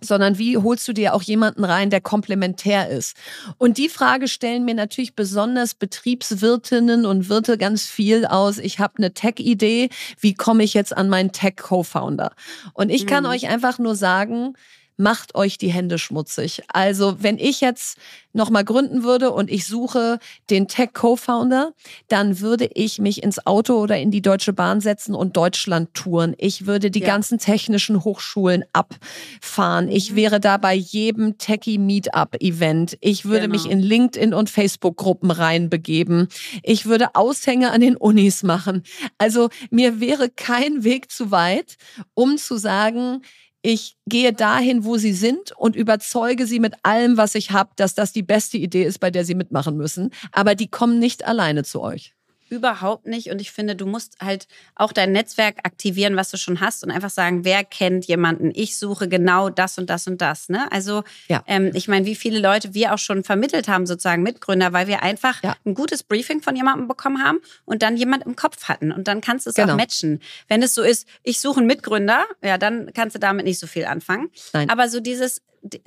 sondern 0.00 0.38
wie 0.38 0.56
holst 0.56 0.86
du 0.88 0.92
dir 0.92 1.14
auch 1.14 1.22
jemanden 1.22 1.64
rein, 1.64 1.90
der 1.90 2.00
komplementär 2.00 2.88
ist? 2.88 3.16
Und 3.58 3.78
die 3.78 3.88
Frage 3.88 4.28
stellen 4.28 4.64
mir 4.64 4.74
natürlich 4.74 5.14
besonders 5.14 5.74
Betriebswirtinnen 5.74 7.06
und 7.06 7.28
Wirte 7.28 7.58
ganz 7.58 7.86
viel 7.86 8.26
aus. 8.26 8.58
Ich 8.58 8.78
habe 8.78 8.98
eine 8.98 9.12
Tech-Idee, 9.12 9.90
wie 10.18 10.34
komme 10.34 10.64
ich 10.64 10.74
jetzt 10.74 10.96
an 10.96 11.08
meinen 11.08 11.32
Tech-Co-Founder? 11.32 12.32
Und 12.74 12.90
ich 12.90 13.06
kann 13.06 13.24
mhm. 13.24 13.30
euch 13.30 13.48
einfach 13.48 13.78
nur 13.78 13.94
sagen, 13.94 14.54
macht 15.00 15.34
euch 15.34 15.58
die 15.58 15.72
Hände 15.72 15.98
schmutzig. 15.98 16.62
Also 16.68 17.16
wenn 17.20 17.38
ich 17.38 17.60
jetzt 17.60 17.98
nochmal 18.32 18.64
gründen 18.64 19.02
würde 19.02 19.32
und 19.32 19.50
ich 19.50 19.66
suche 19.66 20.18
den 20.50 20.68
Tech-Co-Founder, 20.68 21.72
dann 22.08 22.40
würde 22.40 22.70
ich 22.74 23.00
mich 23.00 23.22
ins 23.22 23.44
Auto 23.46 23.74
oder 23.74 23.98
in 23.98 24.10
die 24.10 24.22
Deutsche 24.22 24.52
Bahn 24.52 24.80
setzen 24.80 25.14
und 25.14 25.36
Deutschland 25.36 25.94
touren. 25.94 26.34
Ich 26.38 26.66
würde 26.66 26.90
die 26.90 27.00
ja. 27.00 27.06
ganzen 27.06 27.38
technischen 27.38 28.04
Hochschulen 28.04 28.64
abfahren. 28.72 29.88
Ich 29.88 30.12
mhm. 30.12 30.16
wäre 30.16 30.40
da 30.40 30.58
bei 30.58 30.74
jedem 30.74 31.38
Techie-Meetup-Event. 31.38 32.98
Ich 33.00 33.24
würde 33.24 33.48
genau. 33.48 33.52
mich 33.52 33.70
in 33.70 33.80
LinkedIn 33.80 34.34
und 34.34 34.50
Facebook-Gruppen 34.50 35.30
reinbegeben. 35.30 36.28
Ich 36.62 36.86
würde 36.86 37.14
Aushänge 37.14 37.72
an 37.72 37.80
den 37.80 37.96
Unis 37.96 38.42
machen. 38.42 38.84
Also 39.18 39.48
mir 39.70 39.98
wäre 39.98 40.28
kein 40.28 40.84
Weg 40.84 41.10
zu 41.10 41.30
weit, 41.30 41.78
um 42.14 42.36
zu 42.36 42.58
sagen, 42.58 43.22
ich 43.62 43.96
gehe 44.06 44.32
dahin, 44.32 44.84
wo 44.84 44.96
sie 44.96 45.12
sind 45.12 45.52
und 45.52 45.76
überzeuge 45.76 46.46
sie 46.46 46.60
mit 46.60 46.74
allem, 46.82 47.16
was 47.16 47.34
ich 47.34 47.50
habe, 47.50 47.70
dass 47.76 47.94
das 47.94 48.12
die 48.12 48.22
beste 48.22 48.56
Idee 48.56 48.84
ist, 48.84 48.98
bei 49.00 49.10
der 49.10 49.24
sie 49.24 49.34
mitmachen 49.34 49.76
müssen. 49.76 50.10
Aber 50.32 50.54
die 50.54 50.68
kommen 50.68 50.98
nicht 50.98 51.26
alleine 51.26 51.64
zu 51.64 51.80
euch. 51.82 52.14
Überhaupt 52.50 53.06
nicht. 53.06 53.30
Und 53.30 53.40
ich 53.40 53.52
finde, 53.52 53.76
du 53.76 53.86
musst 53.86 54.16
halt 54.20 54.48
auch 54.74 54.92
dein 54.92 55.12
Netzwerk 55.12 55.58
aktivieren, 55.62 56.16
was 56.16 56.30
du 56.30 56.36
schon 56.36 56.60
hast 56.60 56.82
und 56.82 56.90
einfach 56.90 57.08
sagen, 57.08 57.44
wer 57.44 57.62
kennt 57.64 58.06
jemanden? 58.06 58.50
Ich 58.52 58.76
suche 58.76 59.08
genau 59.08 59.50
das 59.50 59.78
und 59.78 59.88
das 59.88 60.06
und 60.08 60.20
das. 60.20 60.48
Ne? 60.48 60.70
Also 60.72 61.04
ja. 61.28 61.44
ähm, 61.46 61.70
ich 61.74 61.86
meine, 61.86 62.06
wie 62.06 62.16
viele 62.16 62.40
Leute 62.40 62.74
wir 62.74 62.92
auch 62.92 62.98
schon 62.98 63.22
vermittelt 63.22 63.68
haben, 63.68 63.86
sozusagen 63.86 64.24
Mitgründer, 64.24 64.72
weil 64.72 64.88
wir 64.88 65.02
einfach 65.02 65.40
ja. 65.44 65.56
ein 65.64 65.74
gutes 65.74 66.02
Briefing 66.02 66.42
von 66.42 66.56
jemandem 66.56 66.88
bekommen 66.88 67.22
haben 67.22 67.38
und 67.64 67.82
dann 67.82 67.96
jemand 67.96 68.26
im 68.26 68.34
Kopf 68.34 68.64
hatten. 68.64 68.90
Und 68.90 69.06
dann 69.06 69.20
kannst 69.20 69.46
du 69.46 69.50
es 69.50 69.56
genau. 69.56 69.74
auch 69.74 69.76
matchen. 69.76 70.20
Wenn 70.48 70.62
es 70.62 70.74
so 70.74 70.82
ist, 70.82 71.06
ich 71.22 71.38
suche 71.38 71.58
einen 71.58 71.68
Mitgründer, 71.68 72.24
ja, 72.42 72.58
dann 72.58 72.92
kannst 72.92 73.14
du 73.14 73.20
damit 73.20 73.46
nicht 73.46 73.60
so 73.60 73.68
viel 73.68 73.84
anfangen. 73.84 74.28
Nein. 74.52 74.68
Aber 74.68 74.88
so 74.88 74.98
dieses, 74.98 75.40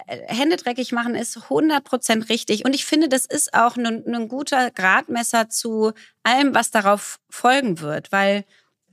Hände 0.06 0.58
dreckig 0.58 0.92
machen 0.92 1.16
ist 1.16 1.38
100% 1.38 2.30
richtig. 2.30 2.66
Und 2.66 2.76
ich 2.76 2.86
finde, 2.86 3.10
das 3.10 3.26
ist 3.26 3.54
auch 3.54 3.76
ein, 3.76 4.04
ein 4.08 4.28
guter 4.28 4.70
Gradmesser 4.72 5.50
zu 5.50 5.94
allem, 6.24 6.54
was 6.54 6.72
darauf 6.72 7.20
folgen 7.30 7.80
wird, 7.80 8.12
weil 8.12 8.46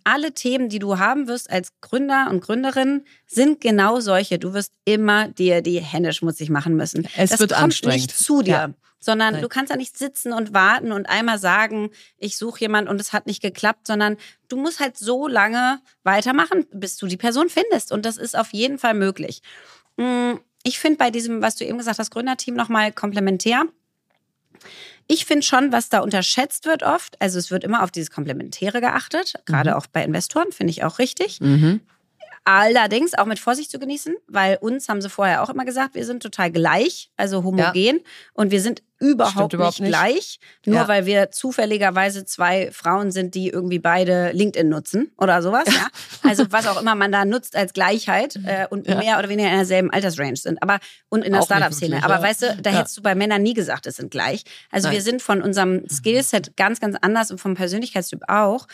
alle 0.04 0.32
Themen, 0.32 0.68
die 0.68 0.78
du 0.78 0.98
haben 0.98 1.28
wirst 1.28 1.50
als 1.50 1.72
Gründer 1.80 2.28
und 2.30 2.40
Gründerin, 2.40 3.04
sind 3.26 3.60
genau 3.60 4.00
solche. 4.00 4.38
Du 4.38 4.54
wirst 4.54 4.72
immer 4.84 5.28
dir 5.28 5.60
die 5.62 5.80
Hände 5.80 6.12
schmutzig 6.12 6.48
machen 6.50 6.74
müssen. 6.74 7.06
Es 7.16 7.30
das 7.30 7.40
wird 7.40 7.52
kommt 7.52 7.64
anstrengend. 7.64 8.08
nicht 8.08 8.18
zu 8.18 8.42
dir. 8.42 8.50
Ja. 8.50 8.74
Sondern 9.02 9.34
Nein. 9.34 9.42
du 9.42 9.48
kannst 9.48 9.70
ja 9.70 9.76
nicht 9.76 9.96
sitzen 9.96 10.32
und 10.32 10.52
warten 10.52 10.92
und 10.92 11.08
einmal 11.08 11.38
sagen, 11.38 11.90
ich 12.18 12.36
suche 12.36 12.60
jemanden 12.60 12.90
und 12.90 13.00
es 13.00 13.14
hat 13.14 13.26
nicht 13.26 13.40
geklappt, 13.40 13.86
sondern 13.86 14.18
du 14.48 14.56
musst 14.56 14.78
halt 14.78 14.98
so 14.98 15.26
lange 15.26 15.80
weitermachen, 16.02 16.66
bis 16.70 16.98
du 16.98 17.06
die 17.06 17.16
Person 17.16 17.48
findest. 17.48 17.92
Und 17.92 18.04
das 18.04 18.18
ist 18.18 18.36
auf 18.36 18.52
jeden 18.52 18.78
Fall 18.78 18.94
möglich. 18.94 19.40
Ich 20.62 20.78
finde 20.78 20.98
bei 20.98 21.10
diesem, 21.10 21.42
was 21.42 21.56
du 21.56 21.64
eben 21.64 21.78
gesagt 21.78 21.98
hast, 21.98 22.10
Gründerteam 22.10 22.54
nochmal 22.54 22.92
komplementär. 22.92 23.64
Ich 25.06 25.24
finde 25.24 25.42
schon, 25.42 25.72
was 25.72 25.88
da 25.88 26.00
unterschätzt 26.00 26.66
wird 26.66 26.82
oft, 26.82 27.20
also 27.20 27.38
es 27.38 27.50
wird 27.50 27.64
immer 27.64 27.82
auf 27.82 27.90
dieses 27.90 28.10
Komplementäre 28.10 28.80
geachtet, 28.80 29.34
gerade 29.44 29.70
mhm. 29.70 29.76
auch 29.76 29.86
bei 29.86 30.04
Investoren, 30.04 30.52
finde 30.52 30.70
ich 30.70 30.84
auch 30.84 30.98
richtig. 30.98 31.40
Mhm. 31.40 31.80
Allerdings 32.52 33.14
auch 33.16 33.26
mit 33.26 33.38
Vorsicht 33.38 33.70
zu 33.70 33.78
genießen, 33.78 34.12
weil 34.26 34.56
uns 34.56 34.88
haben 34.88 35.00
sie 35.00 35.08
vorher 35.08 35.44
auch 35.44 35.50
immer 35.50 35.64
gesagt, 35.64 35.94
wir 35.94 36.04
sind 36.04 36.20
total 36.20 36.50
gleich, 36.50 37.12
also 37.16 37.44
homogen. 37.44 37.96
Ja. 37.96 38.02
Und 38.32 38.50
wir 38.50 38.60
sind 38.60 38.82
überhaupt, 38.98 39.54
überhaupt 39.54 39.78
nicht, 39.78 39.90
nicht, 39.90 39.98
gleich, 39.98 40.40
nur 40.66 40.74
ja. 40.76 40.88
weil 40.88 41.06
wir 41.06 41.30
zufälligerweise 41.30 42.24
zwei 42.24 42.72
Frauen 42.72 43.12
sind, 43.12 43.36
die 43.36 43.48
irgendwie 43.48 43.78
beide 43.78 44.32
LinkedIn 44.32 44.68
nutzen 44.68 45.12
oder 45.16 45.42
sowas. 45.42 45.64
Ja. 45.68 45.86
Also 46.22 46.44
was 46.50 46.66
auch 46.66 46.80
immer 46.80 46.94
man 46.96 47.12
da 47.12 47.24
nutzt 47.24 47.56
als 47.56 47.72
Gleichheit 47.72 48.36
äh, 48.44 48.66
und 48.68 48.86
mehr 48.86 49.18
oder 49.18 49.28
weniger 49.28 49.48
in 49.48 49.56
derselben 49.56 49.90
Altersrange 49.90 50.36
sind. 50.36 50.60
Aber 50.62 50.78
und 51.08 51.24
in 51.24 51.32
der 51.32 51.42
Startup-Szene. 51.42 52.04
Aber 52.04 52.20
weißt 52.20 52.42
du, 52.42 52.58
da 52.60 52.70
hättest 52.70 52.98
du 52.98 53.02
bei 53.02 53.14
Männern 53.14 53.42
nie 53.42 53.54
gesagt, 53.54 53.86
es 53.86 53.96
sind 53.96 54.10
gleich. 54.10 54.44
Also 54.70 54.88
Nein. 54.88 54.96
wir 54.96 55.02
sind 55.02 55.22
von 55.22 55.40
unserem 55.40 55.88
Skillset 55.88 56.56
ganz, 56.56 56.78
ganz 56.78 56.96
anders 57.00 57.30
und 57.30 57.38
vom 57.38 57.54
Persönlichkeitstyp 57.54 58.22
auch. 58.28 58.66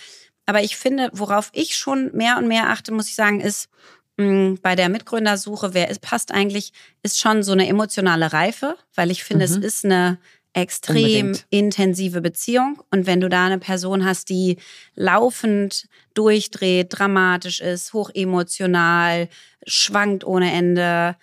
Aber 0.46 0.62
ich 0.62 0.76
finde, 0.76 1.10
worauf 1.12 1.50
ich 1.52 1.76
schon 1.76 2.10
mehr 2.16 2.38
und 2.38 2.48
mehr 2.48 2.70
achte, 2.70 2.92
muss 2.92 3.08
ich 3.08 3.16
sagen, 3.16 3.40
ist 3.40 3.68
mh, 4.16 4.24
hm, 4.24 4.58
bei 4.62 4.74
der 4.74 4.88
Mitgründersuche, 4.88 5.74
wer 5.74 5.90
ist, 5.90 6.00
passt 6.00 6.32
eigentlich, 6.32 6.72
ist 7.02 7.18
schon 7.20 7.42
so 7.42 7.52
eine 7.52 7.68
emotionale 7.68 8.32
Reife, 8.32 8.76
weil 8.94 9.10
ich 9.10 9.24
finde, 9.24 9.46
mhm. 9.46 9.52
es 9.52 9.56
ist 9.58 9.84
eine 9.84 10.18
extrem 10.52 11.26
Unbedingt. 11.26 11.46
intensive 11.50 12.22
Beziehung. 12.22 12.82
Und 12.90 13.06
wenn 13.06 13.20
du 13.20 13.28
da 13.28 13.44
eine 13.44 13.58
Person 13.58 14.06
hast, 14.06 14.30
die 14.30 14.56
laufend 14.94 15.86
durchdreht, 16.14 16.86
dramatisch 16.90 17.60
ist, 17.60 17.92
hochemotional, 17.92 19.28
schwankt 19.66 20.24
ohne 20.24 20.50
Ende, 20.50 21.16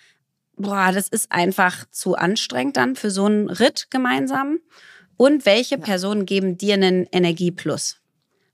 boah, 0.56 0.92
das 0.92 1.08
ist 1.08 1.32
einfach 1.32 1.84
zu 1.90 2.14
anstrengend 2.14 2.76
dann 2.76 2.94
für 2.94 3.10
so 3.10 3.24
einen 3.24 3.50
Ritt 3.50 3.88
gemeinsam. 3.90 4.60
Und 5.16 5.46
welche 5.46 5.76
ja. 5.76 5.80
Personen 5.80 6.26
geben 6.26 6.56
dir 6.56 6.74
einen 6.74 7.08
Energieplus? 7.10 8.00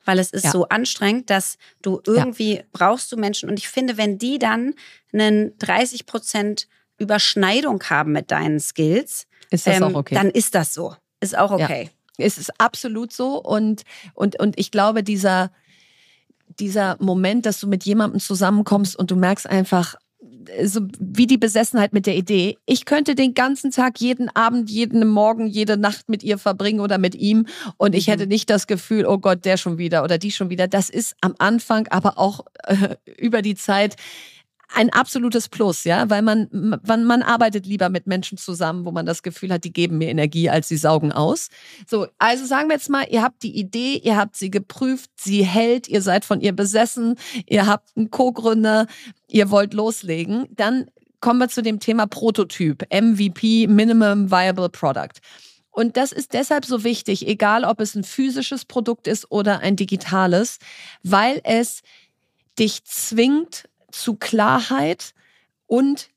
Weil 0.05 0.19
es 0.19 0.31
ist 0.31 0.45
ja. 0.45 0.51
so 0.51 0.69
anstrengend, 0.69 1.31
dass 1.31 1.59
du 1.83 2.01
irgendwie 2.07 2.57
ja. 2.57 2.63
brauchst 2.73 3.13
du 3.13 3.17
Menschen. 3.17 3.51
Und 3.51 3.59
ich 3.59 3.69
finde, 3.69 3.97
wenn 3.97 4.19
die 4.19 4.39
dann 4.39 4.75
einen 5.13 5.57
30 5.59 6.07
Prozent 6.07 6.69
Überschneidung 6.99 7.83
haben 7.85 8.13
mit 8.13 8.31
deinen 8.31 8.61
Skills, 8.61 9.27
ist 9.51 9.67
das 9.67 9.77
ähm, 9.77 9.83
auch 9.83 9.95
okay. 9.95 10.15
dann 10.15 10.31
ist 10.31 10.55
das 10.55 10.75
so. 10.75 10.95
Ist 11.21 11.37
auch 11.37 11.51
okay. 11.51 11.91
Ja. 12.19 12.25
Es 12.25 12.39
ist 12.39 12.53
absolut 12.61 13.13
so. 13.13 13.39
Und, 13.39 13.83
und, 14.15 14.39
und 14.39 14.59
ich 14.59 14.71
glaube, 14.71 15.03
dieser, 15.03 15.51
dieser 16.59 16.97
Moment, 17.01 17.47
dass 17.47 17.61
du 17.61 17.67
mit 17.67 17.85
jemandem 17.85 18.21
zusammenkommst 18.21 18.97
und 18.97 19.11
du 19.11 19.17
merkst 19.17 19.49
einfach, 19.49 19.97
so 20.65 20.81
wie 20.99 21.27
die 21.27 21.39
Besessenheit 21.39 21.93
mit 21.93 22.07
der 22.07 22.17
Idee. 22.17 22.59
Ich 22.67 22.85
könnte 22.85 23.15
den 23.15 23.35
ganzen 23.35 23.71
Tag, 23.71 24.01
jeden 24.01 24.29
Abend, 24.35 24.71
jeden 24.71 25.07
Morgen, 25.07 25.47
jede 25.47 25.77
Nacht 25.77 26.09
mit 26.09 26.23
ihr 26.23 26.39
verbringen 26.39 26.81
oder 26.81 26.99
mit 26.99 27.15
ihm 27.15 27.47
und 27.77 27.95
ich 27.95 28.07
mhm. 28.07 28.13
hätte 28.13 28.27
nicht 28.27 28.51
das 28.51 28.67
Gefühl, 28.67 29.07
oh 29.07 29.19
Gott, 29.19 29.45
der 29.45 29.57
schon 29.57 29.79
wieder 29.79 30.05
oder 30.05 30.19
die 30.19 30.31
schon 30.31 30.51
wieder. 30.51 30.69
Das 30.69 30.91
ist 30.91 31.17
am 31.21 31.35
Anfang, 31.39 31.89
aber 31.89 32.19
auch 32.19 32.45
äh, 32.65 32.97
über 33.19 33.43
die 33.43 33.55
Zeit 33.55 33.97
ein 34.73 34.91
absolutes 34.91 35.49
Plus, 35.49 35.85
ja, 35.85 36.09
weil 36.11 36.23
man, 36.23 36.49
man, 36.51 37.05
man 37.05 37.23
arbeitet 37.23 37.67
lieber 37.67 37.89
mit 37.89 38.07
Menschen 38.07 38.39
zusammen, 38.39 38.85
wo 38.85 38.93
man 38.93 39.07
das 39.07 39.23
Gefühl 39.23 39.53
hat, 39.53 39.65
die 39.65 39.73
geben 39.73 39.99
mir 39.99 40.09
Energie, 40.09 40.49
als 40.49 40.69
sie 40.69 40.77
saugen 40.77 41.13
aus. 41.13 41.49
So, 41.89 42.07
also 42.19 42.47
sagen 42.47 42.69
wir 42.69 42.77
jetzt 42.77 42.89
mal, 42.89 43.07
ihr 43.11 43.23
habt 43.23 43.43
die 43.43 43.59
Idee, 43.59 43.97
ihr 43.97 44.17
habt 44.17 44.37
sie 44.37 44.51
geprüft, 44.51 45.11
sie 45.17 45.45
hält, 45.45 45.89
ihr 45.89 46.03
seid 46.03 46.25
von 46.25 46.41
ihr 46.41 46.53
besessen, 46.53 47.17
ihr 47.47 47.67
habt 47.67 47.97
einen 47.97 48.11
Co-Gründer, 48.11 48.87
ihr 49.29 49.51
wollt 49.51 49.75
loslegen, 49.75 50.47
dann 50.51 50.87
kommen 51.21 51.41
wir 51.41 51.49
zu 51.49 51.63
dem 51.63 51.81
Thema 51.81 52.07
Prototyp, 52.07 52.87
MVP, 52.93 53.67
Minimum 53.67 54.31
Viable 54.31 54.71
Product. 54.71 55.21
Und 55.71 55.97
das 55.97 56.13
ist 56.13 56.33
deshalb 56.33 56.65
so 56.65 56.85
wichtig, 56.85 57.27
egal 57.27 57.65
ob 57.65 57.81
es 57.81 57.95
ein 57.95 58.05
physisches 58.05 58.65
Produkt 58.65 59.07
ist 59.07 59.31
oder 59.31 59.61
ein 59.61 59.77
digitales, 59.77 60.59
weil 61.03 61.41
es 61.45 61.83
dich 62.59 62.85
zwingt, 62.85 63.65
zu 63.93 64.17
Klarheit 64.17 65.15
und 65.67 66.11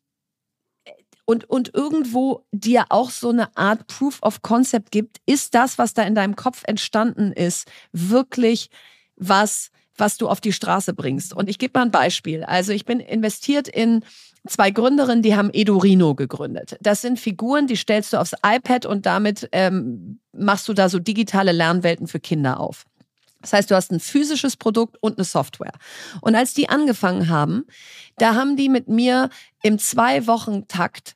und, 1.26 1.49
und 1.49 1.74
irgendwo 1.74 2.45
dir 2.51 2.88
auch 2.89 3.09
so 3.09 3.30
eine 3.30 3.55
Art 3.55 3.88
Proof 3.88 4.21
of 4.24 4.41
Concept 4.41 4.91
gibt, 4.91 5.21
ist 5.26 5.55
das, 5.55 5.78
was 5.78 5.93
da 5.93 6.03
in 6.03 6.15
deinem 6.15 6.36
Kopf 6.36 6.63
entstanden 6.65 7.32
ist, 7.32 7.71
wirklich 7.93 8.69
was, 9.15 9.71
was 9.95 10.17
du 10.17 10.28
auf 10.28 10.41
die 10.41 10.51
Straße 10.51 10.93
bringst. 10.93 11.34
Und 11.34 11.49
ich 11.49 11.59
gebe 11.59 11.80
mal 11.80 11.86
ein 11.86 11.91
Beispiel. 11.91 12.43
Also 12.43 12.74
ich 12.74 12.84
bin 12.84 12.99
investiert 12.99 13.69
in 13.69 14.03
zwei 14.47 14.71
Gründerinnen, 14.71 15.21
die 15.21 15.36
haben 15.36 15.49
Edurino 15.53 16.15
gegründet. 16.15 16.78
Das 16.82 17.01
sind 17.01 17.19
Figuren, 17.19 17.67
die 17.67 17.78
stellst 17.78 18.11
du 18.11 18.17
aufs 18.17 18.36
iPad 18.45 18.86
und 18.86 19.05
damit 19.05 19.47
ähm, 19.53 20.19
machst 20.34 20.67
du 20.67 20.74
da 20.74 20.89
so 20.89 20.99
digitale 20.99 21.53
Lernwelten 21.53 22.07
für 22.07 22.19
Kinder 22.19 22.59
auf. 22.59 22.86
Das 23.44 23.52
heißt, 23.52 23.70
du 23.70 23.76
hast 23.76 23.91
ein 23.91 24.00
physisches 24.00 24.56
Produkt 24.56 24.98
und 25.02 25.18
eine 25.18 25.26
Software. 25.26 25.74
Und 26.22 26.34
als 26.34 26.54
die 26.54 26.70
angefangen 26.70 27.28
haben, 27.28 27.66
da 28.18 28.36
haben 28.36 28.56
die 28.56 28.70
mit 28.70 28.88
mir 28.88 29.30
im 29.62 29.78
Zwei-Wochen-Takt 29.78 31.16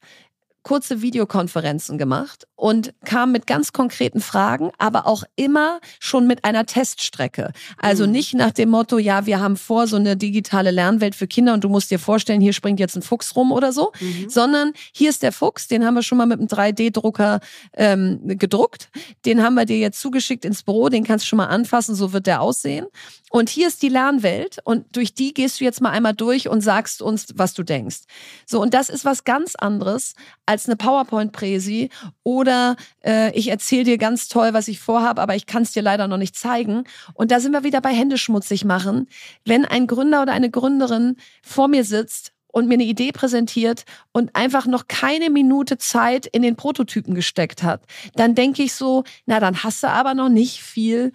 kurze 0.68 1.02
Videokonferenzen 1.02 1.98
gemacht 1.98 2.46
und 2.58 2.94
kam 3.06 3.32
mit 3.32 3.48
ganz 3.48 3.72
konkreten 3.72 4.20
Fragen, 4.20 4.72
aber 4.78 5.08
auch 5.08 5.24
immer 5.38 5.80
schon 5.98 6.28
mit 6.28 6.44
einer 6.44 6.66
Teststrecke. 6.66 7.54
Also 7.78 8.06
mhm. 8.06 8.12
nicht 8.12 8.34
nach 8.34 8.52
dem 8.52 8.72
Motto, 8.72 8.98
ja, 8.98 9.26
wir 9.26 9.40
haben 9.40 9.56
vor 9.56 9.88
so 9.88 9.96
eine 9.96 10.18
digitale 10.18 10.72
Lernwelt 10.72 11.16
für 11.16 11.26
Kinder 11.26 11.54
und 11.54 11.64
du 11.64 11.70
musst 11.70 11.90
dir 11.90 12.00
vorstellen, 12.00 12.42
hier 12.42 12.52
springt 12.52 12.82
jetzt 12.82 12.98
ein 12.98 13.02
Fuchs 13.02 13.34
rum 13.38 13.54
oder 13.54 13.72
so, 13.72 13.94
mhm. 14.02 14.30
sondern 14.30 14.74
hier 14.92 15.10
ist 15.10 15.24
der 15.24 15.32
Fuchs, 15.32 15.70
den 15.70 15.86
haben 15.86 15.94
wir 15.94 16.04
schon 16.04 16.18
mal 16.18 16.26
mit 16.26 16.40
einem 16.40 16.50
3D-Drucker 16.50 17.40
ähm, 17.72 18.20
gedruckt, 18.26 18.90
den 19.26 19.42
haben 19.42 19.54
wir 19.54 19.64
dir 19.64 19.80
jetzt 19.80 20.02
zugeschickt 20.02 20.44
ins 20.44 20.64
Büro, 20.64 20.90
den 20.90 21.06
kannst 21.06 21.24
du 21.24 21.30
schon 21.30 21.38
mal 21.38 21.46
anfassen, 21.46 21.96
so 21.96 22.12
wird 22.12 22.28
der 22.28 22.42
aussehen. 22.42 22.88
Und 23.30 23.50
hier 23.50 23.68
ist 23.68 23.82
die 23.82 23.90
Lernwelt 23.90 24.58
und 24.64 24.86
durch 24.96 25.14
die 25.14 25.34
gehst 25.34 25.60
du 25.60 25.66
jetzt 25.66 25.82
mal 25.82 25.92
einmal 25.92 26.14
durch 26.14 26.48
und 26.48 26.62
sagst 26.62 27.02
uns, 27.02 27.28
was 27.36 27.54
du 27.54 27.64
denkst. 27.64 28.00
So, 28.46 28.62
und 28.62 28.74
das 28.74 28.90
ist 28.90 29.04
was 29.04 29.26
ganz 29.26 29.56
anderes 29.56 30.14
als 30.46 30.57
eine 30.66 30.76
PowerPoint-Präsi 30.76 31.90
oder 32.24 32.76
äh, 33.06 33.32
ich 33.38 33.50
erzähle 33.50 33.84
dir 33.84 33.98
ganz 33.98 34.28
toll, 34.28 34.54
was 34.54 34.68
ich 34.68 34.80
vorhabe, 34.80 35.22
aber 35.22 35.36
ich 35.36 35.46
kann 35.46 35.64
es 35.64 35.72
dir 35.72 35.82
leider 35.82 36.08
noch 36.08 36.18
nicht 36.18 36.36
zeigen. 36.36 36.84
Und 37.14 37.32
da 37.32 37.40
sind 37.40 37.52
wir 37.52 37.64
wieder 37.64 37.82
bei 37.82 37.94
Händeschmutzig 37.94 38.66
machen. 38.66 39.08
Wenn 39.46 39.66
ein 39.66 39.88
Gründer 39.88 40.22
oder 40.22 40.34
eine 40.34 40.50
Gründerin 40.50 41.18
vor 41.44 41.68
mir 41.68 41.84
sitzt 41.84 42.34
und 42.48 42.68
mir 42.68 42.76
eine 42.76 42.86
Idee 42.86 43.12
präsentiert 43.12 43.84
und 44.12 44.36
einfach 44.36 44.66
noch 44.66 44.88
keine 44.88 45.30
Minute 45.30 45.78
Zeit 45.78 46.26
in 46.26 46.42
den 46.42 46.56
Prototypen 46.56 47.14
gesteckt 47.14 47.62
hat, 47.62 47.84
dann 48.16 48.36
denke 48.36 48.64
ich 48.64 48.74
so, 48.74 49.04
na, 49.26 49.40
dann 49.40 49.64
hast 49.64 49.84
du 49.84 49.88
aber 49.88 50.14
noch 50.14 50.30
nicht 50.30 50.62
viel 50.62 51.12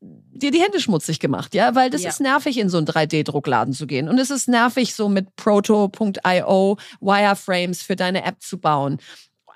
dir 0.00 0.50
die 0.50 0.60
Hände 0.60 0.80
schmutzig 0.80 1.20
gemacht, 1.20 1.54
ja, 1.54 1.74
weil 1.74 1.90
das 1.90 2.02
ja. 2.02 2.10
ist 2.10 2.20
nervig, 2.20 2.58
in 2.58 2.68
so 2.68 2.78
einen 2.78 2.86
3D-Druckladen 2.86 3.72
zu 3.72 3.86
gehen. 3.86 4.08
Und 4.08 4.18
es 4.18 4.30
ist 4.30 4.48
nervig, 4.48 4.94
so 4.94 5.08
mit 5.08 5.34
Proto.io 5.36 6.76
Wireframes 7.00 7.82
für 7.82 7.96
deine 7.96 8.24
App 8.24 8.42
zu 8.42 8.58
bauen. 8.58 8.98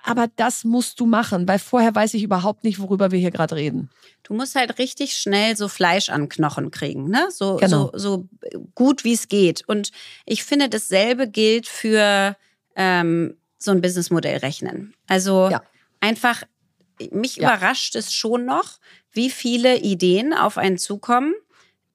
Aber 0.03 0.29
das 0.37 0.65
musst 0.65 0.99
du 0.99 1.07
machen, 1.07 1.47
weil 1.47 1.59
vorher 1.59 1.95
weiß 1.95 2.15
ich 2.15 2.23
überhaupt 2.23 2.65
nicht, 2.65 2.79
worüber 2.79 3.11
wir 3.11 3.19
hier 3.19 3.31
gerade 3.31 3.57
reden. 3.57 3.91
Du 4.23 4.33
musst 4.35 4.55
halt 4.55 4.79
richtig 4.79 5.13
schnell 5.13 5.57
so 5.57 5.69
Fleisch 5.69 6.09
an 6.09 6.29
Knochen 6.29 6.71
kriegen, 6.71 7.11
ne? 7.11 7.29
So, 7.31 7.57
genau. 7.57 7.91
so, 7.93 7.99
so 7.99 8.29
gut 8.75 9.05
wie 9.05 9.13
es 9.13 9.29
geht. 9.29 9.63
Und 9.69 9.91
ich 10.25 10.45
finde, 10.45 10.71
dasselbe 10.71 11.29
gilt 11.29 11.67
für 11.67 12.35
ähm, 12.77 13.37
so 13.59 13.73
ein 13.73 13.83
Businessmodell 13.83 14.39
rechnen. 14.39 14.95
Also 15.07 15.51
ja. 15.51 15.63
einfach, 16.01 16.45
mich 17.13 17.37
ja. 17.37 17.49
überrascht 17.49 17.97
es 17.97 18.13
schon 18.13 18.45
noch, 18.45 18.79
wie 19.13 19.31
viele 19.31 19.79
Ideen 19.79 20.33
auf 20.35 20.59
einen 20.59 20.79
zukommen, 20.79 21.35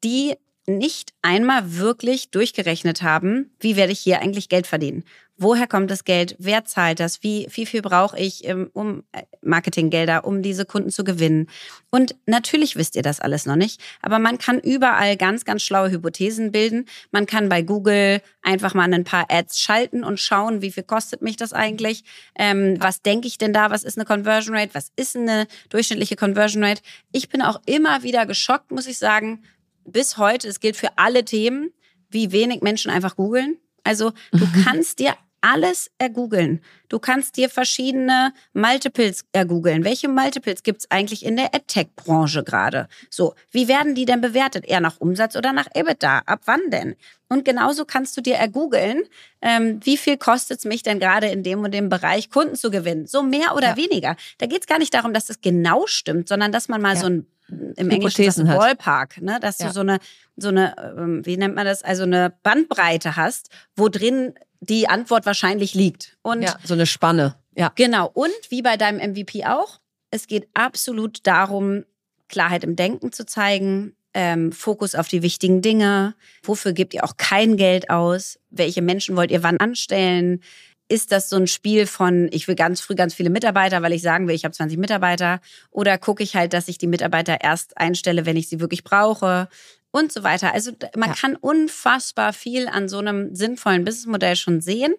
die 0.03 0.35
nicht 0.67 1.13
einmal 1.21 1.77
wirklich 1.77 2.31
durchgerechnet 2.31 3.01
haben, 3.03 3.51
wie 3.59 3.75
werde 3.75 3.93
ich 3.93 3.99
hier 3.99 4.21
eigentlich 4.21 4.49
Geld 4.49 4.67
verdienen? 4.67 5.03
Woher 5.37 5.67
kommt 5.67 5.91
das 5.91 6.05
Geld? 6.05 6.35
Wer 6.39 6.63
zahlt 6.63 7.01
das? 7.01 7.21
Wie, 7.21 7.47
wie 7.51 7.65
viel 7.65 7.81
brauche 7.81 8.17
ich 8.17 8.47
ähm, 8.47 8.69
um 8.71 9.03
äh, 9.11 9.23
Marketinggelder, 9.41 10.23
um 10.23 10.41
diese 10.41 10.65
Kunden 10.65 10.91
zu 10.91 11.03
gewinnen? 11.03 11.49
Und 11.89 12.15
natürlich 12.25 12.77
wisst 12.77 12.95
ihr 12.95 13.01
das 13.01 13.19
alles 13.19 13.45
noch 13.45 13.57
nicht, 13.57 13.81
aber 14.01 14.17
man 14.17 14.37
kann 14.37 14.59
überall 14.59 15.17
ganz, 15.17 15.43
ganz 15.43 15.61
schlaue 15.61 15.91
Hypothesen 15.91 16.53
bilden. 16.53 16.85
Man 17.11 17.25
kann 17.25 17.49
bei 17.49 17.63
Google 17.63 18.21
einfach 18.43 18.73
mal 18.73 18.91
ein 18.93 19.03
paar 19.03 19.25
Ads 19.29 19.59
schalten 19.59 20.05
und 20.05 20.21
schauen, 20.21 20.61
wie 20.61 20.71
viel 20.71 20.83
kostet 20.83 21.21
mich 21.21 21.35
das 21.35 21.51
eigentlich? 21.51 22.05
Ähm, 22.37 22.77
was 22.79 23.01
denke 23.01 23.27
ich 23.27 23.37
denn 23.37 23.51
da? 23.51 23.71
Was 23.71 23.83
ist 23.83 23.97
eine 23.97 24.05
Conversion 24.05 24.55
Rate? 24.55 24.73
Was 24.73 24.93
ist 24.95 25.17
eine 25.17 25.47
durchschnittliche 25.67 26.15
Conversion 26.15 26.63
Rate? 26.63 26.81
Ich 27.11 27.27
bin 27.27 27.41
auch 27.41 27.59
immer 27.65 28.03
wieder 28.03 28.25
geschockt, 28.25 28.71
muss 28.71 28.87
ich 28.87 28.97
sagen, 28.97 29.43
bis 29.83 30.17
heute, 30.17 30.47
es 30.47 30.61
gilt 30.61 30.77
für 30.77 30.97
alle 30.97 31.25
Themen, 31.25 31.71
wie 32.09 32.31
wenig 32.31 32.61
Menschen 32.61 32.89
einfach 32.89 33.17
googeln. 33.17 33.57
Also 33.83 34.13
du 34.31 34.47
kannst 34.63 34.99
dir 34.99 35.13
alles 35.45 35.91
ergoogeln. 35.99 36.59
Du 36.89 36.97
kannst 36.97 37.37
dir 37.37 37.49
verschiedene 37.49 38.33
Multiples 38.53 39.25
ergoogeln. 39.31 39.83
Welche 39.83 40.07
Multiples 40.07 40.63
gibt 40.63 40.81
es 40.81 40.91
eigentlich 40.91 41.23
in 41.23 41.35
der 41.37 41.53
AdTech-Branche 41.53 42.43
gerade? 42.43 42.87
So, 43.11 43.35
wie 43.51 43.67
werden 43.67 43.93
die 43.93 44.05
denn 44.05 44.21
bewertet? 44.21 44.65
Eher 44.65 44.79
nach 44.79 44.99
Umsatz 44.99 45.35
oder 45.35 45.53
nach 45.53 45.67
EBITDA? 45.71 46.23
Ab 46.25 46.41
wann 46.45 46.71
denn? 46.71 46.95
Und 47.29 47.45
genauso 47.45 47.85
kannst 47.85 48.17
du 48.17 48.21
dir 48.21 48.35
ergoogeln, 48.35 49.03
ähm, 49.41 49.79
wie 49.83 49.97
viel 49.97 50.17
kostet 50.17 50.59
es 50.59 50.65
mich 50.65 50.81
denn 50.81 50.99
gerade 50.99 51.27
in 51.27 51.43
dem 51.43 51.63
und 51.63 51.75
dem 51.75 51.89
Bereich, 51.89 52.31
Kunden 52.31 52.55
zu 52.55 52.71
gewinnen? 52.71 53.05
So 53.05 53.21
mehr 53.21 53.55
oder 53.55 53.69
ja. 53.69 53.77
weniger. 53.77 54.15
Da 54.39 54.47
geht 54.47 54.61
es 54.61 54.67
gar 54.67 54.79
nicht 54.79 54.95
darum, 54.95 55.13
dass 55.13 55.27
das 55.27 55.41
genau 55.41 55.85
stimmt, 55.85 56.27
sondern 56.27 56.51
dass 56.51 56.69
man 56.69 56.81
mal 56.81 56.95
ja. 56.95 57.01
so 57.01 57.07
ein 57.07 57.27
im 57.47 57.89
Englischen 57.89 58.25
das 58.25 58.39
ein 58.39 58.47
Ballpark, 58.47 59.21
ne? 59.21 59.39
dass 59.39 59.59
ja. 59.59 59.67
du 59.67 59.73
so 59.73 59.81
eine, 59.81 59.99
so 60.35 60.47
eine, 60.47 60.75
ähm, 60.97 61.25
wie 61.25 61.37
nennt 61.37 61.55
man 61.55 61.65
das, 61.65 61.83
also 61.83 62.03
eine 62.03 62.33
Bandbreite 62.41 63.15
hast, 63.15 63.49
wo 63.75 63.87
drin 63.87 64.33
die 64.59 64.87
Antwort 64.87 65.25
wahrscheinlich 65.25 65.73
liegt. 65.73 66.17
Und 66.21 66.43
ja, 66.43 66.55
so 66.63 66.73
eine 66.73 66.85
Spanne. 66.85 67.35
Ja. 67.55 67.71
Genau. 67.75 68.09
Und 68.13 68.33
wie 68.49 68.61
bei 68.61 68.77
deinem 68.77 68.99
MVP 69.11 69.45
auch, 69.45 69.79
es 70.11 70.27
geht 70.27 70.47
absolut 70.53 71.25
darum, 71.27 71.83
Klarheit 72.27 72.63
im 72.63 72.75
Denken 72.75 73.11
zu 73.11 73.25
zeigen, 73.25 73.95
ähm, 74.13 74.51
Fokus 74.51 74.95
auf 74.95 75.07
die 75.07 75.21
wichtigen 75.21 75.61
Dinge. 75.61 76.15
Wofür 76.43 76.73
gebt 76.73 76.93
ihr 76.93 77.03
auch 77.03 77.17
kein 77.17 77.57
Geld 77.57 77.89
aus? 77.89 78.39
Welche 78.49 78.81
Menschen 78.81 79.15
wollt 79.15 79.29
ihr 79.29 79.43
wann 79.43 79.57
anstellen? 79.57 80.41
Ist 80.87 81.11
das 81.11 81.29
so 81.29 81.35
ein 81.35 81.47
Spiel 81.47 81.87
von, 81.87 82.29
ich 82.31 82.47
will 82.47 82.55
ganz 82.55 82.79
früh 82.79 82.95
ganz 82.95 83.13
viele 83.13 83.29
Mitarbeiter, 83.29 83.81
weil 83.81 83.91
ich 83.91 84.01
sagen 84.01 84.27
will, 84.27 84.35
ich 84.35 84.45
habe 84.45 84.53
20 84.53 84.77
Mitarbeiter? 84.77 85.41
Oder 85.71 85.97
gucke 85.97 86.23
ich 86.23 86.35
halt, 86.35 86.53
dass 86.53 86.67
ich 86.67 86.77
die 86.77 86.87
Mitarbeiter 86.87 87.41
erst 87.41 87.77
einstelle, 87.77 88.25
wenn 88.25 88.37
ich 88.37 88.47
sie 88.47 88.59
wirklich 88.59 88.83
brauche? 88.83 89.49
Und 89.95 90.11
so 90.11 90.23
weiter. 90.23 90.53
Also 90.53 90.71
man 90.97 91.09
ja. 91.09 91.15
kann 91.15 91.37
unfassbar 91.37 92.33
viel 92.33 92.67
an 92.67 92.89
so 92.89 92.99
einem 92.99 93.33
sinnvollen 93.33 93.85
Businessmodell 93.85 94.35
schon 94.35 94.59
sehen. 94.59 94.93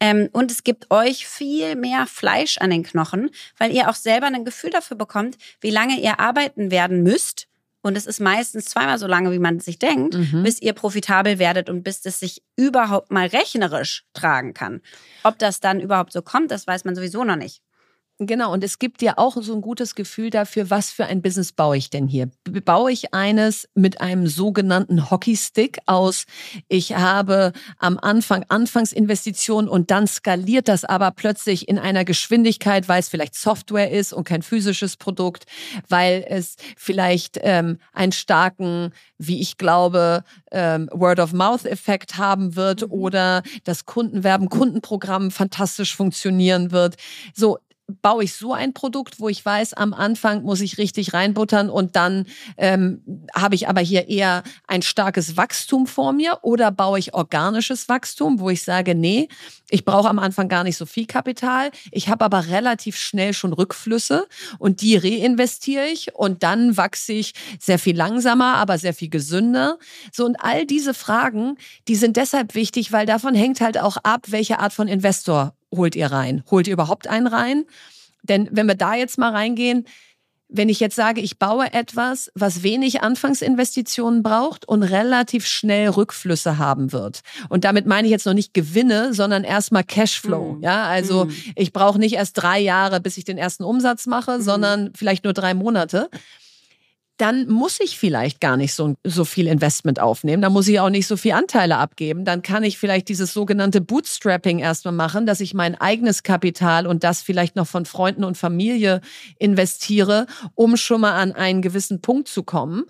Ähm, 0.00 0.28
und 0.32 0.50
es 0.50 0.64
gibt 0.64 0.90
euch 0.90 1.26
viel 1.26 1.76
mehr 1.76 2.06
Fleisch 2.06 2.58
an 2.58 2.68
den 2.68 2.82
Knochen, 2.82 3.30
weil 3.56 3.72
ihr 3.72 3.88
auch 3.88 3.94
selber 3.94 4.26
ein 4.26 4.44
Gefühl 4.44 4.68
dafür 4.68 4.98
bekommt, 4.98 5.38
wie 5.62 5.70
lange 5.70 5.98
ihr 5.98 6.20
arbeiten 6.20 6.70
werden 6.70 7.02
müsst. 7.02 7.46
Und 7.80 7.96
es 7.96 8.06
ist 8.06 8.20
meistens 8.20 8.66
zweimal 8.66 8.98
so 8.98 9.06
lange, 9.06 9.32
wie 9.32 9.38
man 9.38 9.60
sich 9.60 9.78
denkt, 9.78 10.14
mhm. 10.14 10.42
bis 10.42 10.60
ihr 10.60 10.74
profitabel 10.74 11.38
werdet 11.38 11.70
und 11.70 11.82
bis 11.82 12.04
es 12.04 12.20
sich 12.20 12.42
überhaupt 12.56 13.10
mal 13.10 13.26
rechnerisch 13.26 14.04
tragen 14.12 14.52
kann. 14.52 14.82
Ob 15.22 15.38
das 15.38 15.60
dann 15.60 15.80
überhaupt 15.80 16.12
so 16.12 16.20
kommt, 16.20 16.50
das 16.50 16.66
weiß 16.66 16.84
man 16.84 16.94
sowieso 16.94 17.24
noch 17.24 17.36
nicht. 17.36 17.62
Genau, 18.20 18.52
und 18.52 18.62
es 18.62 18.78
gibt 18.78 19.02
ja 19.02 19.14
auch 19.16 19.36
so 19.40 19.52
ein 19.52 19.60
gutes 19.60 19.96
Gefühl 19.96 20.30
dafür, 20.30 20.70
was 20.70 20.92
für 20.92 21.06
ein 21.06 21.20
Business 21.20 21.50
baue 21.50 21.76
ich 21.76 21.90
denn 21.90 22.06
hier? 22.06 22.30
Baue 22.64 22.92
ich 22.92 23.12
eines 23.12 23.68
mit 23.74 24.00
einem 24.00 24.28
sogenannten 24.28 25.10
Hockeystick 25.10 25.78
aus? 25.86 26.26
Ich 26.68 26.94
habe 26.94 27.52
am 27.78 27.98
Anfang 27.98 28.44
Anfangsinvestitionen 28.48 29.68
und 29.68 29.90
dann 29.90 30.06
skaliert 30.06 30.68
das 30.68 30.84
aber 30.84 31.10
plötzlich 31.10 31.66
in 31.66 31.76
einer 31.76 32.04
Geschwindigkeit, 32.04 32.88
weil 32.88 33.00
es 33.00 33.08
vielleicht 33.08 33.34
Software 33.34 33.90
ist 33.90 34.12
und 34.12 34.22
kein 34.22 34.42
physisches 34.42 34.96
Produkt, 34.96 35.46
weil 35.88 36.24
es 36.28 36.54
vielleicht 36.76 37.40
ähm, 37.42 37.78
einen 37.92 38.12
starken, 38.12 38.92
wie 39.18 39.40
ich 39.40 39.58
glaube, 39.58 40.22
ähm, 40.52 40.88
Word-of-Mouth-Effekt 40.92 42.16
haben 42.16 42.54
wird 42.54 42.82
mhm. 42.82 42.92
oder 42.92 43.42
das 43.64 43.86
Kundenwerben, 43.86 44.48
Kundenprogramm 44.48 45.32
fantastisch 45.32 45.96
funktionieren 45.96 46.70
wird. 46.70 46.94
So, 47.34 47.58
baue 47.86 48.24
ich 48.24 48.34
so 48.34 48.54
ein 48.54 48.72
Produkt, 48.72 49.20
wo 49.20 49.28
ich 49.28 49.44
weiß, 49.44 49.74
am 49.74 49.92
Anfang 49.92 50.42
muss 50.42 50.60
ich 50.62 50.78
richtig 50.78 51.12
reinbuttern 51.12 51.68
und 51.68 51.96
dann 51.96 52.26
ähm, 52.56 53.02
habe 53.34 53.54
ich 53.54 53.68
aber 53.68 53.80
hier 53.82 54.08
eher 54.08 54.42
ein 54.66 54.80
starkes 54.80 55.36
Wachstum 55.36 55.86
vor 55.86 56.12
mir 56.12 56.38
oder 56.42 56.70
baue 56.70 56.98
ich 56.98 57.12
organisches 57.12 57.88
Wachstum, 57.88 58.40
wo 58.40 58.48
ich 58.48 58.62
sage, 58.62 58.94
nee, 58.94 59.28
ich 59.68 59.84
brauche 59.84 60.08
am 60.08 60.18
Anfang 60.18 60.48
gar 60.48 60.64
nicht 60.64 60.78
so 60.78 60.86
viel 60.86 61.06
Kapital, 61.06 61.70
ich 61.90 62.08
habe 62.08 62.24
aber 62.24 62.48
relativ 62.48 62.96
schnell 62.96 63.34
schon 63.34 63.52
Rückflüsse 63.52 64.26
und 64.58 64.80
die 64.80 64.96
reinvestiere 64.96 65.86
ich 65.86 66.14
und 66.14 66.42
dann 66.42 66.78
wachse 66.78 67.12
ich 67.12 67.34
sehr 67.58 67.78
viel 67.78 67.96
langsamer, 67.96 68.54
aber 68.54 68.78
sehr 68.78 68.94
viel 68.94 69.10
gesünder. 69.10 69.78
So 70.10 70.24
und 70.24 70.36
all 70.36 70.64
diese 70.64 70.94
Fragen, 70.94 71.58
die 71.88 71.96
sind 71.96 72.16
deshalb 72.16 72.54
wichtig, 72.54 72.92
weil 72.92 73.04
davon 73.04 73.34
hängt 73.34 73.60
halt 73.60 73.78
auch 73.78 73.98
ab, 74.02 74.26
welche 74.28 74.58
Art 74.58 74.72
von 74.72 74.88
Investor 74.88 75.54
holt 75.76 75.96
ihr 75.96 76.06
rein? 76.06 76.42
Holt 76.50 76.66
ihr 76.66 76.72
überhaupt 76.72 77.06
einen 77.06 77.26
rein? 77.26 77.64
Denn 78.22 78.48
wenn 78.52 78.66
wir 78.66 78.74
da 78.74 78.94
jetzt 78.94 79.18
mal 79.18 79.32
reingehen, 79.32 79.86
wenn 80.48 80.68
ich 80.68 80.78
jetzt 80.78 80.94
sage, 80.94 81.20
ich 81.20 81.38
baue 81.38 81.72
etwas, 81.72 82.30
was 82.34 82.62
wenig 82.62 83.02
Anfangsinvestitionen 83.02 84.22
braucht 84.22 84.68
und 84.68 84.82
relativ 84.82 85.46
schnell 85.46 85.88
Rückflüsse 85.88 86.58
haben 86.58 86.92
wird. 86.92 87.20
Und 87.48 87.64
damit 87.64 87.86
meine 87.86 88.06
ich 88.06 88.12
jetzt 88.12 88.26
noch 88.26 88.34
nicht 88.34 88.54
Gewinne, 88.54 89.14
sondern 89.14 89.42
erstmal 89.42 89.84
Cashflow. 89.84 90.54
Mm. 90.54 90.62
Ja, 90.62 90.84
also 90.84 91.24
mm. 91.24 91.32
ich 91.56 91.72
brauche 91.72 91.98
nicht 91.98 92.14
erst 92.14 92.40
drei 92.40 92.60
Jahre, 92.60 93.00
bis 93.00 93.16
ich 93.16 93.24
den 93.24 93.38
ersten 93.38 93.64
Umsatz 93.64 94.06
mache, 94.06 94.38
mm. 94.38 94.42
sondern 94.42 94.92
vielleicht 94.94 95.24
nur 95.24 95.32
drei 95.32 95.54
Monate 95.54 96.08
dann 97.16 97.48
muss 97.48 97.78
ich 97.80 97.98
vielleicht 97.98 98.40
gar 98.40 98.56
nicht 98.56 98.74
so, 98.74 98.94
so 99.04 99.24
viel 99.24 99.46
Investment 99.46 100.00
aufnehmen. 100.00 100.42
Dann 100.42 100.52
muss 100.52 100.66
ich 100.66 100.80
auch 100.80 100.90
nicht 100.90 101.06
so 101.06 101.16
viel 101.16 101.32
Anteile 101.32 101.76
abgeben. 101.76 102.24
Dann 102.24 102.42
kann 102.42 102.64
ich 102.64 102.76
vielleicht 102.76 103.08
dieses 103.08 103.32
sogenannte 103.32 103.80
Bootstrapping 103.80 104.58
erstmal 104.58 104.94
machen, 104.94 105.24
dass 105.24 105.40
ich 105.40 105.54
mein 105.54 105.80
eigenes 105.80 106.24
Kapital 106.24 106.86
und 106.88 107.04
das 107.04 107.22
vielleicht 107.22 107.54
noch 107.54 107.68
von 107.68 107.84
Freunden 107.84 108.24
und 108.24 108.36
Familie 108.36 109.00
investiere, 109.38 110.26
um 110.54 110.76
schon 110.76 111.02
mal 111.02 111.14
an 111.14 111.32
einen 111.32 111.62
gewissen 111.62 112.00
Punkt 112.00 112.26
zu 112.26 112.42
kommen 112.42 112.84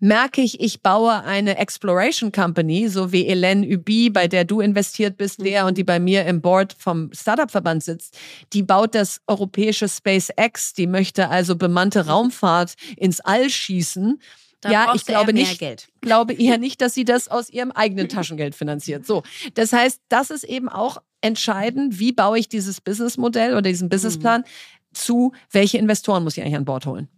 merke 0.00 0.40
ich, 0.40 0.60
ich 0.60 0.82
baue 0.82 1.22
eine 1.24 1.58
Exploration 1.58 2.32
Company, 2.32 2.88
so 2.88 3.12
wie 3.12 3.30
Hélène 3.30 3.64
Ubi, 3.72 4.10
bei 4.10 4.26
der 4.26 4.44
du 4.44 4.60
investiert 4.60 5.16
bist, 5.16 5.38
mhm. 5.38 5.44
Lea, 5.44 5.60
und 5.62 5.78
die 5.78 5.84
bei 5.84 6.00
mir 6.00 6.24
im 6.24 6.40
Board 6.40 6.74
vom 6.76 7.10
Startup-Verband 7.12 7.84
sitzt, 7.84 8.18
die 8.52 8.62
baut 8.62 8.94
das 8.94 9.20
europäische 9.26 9.88
SpaceX, 9.88 10.72
die 10.72 10.86
möchte 10.86 11.28
also 11.28 11.54
bemannte 11.54 12.06
Raumfahrt 12.06 12.74
ins 12.96 13.20
All 13.20 13.48
schießen. 13.48 14.20
Da 14.62 14.70
ja, 14.70 14.92
ich 14.94 15.06
glaube 15.06 15.32
nicht, 15.32 15.58
Geld. 15.58 15.88
glaube 16.00 16.34
eher 16.34 16.58
nicht, 16.58 16.80
dass 16.80 16.94
sie 16.94 17.04
das 17.04 17.28
aus 17.28 17.50
ihrem 17.50 17.70
eigenen 17.70 18.08
Taschengeld 18.08 18.54
finanziert. 18.54 19.06
So, 19.06 19.22
das 19.54 19.72
heißt, 19.72 20.00
das 20.08 20.30
ist 20.30 20.44
eben 20.44 20.68
auch 20.68 20.98
entscheidend, 21.20 21.98
wie 21.98 22.12
baue 22.12 22.38
ich 22.38 22.48
dieses 22.48 22.80
Businessmodell 22.80 23.52
oder 23.52 23.62
diesen 23.62 23.88
Businessplan 23.88 24.42
mhm. 24.42 24.94
zu, 24.94 25.32
welche 25.50 25.78
Investoren 25.78 26.24
muss 26.24 26.36
ich 26.36 26.42
eigentlich 26.42 26.56
an 26.56 26.64
Bord 26.64 26.86
holen? 26.86 27.08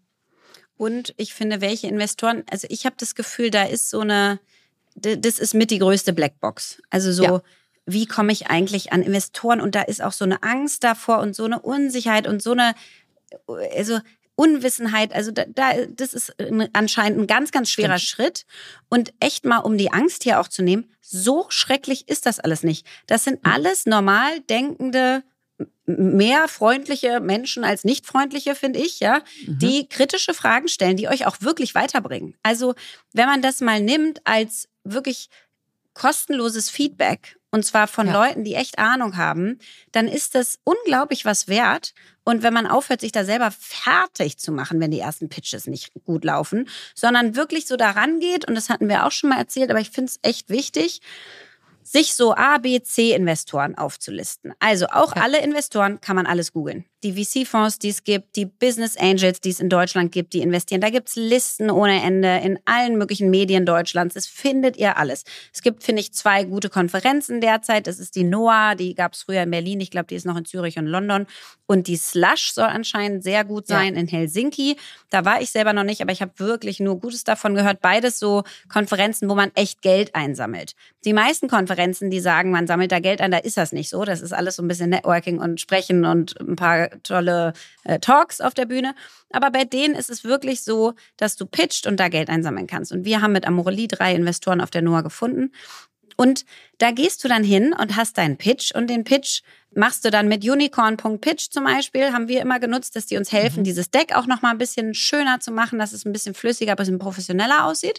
Und 0.83 1.15
ich 1.17 1.33
finde, 1.33 1.61
welche 1.61 1.87
Investoren, 1.87 2.43
also 2.51 2.67
ich 2.69 2.87
habe 2.87 2.97
das 2.99 3.15
Gefühl, 3.15 3.53
da 3.53 3.63
ist 3.63 3.89
so 3.89 4.01
eine, 4.01 4.41
das 4.97 5.39
ist 5.39 5.55
mit 5.55 5.71
die 5.71 5.79
größte 5.79 6.13
Blackbox. 6.13 6.83
Also 6.91 7.13
so, 7.13 7.23
ja. 7.23 7.43
wie 7.87 8.07
komme 8.07 8.33
ich 8.33 8.49
eigentlich 8.49 8.93
an 8.93 9.01
Investoren? 9.01 9.61
Und 9.61 9.77
da 9.77 9.83
ist 9.83 10.03
auch 10.03 10.11
so 10.11 10.25
eine 10.25 10.43
Angst 10.43 10.83
davor 10.83 11.21
und 11.21 11.37
so 11.37 11.45
eine 11.45 11.61
Unsicherheit 11.61 12.27
und 12.27 12.43
so 12.43 12.51
eine, 12.51 12.75
also 13.77 14.01
Unwissenheit. 14.35 15.15
Also 15.15 15.31
da, 15.31 15.45
da 15.47 15.71
das 15.87 16.15
ist 16.15 16.35
anscheinend 16.73 17.21
ein 17.21 17.27
ganz, 17.29 17.53
ganz 17.53 17.71
schwerer 17.71 17.99
Stimmt. 17.99 18.11
Schritt. 18.11 18.47
Und 18.89 19.15
echt 19.21 19.45
mal, 19.45 19.59
um 19.59 19.79
die 19.79 19.93
Angst 19.93 20.25
hier 20.25 20.41
auch 20.41 20.49
zu 20.49 20.65
nehmen, 20.65 20.91
so 21.01 21.47
schrecklich 21.49 22.09
ist 22.09 22.27
das 22.27 22.41
alles 22.41 22.65
nicht. 22.65 22.85
Das 23.07 23.23
sind 23.23 23.35
hm. 23.45 23.53
alles 23.53 23.87
normal 23.87 24.41
denkende 24.51 25.23
mehr 25.87 26.49
freundliche 26.49 27.21
Menschen 27.21 27.65
als 27.65 27.85
nicht 27.85 28.07
freundliche, 28.07 28.55
finde 28.55 28.79
ich, 28.79 29.01
ja, 29.01 29.23
mhm. 29.47 29.59
die 29.59 29.89
kritische 29.89 30.35
Fragen 30.35 30.69
stellen, 30.69 30.97
die 30.97 31.09
euch 31.09 31.27
auch 31.27 31.41
wirklich 31.41 31.75
weiterbringen. 31.75 32.35
Also, 32.43 32.75
wenn 33.13 33.27
man 33.27 33.43
das 33.43 33.61
mal 33.61 33.81
nimmt 33.81 34.21
als 34.25 34.69
wirklich 34.85 35.29
kostenloses 35.95 36.71
Feedback 36.71 37.37
und 37.51 37.65
zwar 37.65 37.87
von 37.87 38.07
ja. 38.07 38.13
Leuten, 38.15 38.45
die 38.45 38.55
echt 38.55 38.79
Ahnung 38.79 39.17
haben, 39.17 39.59
dann 39.93 40.09
ist 40.09 40.35
das 40.35 40.59
unglaublich 40.65 41.27
was 41.27 41.49
wert. 41.49 41.93
Und 42.25 42.43
wenn 42.43 42.55
man 42.55 42.67
aufhört, 42.67 43.03
sich 43.03 43.13
da 43.13 43.25
selber 43.25 43.51
fertig 43.51 44.39
zu 44.39 44.53
machen, 44.53 44.81
wenn 44.81 44.91
die 44.91 45.01
ersten 45.01 45.29
Pitches 45.29 45.67
nicht 45.67 45.93
gut 46.05 46.25
laufen, 46.25 46.69
sondern 46.95 47.37
wirklich 47.37 47.67
so 47.67 47.77
daran 47.77 48.21
geht, 48.21 48.49
und 48.49 48.55
das 48.55 48.71
hatten 48.71 48.89
wir 48.89 49.05
auch 49.05 49.13
schon 49.13 49.31
mal 49.31 49.39
erzählt, 49.39 49.71
aber 49.71 49.81
ich 49.81 49.91
finde 49.91 50.11
es 50.11 50.19
echt 50.23 50.49
wichtig, 50.49 51.03
sich 51.83 52.15
so 52.15 52.35
A, 52.35 52.59
B, 52.59 52.81
C-Investoren 52.81 53.77
aufzulisten. 53.77 54.53
Also 54.59 54.87
auch 54.87 55.17
ja. 55.17 55.23
alle 55.23 55.43
Investoren 55.43 56.01
kann 56.01 56.17
man 56.17 56.27
alles 56.27 56.53
googeln 56.53 56.85
die 57.03 57.13
VC-Fonds, 57.13 57.79
die 57.79 57.89
es 57.89 58.05
gibt, 58.05 58.37
die 58.37 58.47
Business 58.47 58.97
Angels, 58.97 59.41
die 59.41 59.51
es 59.51 59.61
in 59.61 59.69
Deutschland 59.69 60.13
gibt, 60.13 60.33
die 60.33 60.41
investieren. 60.41 60.81
Da 60.81 60.91
gibt's 60.91 61.17
Listen 61.17 61.71
ohne 61.71 62.03
Ende 62.03 62.41
in 62.45 62.59
allen 62.65 62.97
möglichen 62.97 63.31
Medien 63.31 63.67
Deutschlands. 63.67 64.15
Das 64.15 64.27
findet 64.27 64.77
ihr 64.77 64.97
alles. 64.97 65.25
Es 65.53 65.63
gibt, 65.63 65.83
finde 65.83 66.01
ich, 66.01 66.13
zwei 66.13 66.45
gute 66.45 66.69
Konferenzen 66.69 67.41
derzeit. 67.41 67.87
Das 67.87 67.99
ist 67.99 68.15
die 68.15 68.25
NOAA, 68.25 68.75
die 68.75 68.95
gab's 68.95 69.23
früher 69.23 69.43
in 69.43 69.51
Berlin. 69.51 69.81
Ich 69.81 69.91
glaube, 69.91 70.07
die 70.07 70.15
ist 70.15 70.27
noch 70.27 70.37
in 70.37 70.45
Zürich 70.45 70.79
und 70.79 70.87
London. 70.87 71.27
Und 71.67 71.87
die 71.87 71.97
Slush 71.97 72.53
soll 72.53 72.67
anscheinend 72.67 73.25
sehr 73.25 73.45
gut 73.45 73.67
sein 73.67 73.95
ja. 73.95 74.01
in 74.01 74.07
Helsinki. 74.07 74.77
Da 75.11 75.25
war 75.25 75.41
ich 75.41 75.51
selber 75.51 75.73
noch 75.73 75.85
nicht, 75.85 76.03
aber 76.03 76.13
ich 76.13 76.23
habe 76.23 76.33
wirklich 76.37 76.81
nur 76.81 77.01
Gutes 77.01 77.25
davon 77.25 77.55
gehört. 77.55 77.81
Beides 77.81 78.19
so 78.19 78.45
Konferenzen, 78.69 79.29
wo 79.29 79.35
man 79.35 79.51
echt 79.55 79.83
Geld 79.83 80.15
einsammelt. 80.15 80.75
Die 81.05 81.13
meisten 81.13 81.49
Konferenzen, 81.49 82.11
die 82.11 82.21
sagen, 82.21 82.51
man 82.51 82.67
sammelt 82.67 82.93
da 82.93 83.01
Geld 83.01 83.21
ein, 83.21 83.31
da 83.31 83.39
ist 83.39 83.57
das 83.57 83.73
nicht 83.73 83.89
so. 83.89 84.05
Das 84.05 84.21
ist 84.21 84.33
alles 84.33 84.57
so 84.57 84.63
ein 84.63 84.69
bisschen 84.69 84.91
Networking 84.91 85.39
und 85.39 85.61
Sprechen 85.61 86.05
und 86.05 86.39
ein 86.41 86.57
paar 86.57 86.91
tolle 87.03 87.53
äh, 87.85 87.99
Talks 87.99 88.41
auf 88.41 88.55
der 88.55 88.67
Bühne. 88.67 88.95
Aber 89.31 89.51
bei 89.51 89.65
denen 89.65 89.95
ist 89.95 90.11
es 90.11 90.25
wirklich 90.25 90.63
so, 90.63 90.95
dass 91.17 91.37
du 91.37 91.47
pitcht 91.47 91.87
und 91.87 91.99
da 91.99 92.09
Geld 92.09 92.29
einsammeln 92.29 92.67
kannst. 92.67 92.93
Und 92.93 93.05
wir 93.05 93.23
haben 93.23 93.33
mit 93.33 93.47
Amorelie 93.47 93.89
drei 93.89 94.15
Investoren 94.15 94.61
auf 94.61 94.71
der 94.71 94.83
NOAA 94.83 95.03
gefunden. 95.03 95.53
Und 96.17 96.45
da 96.79 96.91
gehst 96.91 97.25
du 97.25 97.29
dann 97.29 97.45
hin 97.45 97.75
und 97.79 97.97
hast 97.97 98.19
deinen 98.19 98.37
Pitch 98.37 98.75
und 98.75 98.89
den 98.89 99.05
Pitch 99.05 99.41
machst 99.75 100.05
du 100.05 100.11
dann 100.11 100.29
mit 100.29 100.49
unicorn.pitch 100.49 101.51
zum 101.51 101.65
Beispiel, 101.65 102.13
haben 102.13 102.29
wir 102.29 102.41
immer 102.41 102.61
genutzt, 102.61 102.95
dass 102.97 103.07
die 103.07 103.17
uns 103.17 103.33
helfen, 103.33 103.61
mhm. 103.61 103.65
dieses 103.65 103.91
Deck 103.91 104.15
auch 104.15 104.27
noch 104.27 104.43
mal 104.43 104.51
ein 104.51 104.59
bisschen 104.59 104.95
schöner 104.95 105.41
zu 105.41 105.51
machen, 105.51 105.79
dass 105.79 105.93
es 105.93 106.05
ein 106.05 106.13
bisschen 106.13 106.35
flüssiger, 106.35 106.73
ein 106.73 106.77
bisschen 106.77 106.99
professioneller 106.99 107.65
aussieht. 107.65 107.99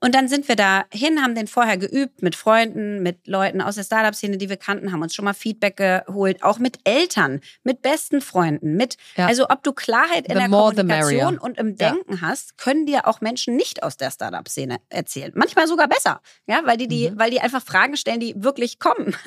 Und 0.00 0.14
dann 0.14 0.28
sind 0.28 0.48
wir 0.48 0.56
da 0.56 0.84
hin, 0.92 1.22
haben 1.22 1.34
den 1.34 1.46
vorher 1.46 1.76
geübt 1.76 2.22
mit 2.22 2.36
Freunden, 2.36 3.02
mit 3.02 3.26
Leuten 3.26 3.60
aus 3.60 3.74
der 3.74 3.84
Startup-Szene, 3.84 4.38
die 4.38 4.48
wir 4.48 4.56
kannten, 4.56 4.92
haben 4.92 5.02
uns 5.02 5.14
schon 5.14 5.24
mal 5.24 5.34
Feedback 5.34 5.76
geholt, 5.76 6.42
auch 6.42 6.58
mit 6.58 6.78
Eltern, 6.84 7.40
mit 7.64 7.82
besten 7.82 8.20
Freunden, 8.20 8.74
mit, 8.74 8.96
ja. 9.16 9.26
also 9.26 9.48
ob 9.48 9.62
du 9.62 9.72
Klarheit 9.72 10.26
in 10.26 10.34
the 10.34 10.40
der 10.40 10.48
Kommunikation 10.48 11.38
und 11.38 11.58
im 11.58 11.76
Denken 11.76 12.14
ja. 12.14 12.20
hast, 12.20 12.58
können 12.58 12.86
dir 12.86 13.06
auch 13.06 13.20
Menschen 13.20 13.56
nicht 13.56 13.82
aus 13.82 13.96
der 13.96 14.10
Startup-Szene 14.10 14.78
erzählen. 14.88 15.32
Manchmal 15.34 15.66
sogar 15.66 15.88
besser, 15.88 16.20
ja, 16.46 16.60
weil 16.64 16.76
die, 16.76 16.88
die, 16.88 17.10
mhm. 17.10 17.18
weil 17.18 17.30
die 17.30 17.40
einfach 17.40 17.62
Fragen 17.62 17.96
stellen, 17.96 18.20
die 18.20 18.34
wirklich 18.36 18.78
kommen. 18.78 19.14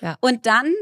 Ja. 0.00 0.16
Und 0.20 0.46
dann 0.46 0.72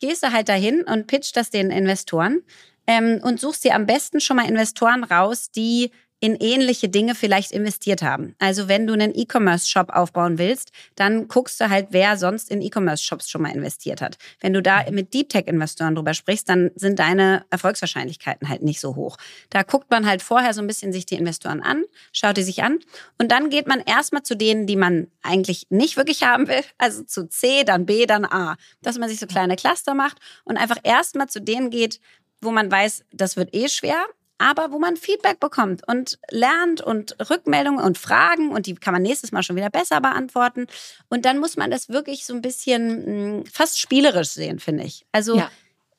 gehst 0.00 0.22
du 0.22 0.32
halt 0.32 0.48
dahin 0.48 0.82
und 0.82 1.06
pitcht 1.06 1.36
das 1.36 1.50
den 1.50 1.70
Investoren 1.70 2.42
ähm, 2.86 3.20
und 3.22 3.40
suchst 3.40 3.64
dir 3.64 3.74
am 3.74 3.86
besten 3.86 4.20
schon 4.20 4.36
mal 4.36 4.48
Investoren 4.48 5.04
raus, 5.04 5.50
die 5.50 5.90
in 6.22 6.36
ähnliche 6.36 6.88
Dinge 6.88 7.16
vielleicht 7.16 7.50
investiert 7.50 8.00
haben. 8.00 8.36
Also 8.38 8.68
wenn 8.68 8.86
du 8.86 8.92
einen 8.92 9.12
E-Commerce-Shop 9.12 9.90
aufbauen 9.90 10.38
willst, 10.38 10.70
dann 10.94 11.26
guckst 11.26 11.60
du 11.60 11.68
halt, 11.68 11.88
wer 11.90 12.16
sonst 12.16 12.48
in 12.48 12.62
E-Commerce-Shops 12.62 13.28
schon 13.28 13.42
mal 13.42 13.50
investiert 13.50 14.00
hat. 14.00 14.18
Wenn 14.40 14.52
du 14.52 14.62
da 14.62 14.88
mit 14.92 15.12
Deep 15.14 15.30
Tech-Investoren 15.30 15.96
drüber 15.96 16.14
sprichst, 16.14 16.48
dann 16.48 16.70
sind 16.76 17.00
deine 17.00 17.44
Erfolgswahrscheinlichkeiten 17.50 18.48
halt 18.48 18.62
nicht 18.62 18.78
so 18.78 18.94
hoch. 18.94 19.16
Da 19.50 19.64
guckt 19.64 19.90
man 19.90 20.06
halt 20.06 20.22
vorher 20.22 20.54
so 20.54 20.60
ein 20.60 20.68
bisschen 20.68 20.92
sich 20.92 21.06
die 21.06 21.16
Investoren 21.16 21.60
an, 21.60 21.82
schaut 22.12 22.36
die 22.36 22.44
sich 22.44 22.62
an 22.62 22.78
und 23.18 23.32
dann 23.32 23.50
geht 23.50 23.66
man 23.66 23.80
erstmal 23.80 24.22
zu 24.22 24.36
denen, 24.36 24.68
die 24.68 24.76
man 24.76 25.08
eigentlich 25.22 25.66
nicht 25.70 25.96
wirklich 25.96 26.22
haben 26.22 26.46
will, 26.46 26.62
also 26.78 27.02
zu 27.02 27.28
C, 27.28 27.64
dann 27.64 27.84
B, 27.84 28.06
dann 28.06 28.24
A. 28.24 28.54
Dass 28.80 28.96
man 28.96 29.08
sich 29.08 29.18
so 29.18 29.26
kleine 29.26 29.56
Cluster 29.56 29.94
macht 29.94 30.18
und 30.44 30.56
einfach 30.56 30.78
erstmal 30.84 31.28
zu 31.28 31.40
denen 31.40 31.70
geht, 31.70 31.98
wo 32.40 32.52
man 32.52 32.70
weiß, 32.70 33.04
das 33.12 33.36
wird 33.36 33.52
eh 33.56 33.68
schwer, 33.68 34.04
aber 34.38 34.72
wo 34.72 34.78
man 34.78 34.96
Feedback 34.96 35.40
bekommt 35.40 35.86
und 35.86 36.18
lernt 36.30 36.80
und 36.80 37.16
Rückmeldungen 37.30 37.84
und 37.84 37.98
Fragen 37.98 38.50
und 38.50 38.66
die 38.66 38.74
kann 38.74 38.92
man 38.92 39.02
nächstes 39.02 39.32
Mal 39.32 39.42
schon 39.42 39.56
wieder 39.56 39.70
besser 39.70 40.00
beantworten. 40.00 40.66
Und 41.08 41.24
dann 41.24 41.38
muss 41.38 41.56
man 41.56 41.70
das 41.70 41.88
wirklich 41.88 42.24
so 42.24 42.34
ein 42.34 42.42
bisschen 42.42 43.06
hm, 43.06 43.46
fast 43.46 43.78
spielerisch 43.78 44.30
sehen, 44.30 44.58
finde 44.58 44.84
ich. 44.84 45.06
Also 45.12 45.36
ja. 45.36 45.50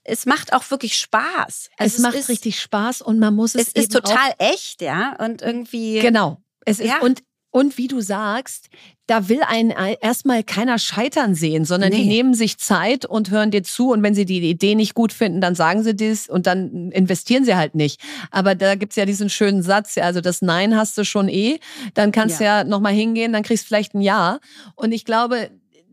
es 0.03 0.25
macht 0.25 0.53
auch 0.53 0.69
wirklich 0.71 0.97
Spaß. 0.97 1.69
Also 1.77 1.95
es, 1.95 1.99
macht 1.99 2.15
ist, 2.15 2.29
richtig 2.29 2.59
Spaß 2.59 3.01
und 3.01 3.19
man 3.19 3.33
muss 3.33 3.55
es. 3.55 3.67
Es 3.67 3.73
ist 3.73 3.93
total 3.93 4.33
echt, 4.39 4.81
ja. 4.81 5.15
Und 5.19 5.41
irgendwie. 5.41 5.99
Genau. 5.99 6.41
Es 6.65 6.79
ist, 6.79 6.87
ja. 6.87 6.99
und 6.99 7.23
und 7.53 7.77
wie 7.77 7.87
du 7.87 8.01
sagst, 8.01 8.69
da 9.05 9.29
will 9.29 9.41
einen 9.43 9.69
erstmal 9.69 10.43
keiner 10.43 10.79
scheitern 10.79 11.35
sehen, 11.35 11.65
sondern 11.65 11.91
nee. 11.91 11.97
die 11.97 12.05
nehmen 12.07 12.33
sich 12.33 12.57
Zeit 12.57 13.05
und 13.05 13.29
hören 13.29 13.51
dir 13.51 13.61
zu. 13.61 13.91
Und 13.91 14.01
wenn 14.01 14.15
sie 14.15 14.25
die 14.25 14.39
Idee 14.49 14.73
nicht 14.73 14.95
gut 14.95 15.13
finden, 15.13 15.39
dann 15.39 15.53
sagen 15.53 15.83
sie 15.83 15.95
das 15.95 16.27
und 16.27 16.47
dann 16.47 16.89
investieren 16.89 17.45
sie 17.45 17.55
halt 17.55 17.75
nicht. 17.75 18.01
Aber 18.31 18.55
da 18.55 18.73
gibt's 18.73 18.95
ja 18.95 19.05
diesen 19.05 19.29
schönen 19.29 19.61
Satz, 19.61 19.99
also 19.99 20.19
das 20.19 20.41
Nein 20.41 20.75
hast 20.75 20.97
du 20.97 21.05
schon 21.05 21.29
eh, 21.29 21.59
dann 21.93 22.11
kannst 22.11 22.39
du 22.39 22.43
ja, 22.43 22.61
ja 22.61 22.63
nochmal 22.63 22.93
hingehen, 22.93 23.31
dann 23.33 23.43
kriegst 23.43 23.65
du 23.65 23.67
vielleicht 23.67 23.93
ein 23.93 24.01
Ja. 24.01 24.39
Und 24.73 24.91
ich 24.91 25.05
glaube, 25.05 25.51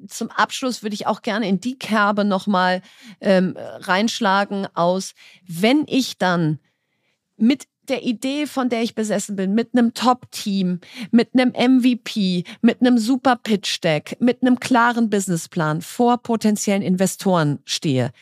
zum 0.08 0.30
Abschluss 0.30 0.82
würde 0.82 0.94
ich 0.94 1.06
auch 1.06 1.20
gerne 1.20 1.46
in 1.46 1.60
die 1.60 1.78
Kerbe 1.78 2.24
nochmal 2.24 2.80
ähm, 3.20 3.54
reinschlagen 3.58 4.66
aus, 4.72 5.12
wenn 5.46 5.84
ich 5.86 6.16
dann 6.16 6.58
mit 7.36 7.64
der 7.90 8.04
Idee, 8.04 8.46
von 8.46 8.68
der 8.68 8.82
ich 8.82 8.94
besessen 8.94 9.36
bin, 9.36 9.54
mit 9.54 9.70
einem 9.74 9.92
Top-Team, 9.92 10.80
mit 11.10 11.30
einem 11.34 11.52
MVP, 11.52 12.44
mit 12.62 12.80
einem 12.80 12.98
super 12.98 13.36
Pitch-Deck, 13.36 14.16
mit 14.20 14.42
einem 14.42 14.60
klaren 14.60 15.10
Businessplan 15.10 15.82
vor 15.82 16.18
potenziellen 16.18 16.82
Investoren 16.82 17.58
stehe, 17.64 18.12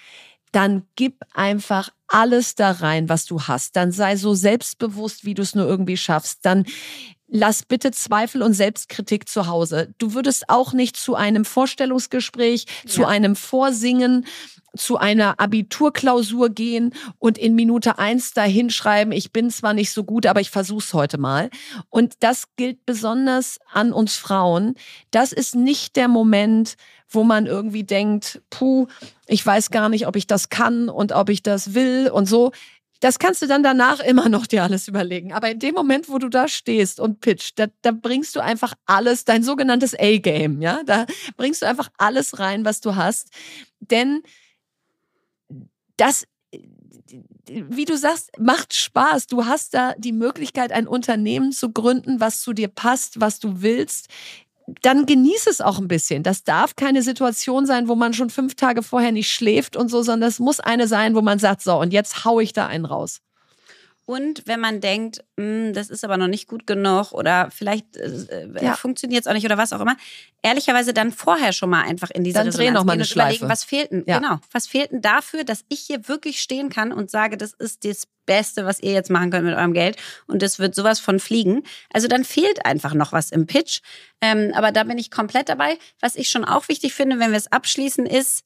dann 0.53 0.85
gib 0.97 1.23
einfach 1.35 1.91
alles 2.09 2.55
da 2.55 2.71
rein, 2.71 3.09
was 3.09 3.27
du 3.27 3.43
hast. 3.43 3.77
Dann 3.77 3.93
sei 3.93 4.17
so 4.17 4.35
selbstbewusst, 4.35 5.25
wie 5.25 5.35
du 5.35 5.43
es 5.43 5.55
nur 5.55 5.67
irgendwie 5.67 5.99
schaffst. 5.99 6.41
Dann 6.43 6.65
lass 7.29 7.63
bitte 7.63 7.91
Zweifel 7.91 8.43
und 8.43 8.55
Selbstkritik 8.55 9.29
zu 9.29 9.47
Hause. 9.47 9.95
Du 9.99 10.15
würdest 10.15 10.49
auch 10.49 10.73
nicht 10.73 10.97
zu 10.97 11.15
einem 11.15 11.45
Vorstellungsgespräch, 11.45 12.65
ja. 12.85 12.91
zu 12.91 13.07
einem 13.07 13.37
Vorsingen, 13.37 14.27
zu 14.77 14.97
einer 14.97 15.39
Abiturklausur 15.41 16.51
gehen 16.51 16.95
und 17.19 17.39
in 17.39 17.55
Minute 17.55 17.99
eins 17.99 18.33
da 18.33 18.43
hinschreiben, 18.43 19.13
ich 19.13 19.33
bin 19.33 19.51
zwar 19.51 19.75
nicht 19.75 19.93
so 19.93 20.05
gut, 20.05 20.27
aber 20.27 20.41
ich 20.41 20.51
versuch's 20.51 20.95
heute 20.95 21.19
mal. 21.19 21.51
Und 21.91 22.15
das 22.21 22.45
gilt 22.57 22.85
besonders 22.87 23.59
an 23.73 23.93
uns 23.93 24.17
Frauen. 24.17 24.75
Das 25.11 25.33
ist 25.33 25.55
nicht 25.55 25.97
der 25.97 26.09
Moment, 26.09 26.77
wo 27.11 27.25
man 27.25 27.47
irgendwie 27.47 27.85
denkt, 27.85 28.43
puh, 28.51 28.87
ich 29.27 29.45
weiß 29.45 29.71
gar 29.71 29.89
nicht, 29.89 30.07
ob 30.07 30.17
ich 30.17 30.27
das 30.27 30.51
kann 30.51 30.89
und 30.89 31.13
ob 31.13 31.31
ich 31.31 31.43
das 31.43 31.75
will 31.75 32.11
und 32.13 32.27
so. 32.27 32.53
Das 33.01 33.19
kannst 33.19 33.43
du 33.43 33.47
dann 33.47 33.63
danach 33.63 34.01
immer 34.01 34.29
noch 34.29 34.47
dir 34.47 34.65
alles 34.65 34.89
überlegen. 34.89 35.33
Aber 35.33 35.51
in 35.51 35.59
dem 35.59 35.75
Moment, 35.75 36.09
wo 36.09 36.19
du 36.19 36.29
da 36.29 36.49
stehst 36.49 36.99
und 36.99 37.21
pitcht, 37.21 37.59
da, 37.59 37.67
da 37.83 37.93
bringst 37.93 38.35
du 38.35 38.41
einfach 38.41 38.75
alles, 38.87 39.25
dein 39.25 39.43
sogenanntes 39.43 39.95
A-Game, 39.99 40.61
ja, 40.61 40.83
da 40.85 41.07
bringst 41.37 41.63
du 41.63 41.67
einfach 41.67 41.91
alles 41.97 42.39
rein, 42.39 42.65
was 42.65 42.81
du 42.81 42.97
hast. 42.97 43.29
Denn 43.81 44.23
das 45.97 46.25
wie 47.51 47.85
du 47.85 47.97
sagst, 47.97 48.31
macht 48.39 48.75
Spaß. 48.75 49.27
Du 49.27 49.47
hast 49.47 49.75
da 49.75 49.95
die 49.97 50.13
Möglichkeit, 50.13 50.73
ein 50.73 50.87
Unternehmen 50.87 51.53
zu 51.53 51.73
gründen, 51.73 52.21
was 52.21 52.43
zu 52.43 52.53
dir 52.53 52.69
passt, 52.69 53.21
was 53.21 53.39
du 53.39 53.63
willst. 53.63 54.09
Dann 54.83 55.07
genieß 55.07 55.47
es 55.47 55.61
auch 55.61 55.79
ein 55.79 55.89
bisschen. 55.89 56.23
Das 56.23 56.45
darf 56.45 56.77
keine 56.77 57.03
Situation 57.03 57.65
sein, 57.67 57.89
wo 57.89 57.95
man 57.95 58.13
schon 58.13 58.31
fünf 58.31 58.55
Tage 58.55 58.83
vorher 58.83 59.13
nicht 59.13 59.31
schläft 59.31 59.77
und 59.77 59.89
so, 59.89 60.03
sondern 60.03 60.29
es 60.29 60.39
muss 60.39 60.61
eine 60.61 60.87
sein, 60.87 61.15
wo 61.15 61.23
man 61.23 61.39
sagt, 61.39 61.63
so, 61.63 61.81
und 61.81 61.93
jetzt 61.93 62.25
hau 62.25 62.41
ich 62.41 62.53
da 62.53 62.67
einen 62.67 62.85
raus. 62.85 63.21
Und 64.09 64.45
wenn 64.47 64.59
man 64.59 64.81
denkt, 64.81 65.23
hm, 65.37 65.75
das 65.75 65.91
ist 65.91 66.03
aber 66.03 66.17
noch 66.17 66.29
nicht 66.29 66.49
gut 66.49 66.67
genug 66.67 67.13
oder 67.13 67.51
vielleicht 67.51 67.95
äh, 67.99 68.07
äh 68.07 68.65
ja. 68.65 68.75
funktioniert 68.75 69.21
es 69.21 69.27
auch 69.27 69.35
nicht 69.35 69.45
oder 69.45 69.59
was 69.59 69.75
auch 69.75 69.83
immer, 69.83 69.99
ehrlicherweise 70.41 70.95
dann 70.95 71.13
vorher 71.13 71.53
schon 71.53 71.69
mal 71.69 71.83
einfach 71.83 72.09
in 72.13 72.25
diese 72.25 72.39
dann 72.39 72.51
dreh 72.51 72.71
noch 72.71 72.85
mal 72.85 72.95
eine 72.95 73.05
Schleife. 73.05 73.45
überlegen, 73.45 73.51
was 73.51 73.65
fehlt 73.65 73.91
denn, 73.91 74.05
ja. 74.07 74.19
genau, 74.19 74.39
was 74.51 74.67
fehlt 74.67 74.93
denn 74.93 75.03
dafür, 75.03 75.45
dass 75.45 75.67
ich 75.69 75.81
hier 75.81 76.09
wirklich 76.09 76.41
stehen 76.41 76.71
kann 76.71 76.91
und 76.91 77.11
sage, 77.11 77.37
das 77.37 77.53
ist 77.53 77.85
das 77.85 78.07
Beste, 78.25 78.65
was 78.65 78.81
ihr 78.81 78.93
jetzt 78.93 79.11
machen 79.11 79.31
könnt 79.31 79.45
mit 79.45 79.55
eurem 79.55 79.75
Geld 79.75 79.99
und 80.27 80.41
das 80.41 80.59
wird 80.59 80.75
sowas 80.75 81.01
von 81.01 81.21
fliegen. 81.21 81.63
Also 81.93 82.09
dann 82.09 82.25
fehlt 82.25 82.65
einfach 82.65 82.95
noch 82.95 83.13
was 83.13 83.31
im 83.31 83.47
Pitch. 83.47 83.83
Ähm, 84.23 84.53
aber 84.55 84.73
da 84.73 84.85
bin 84.85 84.97
ich 84.97 85.11
komplett 85.11 85.51
dabei. 85.51 85.77
Was 86.01 86.17
ich 86.17 86.31
schon 86.31 86.47
auch 86.47 86.69
wichtig 86.69 86.95
finde, 86.95 87.19
wenn 87.19 87.33
wir 87.33 87.37
es 87.37 87.53
abschließen, 87.53 88.07
ist, 88.07 88.43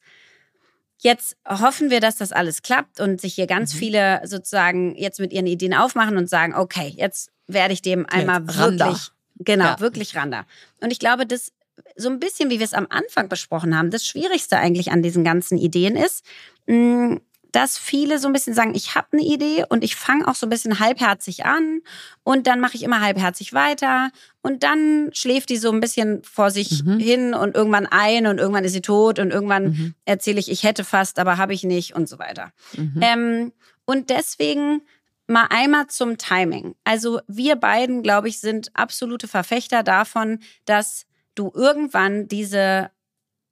Jetzt 1.02 1.36
hoffen 1.48 1.90
wir, 1.90 1.98
dass 1.98 2.16
das 2.16 2.30
alles 2.30 2.62
klappt 2.62 3.00
und 3.00 3.20
sich 3.20 3.34
hier 3.34 3.48
ganz 3.48 3.74
mhm. 3.74 3.78
viele 3.78 4.20
sozusagen 4.24 4.94
jetzt 4.96 5.18
mit 5.18 5.32
ihren 5.32 5.48
Ideen 5.48 5.74
aufmachen 5.74 6.16
und 6.16 6.30
sagen, 6.30 6.54
okay, 6.54 6.94
jetzt 6.96 7.32
werde 7.48 7.74
ich 7.74 7.82
dem 7.82 8.06
einmal 8.06 8.42
jetzt 8.42 8.56
wirklich, 8.56 8.78
Randa. 8.78 9.00
genau, 9.40 9.64
ja. 9.64 9.80
wirklich 9.80 10.14
Randa. 10.14 10.46
Und 10.80 10.92
ich 10.92 11.00
glaube, 11.00 11.26
das 11.26 11.52
so 11.96 12.08
ein 12.08 12.20
bisschen, 12.20 12.50
wie 12.50 12.60
wir 12.60 12.64
es 12.64 12.74
am 12.74 12.86
Anfang 12.88 13.28
besprochen 13.28 13.76
haben, 13.76 13.90
das 13.90 14.06
Schwierigste 14.06 14.58
eigentlich 14.58 14.92
an 14.92 15.02
diesen 15.02 15.24
ganzen 15.24 15.58
Ideen 15.58 15.96
ist, 15.96 16.24
mh, 16.66 17.18
dass 17.52 17.78
viele 17.78 18.18
so 18.18 18.26
ein 18.26 18.32
bisschen 18.32 18.54
sagen, 18.54 18.74
ich 18.74 18.94
habe 18.94 19.08
eine 19.12 19.22
Idee 19.22 19.64
und 19.68 19.84
ich 19.84 19.94
fange 19.94 20.26
auch 20.26 20.34
so 20.34 20.46
ein 20.46 20.50
bisschen 20.50 20.78
halbherzig 20.78 21.44
an 21.44 21.80
und 22.24 22.46
dann 22.46 22.60
mache 22.60 22.76
ich 22.76 22.82
immer 22.82 23.00
halbherzig 23.00 23.52
weiter 23.52 24.10
und 24.40 24.62
dann 24.62 25.10
schläft 25.12 25.50
die 25.50 25.58
so 25.58 25.70
ein 25.70 25.80
bisschen 25.80 26.22
vor 26.24 26.50
sich 26.50 26.82
mhm. 26.82 26.98
hin 26.98 27.34
und 27.34 27.54
irgendwann 27.54 27.86
ein 27.86 28.26
und 28.26 28.38
irgendwann 28.38 28.64
ist 28.64 28.72
sie 28.72 28.80
tot 28.80 29.18
und 29.18 29.30
irgendwann 29.30 29.64
mhm. 29.64 29.94
erzähle 30.06 30.40
ich, 30.40 30.50
ich 30.50 30.62
hätte 30.62 30.82
fast, 30.82 31.18
aber 31.18 31.36
habe 31.36 31.52
ich 31.52 31.62
nicht 31.62 31.94
und 31.94 32.08
so 32.08 32.18
weiter. 32.18 32.52
Mhm. 32.76 33.00
Ähm, 33.00 33.52
und 33.84 34.10
deswegen 34.10 34.80
mal 35.26 35.46
einmal 35.50 35.86
zum 35.88 36.18
Timing. 36.18 36.74
Also 36.84 37.20
wir 37.28 37.56
beiden, 37.56 38.02
glaube 38.02 38.28
ich, 38.28 38.40
sind 38.40 38.70
absolute 38.74 39.28
Verfechter 39.28 39.82
davon, 39.82 40.40
dass 40.64 41.06
du 41.34 41.52
irgendwann 41.54 42.28
diese 42.28 42.90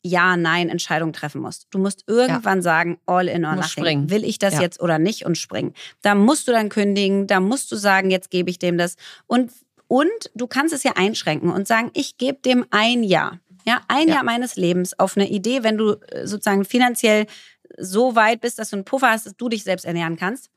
ja-Nein-Entscheidung 0.03 1.13
treffen 1.13 1.41
musst. 1.41 1.67
Du 1.71 1.79
musst 1.79 2.05
irgendwann 2.07 2.59
ja. 2.59 2.63
sagen, 2.63 2.99
all 3.07 3.29
in 3.29 3.45
or 3.45 3.57
nothing. 3.57 3.69
Springen. 3.69 4.11
Will 4.11 4.25
ich 4.25 4.39
das 4.39 4.55
ja. 4.55 4.63
jetzt 4.63 4.81
oder 4.81 4.99
nicht 4.99 5.25
und 5.27 5.37
springen. 5.37 5.75
Da 6.03 6.15
musst 6.15 6.49
du 6.49 6.53
dann 6.53 6.69
kündigen, 6.69 7.27
da 7.27 7.41
musst 7.41 7.71
du 7.71 7.77
sagen, 7.77 8.11
jetzt 8.11 8.31
gebe 8.31 8.51
ich 8.51 8.59
dem 8.59 8.79
das. 8.79 8.97
Und, 9.27 9.53
und 9.89 10.31
du 10.35 10.47
kannst 10.47 10.75
es 10.75 10.83
ja 10.83 10.93
einschränken 10.97 11.51
und 11.51 11.67
sagen, 11.67 11.91
ich 11.95 12.17
gebe 12.17 12.39
dem 12.41 12.65
ein 12.71 13.03
Jahr. 13.03 13.41
Ja, 13.67 13.83
ein 13.89 14.09
ja. 14.09 14.15
Jahr 14.15 14.25
meines 14.25 14.57
Lebens 14.57 14.99
auf 14.99 15.17
eine 15.17 15.29
Idee, 15.29 15.63
wenn 15.63 15.77
du 15.77 15.93
äh, 15.93 16.27
sozusagen 16.27 16.65
finanziell 16.65 17.27
so 17.77 18.17
weit 18.17 18.41
bist, 18.41 18.59
dass 18.59 18.71
du 18.71 18.77
einen 18.77 18.85
Puffer 18.85 19.11
hast, 19.11 19.27
dass 19.27 19.37
du 19.37 19.49
dich 19.49 19.65
selbst 19.65 19.85
ernähren 19.85 20.17
kannst. 20.17 20.51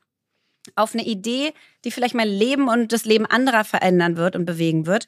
Auf 0.76 0.94
eine 0.94 1.04
Idee, 1.04 1.52
die 1.84 1.90
vielleicht 1.90 2.14
mein 2.14 2.28
Leben 2.28 2.68
und 2.68 2.92
das 2.92 3.04
Leben 3.04 3.26
anderer 3.26 3.64
verändern 3.64 4.16
wird 4.16 4.34
und 4.34 4.46
bewegen 4.46 4.86
wird 4.86 5.06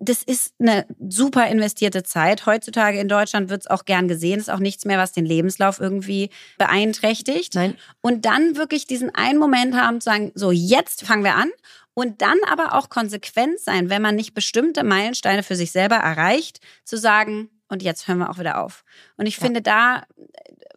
das 0.00 0.22
ist 0.22 0.54
eine 0.58 0.86
super 1.08 1.46
investierte 1.48 2.02
Zeit. 2.02 2.46
Heutzutage 2.46 2.98
in 2.98 3.08
Deutschland 3.08 3.48
wird 3.48 3.62
es 3.62 3.66
auch 3.66 3.84
gern 3.84 4.08
gesehen. 4.08 4.38
Ist 4.38 4.50
auch 4.50 4.58
nichts 4.58 4.84
mehr, 4.84 4.98
was 4.98 5.12
den 5.12 5.24
Lebenslauf 5.24 5.80
irgendwie 5.80 6.30
beeinträchtigt. 6.58 7.54
Nein. 7.54 7.76
Und 8.00 8.24
dann 8.24 8.56
wirklich 8.56 8.86
diesen 8.86 9.14
einen 9.14 9.38
Moment 9.38 9.74
haben 9.74 10.00
zu 10.00 10.06
sagen, 10.06 10.32
so 10.34 10.50
jetzt 10.52 11.04
fangen 11.04 11.24
wir 11.24 11.34
an. 11.34 11.50
Und 11.94 12.20
dann 12.20 12.36
aber 12.50 12.74
auch 12.74 12.90
konsequent 12.90 13.58
sein, 13.58 13.88
wenn 13.88 14.02
man 14.02 14.16
nicht 14.16 14.34
bestimmte 14.34 14.84
Meilensteine 14.84 15.42
für 15.42 15.56
sich 15.56 15.72
selber 15.72 15.96
erreicht, 15.96 16.60
zu 16.84 16.98
sagen, 16.98 17.48
und 17.68 17.82
jetzt 17.82 18.06
hören 18.06 18.18
wir 18.18 18.30
auch 18.30 18.38
wieder 18.38 18.62
auf. 18.62 18.84
Und 19.16 19.26
ich 19.26 19.38
ja. 19.38 19.44
finde 19.44 19.62
da, 19.62 20.04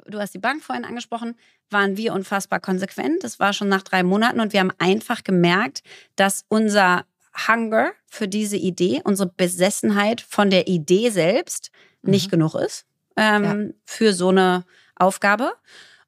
du 0.07 0.19
hast 0.19 0.33
die 0.33 0.39
Bank 0.39 0.63
vorhin 0.63 0.85
angesprochen, 0.85 1.35
waren 1.69 1.97
wir 1.97 2.13
unfassbar 2.13 2.59
konsequent. 2.59 3.23
Das 3.23 3.39
war 3.39 3.53
schon 3.53 3.69
nach 3.69 3.83
drei 3.83 4.03
Monaten 4.03 4.39
und 4.39 4.53
wir 4.53 4.59
haben 4.59 4.73
einfach 4.79 5.23
gemerkt, 5.23 5.83
dass 6.15 6.45
unser 6.47 7.05
Hunger 7.47 7.91
für 8.07 8.27
diese 8.27 8.57
Idee, 8.57 9.01
unsere 9.03 9.29
Besessenheit 9.29 10.21
von 10.21 10.49
der 10.49 10.67
Idee 10.67 11.09
selbst 11.09 11.71
mhm. 12.01 12.11
nicht 12.11 12.31
genug 12.31 12.55
ist 12.55 12.85
ähm, 13.19 13.43
ja. 13.43 13.73
für 13.85 14.13
so 14.13 14.29
eine 14.29 14.65
Aufgabe. 14.95 15.53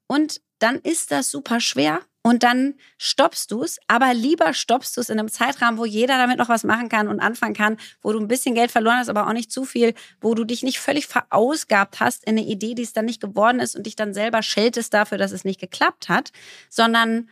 Und 0.08 0.42
dann 0.60 0.78
ist 0.78 1.12
das 1.12 1.32
super 1.32 1.60
schwer 1.60 2.02
und 2.24 2.44
dann 2.44 2.76
stoppst 3.00 3.52
du 3.52 3.64
es, 3.64 3.80
aber 3.88 4.14
lieber 4.14 4.54
stoppst 4.54 4.96
du 4.96 5.02
es 5.02 5.10
in 5.10 5.18
einem 5.18 5.30
Zeitrahmen, 5.30 5.80
wo 5.80 5.86
jeder 5.86 6.18
damit 6.18 6.38
noch 6.38 6.50
was 6.50 6.64
machen 6.64 6.88
kann 6.88 7.08
und 7.08 7.20
anfangen 7.20 7.56
kann, 7.56 7.78
wo 8.02 8.14
du 8.14 8.20
ein 8.20 8.28
bisschen 8.28 8.54
Geld 8.54 8.72
verloren 8.72 8.98
hast, 8.98 9.10
aber 9.10 9.28
auch 9.28 9.34
nicht 9.34 9.52
zu 9.52 9.66
viel, 9.66 9.96
wo 10.20 10.36
du 10.36 10.44
dich 10.44 10.62
nicht 10.62 10.80
völlig 10.80 11.08
verausgabt 11.08 12.00
hast 12.00 12.24
in 12.26 12.38
eine 12.38 12.46
Idee, 12.46 12.76
die 12.76 12.84
es 12.84 12.94
dann 12.94 13.06
nicht 13.06 13.22
geworden 13.22 13.60
ist 13.60 13.76
und 13.76 13.88
dich 13.88 13.96
dann 13.96 14.14
selber 14.14 14.44
scheltest 14.44 14.94
dafür, 14.94 15.18
dass 15.18 15.32
es 15.32 15.46
nicht 15.46 15.60
geklappt 15.60 16.10
hat, 16.10 16.32
sondern 16.70 17.28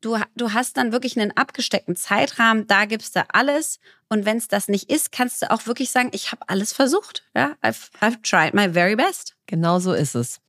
du, 0.00 0.16
du 0.36 0.52
hast 0.52 0.76
dann 0.76 0.92
wirklich 0.92 1.18
einen 1.18 1.36
abgesteckten 1.36 1.96
Zeitrahmen, 1.96 2.66
da 2.66 2.84
gibst 2.84 3.16
du 3.16 3.24
alles. 3.32 3.78
Und 4.08 4.24
wenn 4.24 4.38
es 4.38 4.48
das 4.48 4.68
nicht 4.68 4.90
ist, 4.90 5.12
kannst 5.12 5.42
du 5.42 5.50
auch 5.50 5.66
wirklich 5.66 5.90
sagen, 5.90 6.10
ich 6.12 6.32
habe 6.32 6.48
alles 6.48 6.72
versucht. 6.72 7.24
Ja, 7.34 7.56
I've, 7.62 7.90
I've 8.00 8.22
tried 8.22 8.54
my 8.54 8.72
very 8.72 8.96
best. 8.96 9.34
Genau 9.46 9.78
so 9.78 9.92
ist 9.92 10.14
es. 10.14 10.40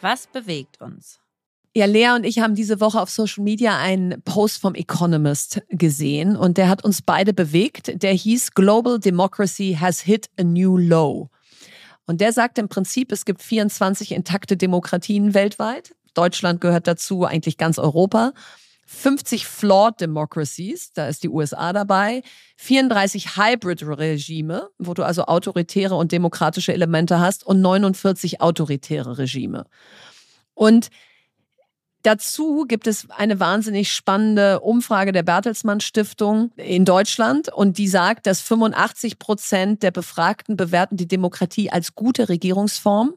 Was 0.00 0.26
bewegt 0.26 0.80
uns? 0.80 1.20
Ja, 1.74 1.86
Lea 1.86 2.10
und 2.10 2.24
ich 2.24 2.40
haben 2.40 2.54
diese 2.54 2.80
Woche 2.80 3.00
auf 3.00 3.08
Social 3.08 3.44
Media 3.44 3.78
einen 3.78 4.20
Post 4.22 4.60
vom 4.60 4.74
Economist 4.74 5.62
gesehen 5.70 6.36
und 6.36 6.58
der 6.58 6.68
hat 6.68 6.84
uns 6.84 7.00
beide 7.00 7.32
bewegt. 7.32 8.02
Der 8.02 8.12
hieß 8.12 8.50
Global 8.52 8.98
Democracy 8.98 9.78
has 9.80 10.00
hit 10.00 10.28
a 10.38 10.42
new 10.42 10.76
low. 10.76 11.30
Und 12.04 12.20
der 12.20 12.32
sagt 12.32 12.58
im 12.58 12.68
Prinzip, 12.68 13.10
es 13.10 13.24
gibt 13.24 13.42
24 13.42 14.12
intakte 14.12 14.58
Demokratien 14.58 15.32
weltweit. 15.32 15.94
Deutschland 16.14 16.60
gehört 16.60 16.86
dazu, 16.86 17.24
eigentlich 17.24 17.56
ganz 17.56 17.78
Europa. 17.78 18.32
50 18.86 19.46
Flawed 19.46 20.00
Democracies, 20.00 20.92
da 20.92 21.08
ist 21.08 21.22
die 21.22 21.28
USA 21.28 21.72
dabei, 21.72 22.22
34 22.56 23.36
Hybrid-Regime, 23.36 24.68
wo 24.78 24.92
du 24.92 25.02
also 25.02 25.24
autoritäre 25.24 25.94
und 25.94 26.12
demokratische 26.12 26.74
Elemente 26.74 27.18
hast 27.18 27.46
und 27.46 27.62
49 27.62 28.40
autoritäre 28.40 29.16
Regime. 29.16 29.64
Und 30.54 30.90
Dazu 32.02 32.64
gibt 32.66 32.88
es 32.88 33.08
eine 33.10 33.38
wahnsinnig 33.38 33.92
spannende 33.92 34.58
Umfrage 34.58 35.12
der 35.12 35.22
Bertelsmann 35.22 35.80
Stiftung 35.80 36.50
in 36.56 36.84
Deutschland 36.84 37.48
und 37.48 37.78
die 37.78 37.86
sagt, 37.86 38.26
dass 38.26 38.40
85 38.40 39.20
Prozent 39.20 39.84
der 39.84 39.92
Befragten 39.92 40.56
bewerten 40.56 40.96
die 40.96 41.06
Demokratie 41.06 41.70
als 41.70 41.94
gute 41.94 42.28
Regierungsform. 42.28 43.14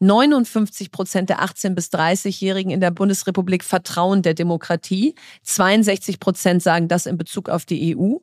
59 0.00 0.90
Prozent 0.90 1.30
der 1.30 1.42
18- 1.42 1.70
bis 1.70 1.88
30-Jährigen 1.88 2.70
in 2.70 2.80
der 2.80 2.90
Bundesrepublik 2.90 3.64
vertrauen 3.64 4.20
der 4.20 4.34
Demokratie. 4.34 5.14
62 5.44 6.20
Prozent 6.20 6.62
sagen 6.62 6.88
das 6.88 7.06
in 7.06 7.16
Bezug 7.16 7.48
auf 7.48 7.64
die 7.64 7.96
EU. 7.96 8.16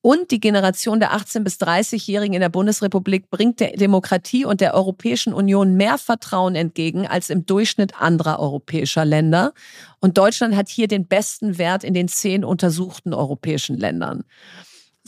Und 0.00 0.30
die 0.30 0.40
Generation 0.40 1.00
der 1.00 1.12
18- 1.12 1.40
bis 1.40 1.56
30-Jährigen 1.56 2.34
in 2.34 2.40
der 2.40 2.48
Bundesrepublik 2.48 3.30
bringt 3.30 3.60
der 3.60 3.72
Demokratie 3.72 4.44
und 4.44 4.60
der 4.60 4.74
Europäischen 4.74 5.32
Union 5.32 5.74
mehr 5.74 5.98
Vertrauen 5.98 6.54
entgegen 6.54 7.06
als 7.06 7.30
im 7.30 7.46
Durchschnitt 7.46 8.00
anderer 8.00 8.38
europäischer 8.38 9.04
Länder. 9.04 9.52
Und 10.00 10.18
Deutschland 10.18 10.56
hat 10.56 10.68
hier 10.68 10.88
den 10.88 11.06
besten 11.06 11.58
Wert 11.58 11.84
in 11.84 11.94
den 11.94 12.08
zehn 12.08 12.44
untersuchten 12.44 13.14
europäischen 13.14 13.76
Ländern. 13.76 14.24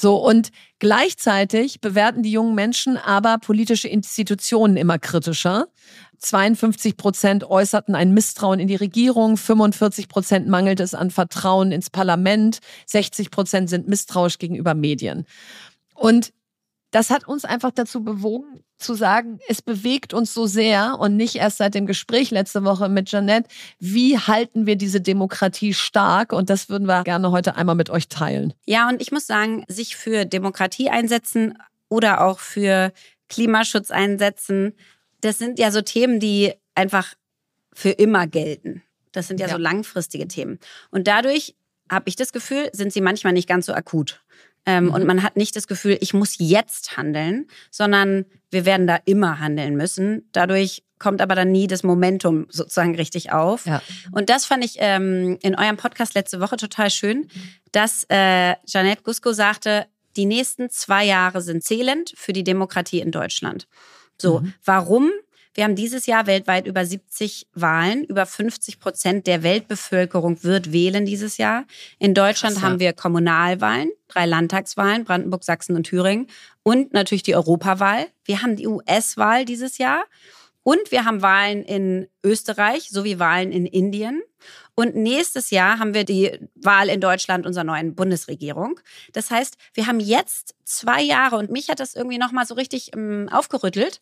So, 0.01 0.17
und 0.17 0.51
gleichzeitig 0.79 1.81
bewerten 1.81 2.23
die 2.23 2.31
jungen 2.31 2.55
Menschen 2.55 2.97
aber 2.97 3.39
politische 3.39 3.89
Institutionen 3.89 4.77
immer 4.77 4.99
kritischer. 4.99 5.67
52 6.19 6.97
Prozent 6.97 7.45
äußerten 7.45 7.95
ein 7.95 8.13
Misstrauen 8.13 8.61
in 8.61 8.69
die 8.69 8.77
Regierung, 8.77 9.37
45 9.37 10.09
Prozent 10.09 10.49
mangelt 10.49 10.81
es 10.81 10.95
an 10.95 11.11
Vertrauen 11.11 11.73
ins 11.73 11.91
Parlament, 11.91 12.59
60 12.87 13.31
Prozent 13.31 13.71
sind 13.71 13.89
misstrauisch 13.89 14.39
gegenüber 14.39 14.75
Medien. 14.75 15.27
Und 15.95 16.33
das 16.91 17.11
hat 17.11 17.29
uns 17.29 17.45
einfach 17.45 17.71
dazu 17.71 18.03
bewogen, 18.03 18.65
zu 18.79 18.95
sagen, 18.95 19.41
es 19.49 19.61
bewegt 19.61 20.15
uns 20.15 20.33
so 20.33 20.47
sehr 20.47 20.99
und 20.99 21.17
nicht 21.17 21.37
erst 21.37 21.59
seit 21.59 21.75
dem 21.75 21.87
Gespräch 21.87 22.31
letzte 22.31 22.65
Woche 22.65 22.89
mit 22.89 23.11
Janette, 23.11 23.49
wie 23.79 24.17
halten 24.19 24.67
wir 24.67 24.77
diese 24.77 25.01
Demokratie 25.01 25.75
stark? 25.75 26.33
Und 26.33 26.49
das 26.49 26.69
würden 26.69 26.87
wir 26.87 27.03
gerne 27.03 27.31
heute 27.31 27.57
einmal 27.57 27.75
mit 27.75 27.91
euch 27.91 28.09
teilen. 28.09 28.55
Ja, 28.65 28.89
und 28.89 29.03
ich 29.03 29.11
muss 29.11 29.27
sagen, 29.27 29.65
sich 29.69 29.97
für 29.97 30.25
Demokratie 30.25 30.89
einsetzen 30.89 31.59
oder 31.89 32.25
auch 32.25 32.39
für 32.39 32.93
Klimaschutz 33.29 33.91
einsetzen, 33.91 34.75
das 35.21 35.39
sind 35.39 35.59
ja 35.59 35.71
so 35.71 35.83
Themen, 35.83 36.21
die 36.21 36.53
einfach 36.75 37.15
für 37.73 37.91
immer 37.91 38.27
gelten. 38.27 38.83
Das 39.13 39.29
sind 39.29 39.41
ja, 39.41 39.47
ja. 39.47 39.53
so 39.53 39.59
langfristige 39.59 40.29
Themen. 40.29 40.59
Und 40.91 41.07
dadurch 41.07 41.55
habe 41.91 42.09
ich 42.09 42.17
das 42.17 42.33
Gefühl, 42.33 42.69
sind 42.73 42.93
sie 42.93 43.01
manchmal 43.01 43.33
nicht 43.33 43.49
ganz 43.49 43.67
so 43.67 43.73
akut. 43.73 44.23
Ähm, 44.67 44.87
mhm. 44.87 44.95
Und 44.95 45.07
man 45.07 45.23
hat 45.23 45.37
nicht 45.37 45.57
das 45.57 45.67
Gefühl, 45.67 45.97
ich 46.01 46.13
muss 46.13 46.37
jetzt 46.39 46.97
handeln, 46.97 47.47
sondern 47.71 48.27
wir 48.51 48.65
werden 48.65 48.87
da 48.87 48.99
immer 49.05 49.41
handeln 49.41 49.77
müssen. 49.77 50.29
Dadurch 50.33 50.83
kommt 50.99 51.21
aber 51.23 51.35
dann 51.35 51.53
nie 51.53 51.67
das 51.67 51.83
Momentum 51.83 52.47
sozusagen 52.51 52.95
richtig 52.95 53.33
auf. 53.33 53.67
Ja. 53.67 53.83
Und 54.13 54.31
das 54.31 54.45
fand 54.45 54.65
ich 54.65 54.77
ähm, 54.79 55.39
in 55.43 55.55
eurem 55.55 55.77
Podcast 55.77 56.15
letzte 56.15 56.41
Woche 56.41 56.57
total 56.57 56.91
schön, 56.91 57.29
dass 57.73 58.05
äh, 58.11 58.57
Janette 58.67 59.03
Gusko 59.03 59.33
sagte, 59.33 59.87
die 60.17 60.27
nächsten 60.27 60.69
zwei 60.71 61.05
Jahre 61.05 61.41
sind 61.41 61.63
zählend 61.63 62.13
für 62.17 62.33
die 62.33 62.45
Demokratie 62.45 63.01
in 63.01 63.13
Deutschland. 63.13 63.69
So, 64.21 64.41
mhm. 64.41 64.55
warum? 64.65 65.11
Wir 65.55 65.65
haben 65.65 65.75
dieses 65.75 66.07
Jahr 66.07 66.27
weltweit 66.27 66.69
über 66.69 66.85
70 66.85 67.49
Wahlen. 67.53 68.05
Über 68.05 68.27
50 68.27 68.79
Prozent 68.79 69.27
der 69.27 69.43
Weltbevölkerung 69.43 70.45
wird 70.45 70.73
wählen 70.73 71.05
dieses 71.05 71.37
Jahr. 71.37 71.65
In 71.99 72.15
Deutschland 72.15 72.55
Krass, 72.55 72.63
ja. 72.63 72.69
haben 72.69 72.79
wir 72.79 72.93
Kommunalwahlen, 72.93 73.91
drei 74.07 74.27
Landtagswahlen, 74.27 75.05
Brandenburg, 75.05 75.43
Sachsen 75.43 75.75
und 75.75 75.85
Thüringen 75.85 76.29
und 76.63 76.93
natürlich 76.93 77.25
die 77.25 77.35
Europawahl. 77.35 78.07
Wir 78.25 78.43
haben 78.43 78.55
die 78.55 78.69
US-Wahl 78.69 79.45
dieses 79.45 79.79
Jahr. 79.79 80.05
Und 80.63 80.91
wir 80.91 81.05
haben 81.05 81.23
Wahlen 81.23 81.65
in 81.65 82.09
Österreich 82.23 82.91
sowie 82.91 83.19
Wahlen 83.19 83.53
in 83.53 83.65
Indien. 83.65 84.23
Und 84.79 84.95
nächstes 84.95 85.51
Jahr 85.51 85.81
haben 85.81 85.93
wir 85.93 86.05
die 86.05 86.39
Wahl 86.55 86.89
in 86.89 87.01
Deutschland 87.01 87.47
unserer 87.47 87.65
neuen 87.65 87.97
Bundesregierung. 87.97 88.79
Das 89.13 89.29
heißt, 89.29 89.57
wir 89.75 89.89
haben 89.89 89.99
jetzt 89.99 90.55
zwei 90.63 91.03
Jahre 91.03 91.37
und 91.37 91.51
mich 91.51 91.69
hat 91.69 91.81
das 91.81 91.97
irgendwie 91.97 92.17
nochmal 92.17 92.47
so 92.47 92.55
richtig 92.55 92.93
ähm, 92.95 93.29
aufgerüttelt. 93.29 93.99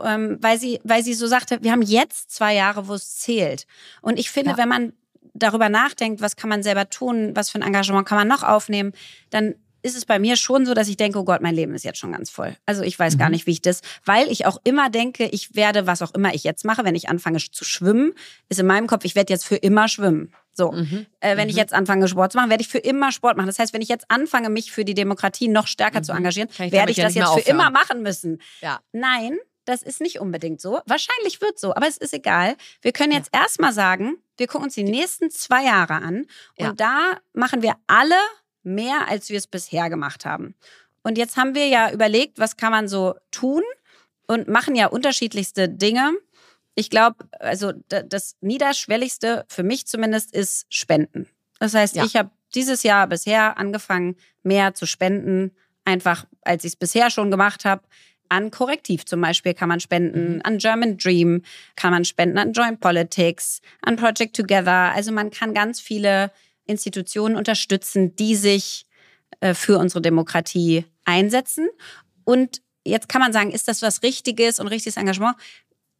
Ähm, 0.00 0.38
weil 0.40 0.56
sie, 0.56 0.78
weil 0.84 1.02
sie 1.02 1.14
so 1.14 1.26
sagte, 1.26 1.58
wir 1.62 1.72
haben 1.72 1.82
jetzt 1.82 2.30
zwei 2.30 2.54
Jahre, 2.54 2.86
wo 2.86 2.94
es 2.94 3.18
zählt. 3.18 3.66
Und 4.00 4.20
ich 4.20 4.30
finde, 4.30 4.52
ja. 4.52 4.56
wenn 4.56 4.68
man 4.68 4.92
darüber 5.34 5.68
nachdenkt, 5.68 6.20
was 6.20 6.36
kann 6.36 6.48
man 6.48 6.62
selber 6.62 6.88
tun, 6.88 7.34
was 7.34 7.50
für 7.50 7.58
ein 7.58 7.66
Engagement 7.66 8.06
kann 8.06 8.18
man 8.18 8.28
noch 8.28 8.44
aufnehmen, 8.44 8.92
dann 9.30 9.56
ist 9.82 9.96
es 9.96 10.04
bei 10.04 10.18
mir 10.18 10.36
schon 10.36 10.66
so, 10.66 10.74
dass 10.74 10.88
ich 10.88 10.96
denke, 10.96 11.18
oh 11.18 11.24
Gott, 11.24 11.40
mein 11.40 11.54
Leben 11.54 11.74
ist 11.74 11.84
jetzt 11.84 11.98
schon 11.98 12.12
ganz 12.12 12.30
voll. 12.30 12.56
Also 12.66 12.82
ich 12.82 12.98
weiß 12.98 13.14
mhm. 13.14 13.18
gar 13.18 13.30
nicht, 13.30 13.46
wie 13.46 13.52
ich 13.52 13.62
das, 13.62 13.80
weil 14.04 14.30
ich 14.30 14.46
auch 14.46 14.58
immer 14.64 14.90
denke, 14.90 15.26
ich 15.26 15.54
werde, 15.54 15.86
was 15.86 16.02
auch 16.02 16.14
immer 16.14 16.34
ich 16.34 16.44
jetzt 16.44 16.64
mache, 16.64 16.84
wenn 16.84 16.94
ich 16.94 17.08
anfange 17.08 17.38
zu 17.38 17.64
schwimmen, 17.64 18.12
ist 18.48 18.60
in 18.60 18.66
meinem 18.66 18.86
Kopf, 18.86 19.04
ich 19.04 19.14
werde 19.14 19.32
jetzt 19.32 19.44
für 19.44 19.56
immer 19.56 19.88
schwimmen. 19.88 20.32
So, 20.52 20.72
mhm. 20.72 21.06
äh, 21.20 21.36
wenn 21.36 21.44
mhm. 21.44 21.50
ich 21.50 21.56
jetzt 21.56 21.72
anfange, 21.72 22.08
Sport 22.08 22.32
zu 22.32 22.38
machen, 22.38 22.50
werde 22.50 22.62
ich 22.62 22.68
für 22.68 22.78
immer 22.78 23.12
Sport 23.12 23.36
machen. 23.36 23.46
Das 23.46 23.60
heißt, 23.60 23.72
wenn 23.72 23.80
ich 23.80 23.88
jetzt 23.88 24.06
anfange, 24.08 24.50
mich 24.50 24.72
für 24.72 24.84
die 24.84 24.94
Demokratie 24.94 25.46
noch 25.46 25.68
stärker 25.68 26.02
zu 26.02 26.12
mhm. 26.12 26.18
engagieren, 26.18 26.48
werde 26.58 26.90
ich 26.90 26.96
das 26.96 27.14
jetzt 27.14 27.32
für 27.32 27.48
immer 27.48 27.70
machen 27.70 28.02
müssen. 28.02 28.40
Ja. 28.60 28.80
Nein, 28.92 29.38
das 29.68 29.82
ist 29.82 30.00
nicht 30.00 30.18
unbedingt 30.18 30.60
so. 30.60 30.80
Wahrscheinlich 30.86 31.40
wird 31.40 31.58
so, 31.58 31.74
aber 31.74 31.86
es 31.86 31.98
ist 31.98 32.14
egal. 32.14 32.56
Wir 32.80 32.92
können 32.92 33.12
jetzt 33.12 33.30
ja. 33.34 33.42
erstmal 33.42 33.72
sagen, 33.72 34.16
wir 34.36 34.46
gucken 34.46 34.64
uns 34.64 34.74
die 34.74 34.82
nächsten 34.82 35.30
zwei 35.30 35.64
Jahre 35.64 35.94
an 35.94 36.26
und 36.56 36.66
ja. 36.66 36.72
da 36.72 37.18
machen 37.34 37.62
wir 37.62 37.74
alle 37.86 38.16
mehr, 38.62 39.08
als 39.08 39.28
wir 39.28 39.38
es 39.38 39.46
bisher 39.46 39.90
gemacht 39.90 40.24
haben. 40.24 40.54
Und 41.02 41.18
jetzt 41.18 41.36
haben 41.36 41.54
wir 41.54 41.68
ja 41.68 41.92
überlegt, 41.92 42.38
was 42.38 42.56
kann 42.56 42.72
man 42.72 42.88
so 42.88 43.14
tun 43.30 43.62
und 44.26 44.48
machen 44.48 44.74
ja 44.74 44.86
unterschiedlichste 44.86 45.68
Dinge. 45.68 46.12
Ich 46.74 46.90
glaube, 46.90 47.24
also 47.40 47.72
das 47.88 48.36
Niederschwelligste 48.40 49.44
für 49.48 49.62
mich 49.62 49.86
zumindest 49.86 50.34
ist 50.34 50.66
Spenden. 50.68 51.26
Das 51.58 51.74
heißt, 51.74 51.96
ja. 51.96 52.04
ich 52.04 52.14
habe 52.16 52.30
dieses 52.54 52.82
Jahr 52.82 53.06
bisher 53.06 53.58
angefangen, 53.58 54.16
mehr 54.42 54.74
zu 54.74 54.86
spenden, 54.86 55.52
einfach 55.84 56.26
als 56.42 56.64
ich 56.64 56.72
es 56.72 56.76
bisher 56.76 57.10
schon 57.10 57.30
gemacht 57.30 57.64
habe. 57.64 57.82
An 58.28 58.50
Korrektiv 58.50 59.06
zum 59.06 59.22
Beispiel 59.22 59.54
kann 59.54 59.70
man 59.70 59.80
spenden, 59.80 60.34
mhm. 60.34 60.40
an 60.44 60.58
German 60.58 60.98
Dream 60.98 61.42
kann 61.76 61.90
man 61.92 62.04
spenden, 62.04 62.36
an 62.36 62.52
Joint 62.52 62.80
Politics, 62.80 63.62
an 63.80 63.96
Project 63.96 64.36
Together. 64.36 64.92
Also 64.94 65.12
man 65.12 65.30
kann 65.30 65.54
ganz 65.54 65.80
viele 65.80 66.30
Institutionen 66.68 67.36
unterstützen, 67.36 68.14
die 68.14 68.36
sich 68.36 68.86
äh, 69.40 69.54
für 69.54 69.78
unsere 69.78 70.00
Demokratie 70.00 70.84
einsetzen. 71.04 71.68
Und 72.24 72.62
jetzt 72.84 73.08
kann 73.08 73.20
man 73.20 73.32
sagen, 73.32 73.50
ist 73.50 73.66
das 73.66 73.82
was 73.82 74.02
Richtiges 74.02 74.60
und 74.60 74.68
richtiges 74.68 74.96
Engagement? 74.96 75.36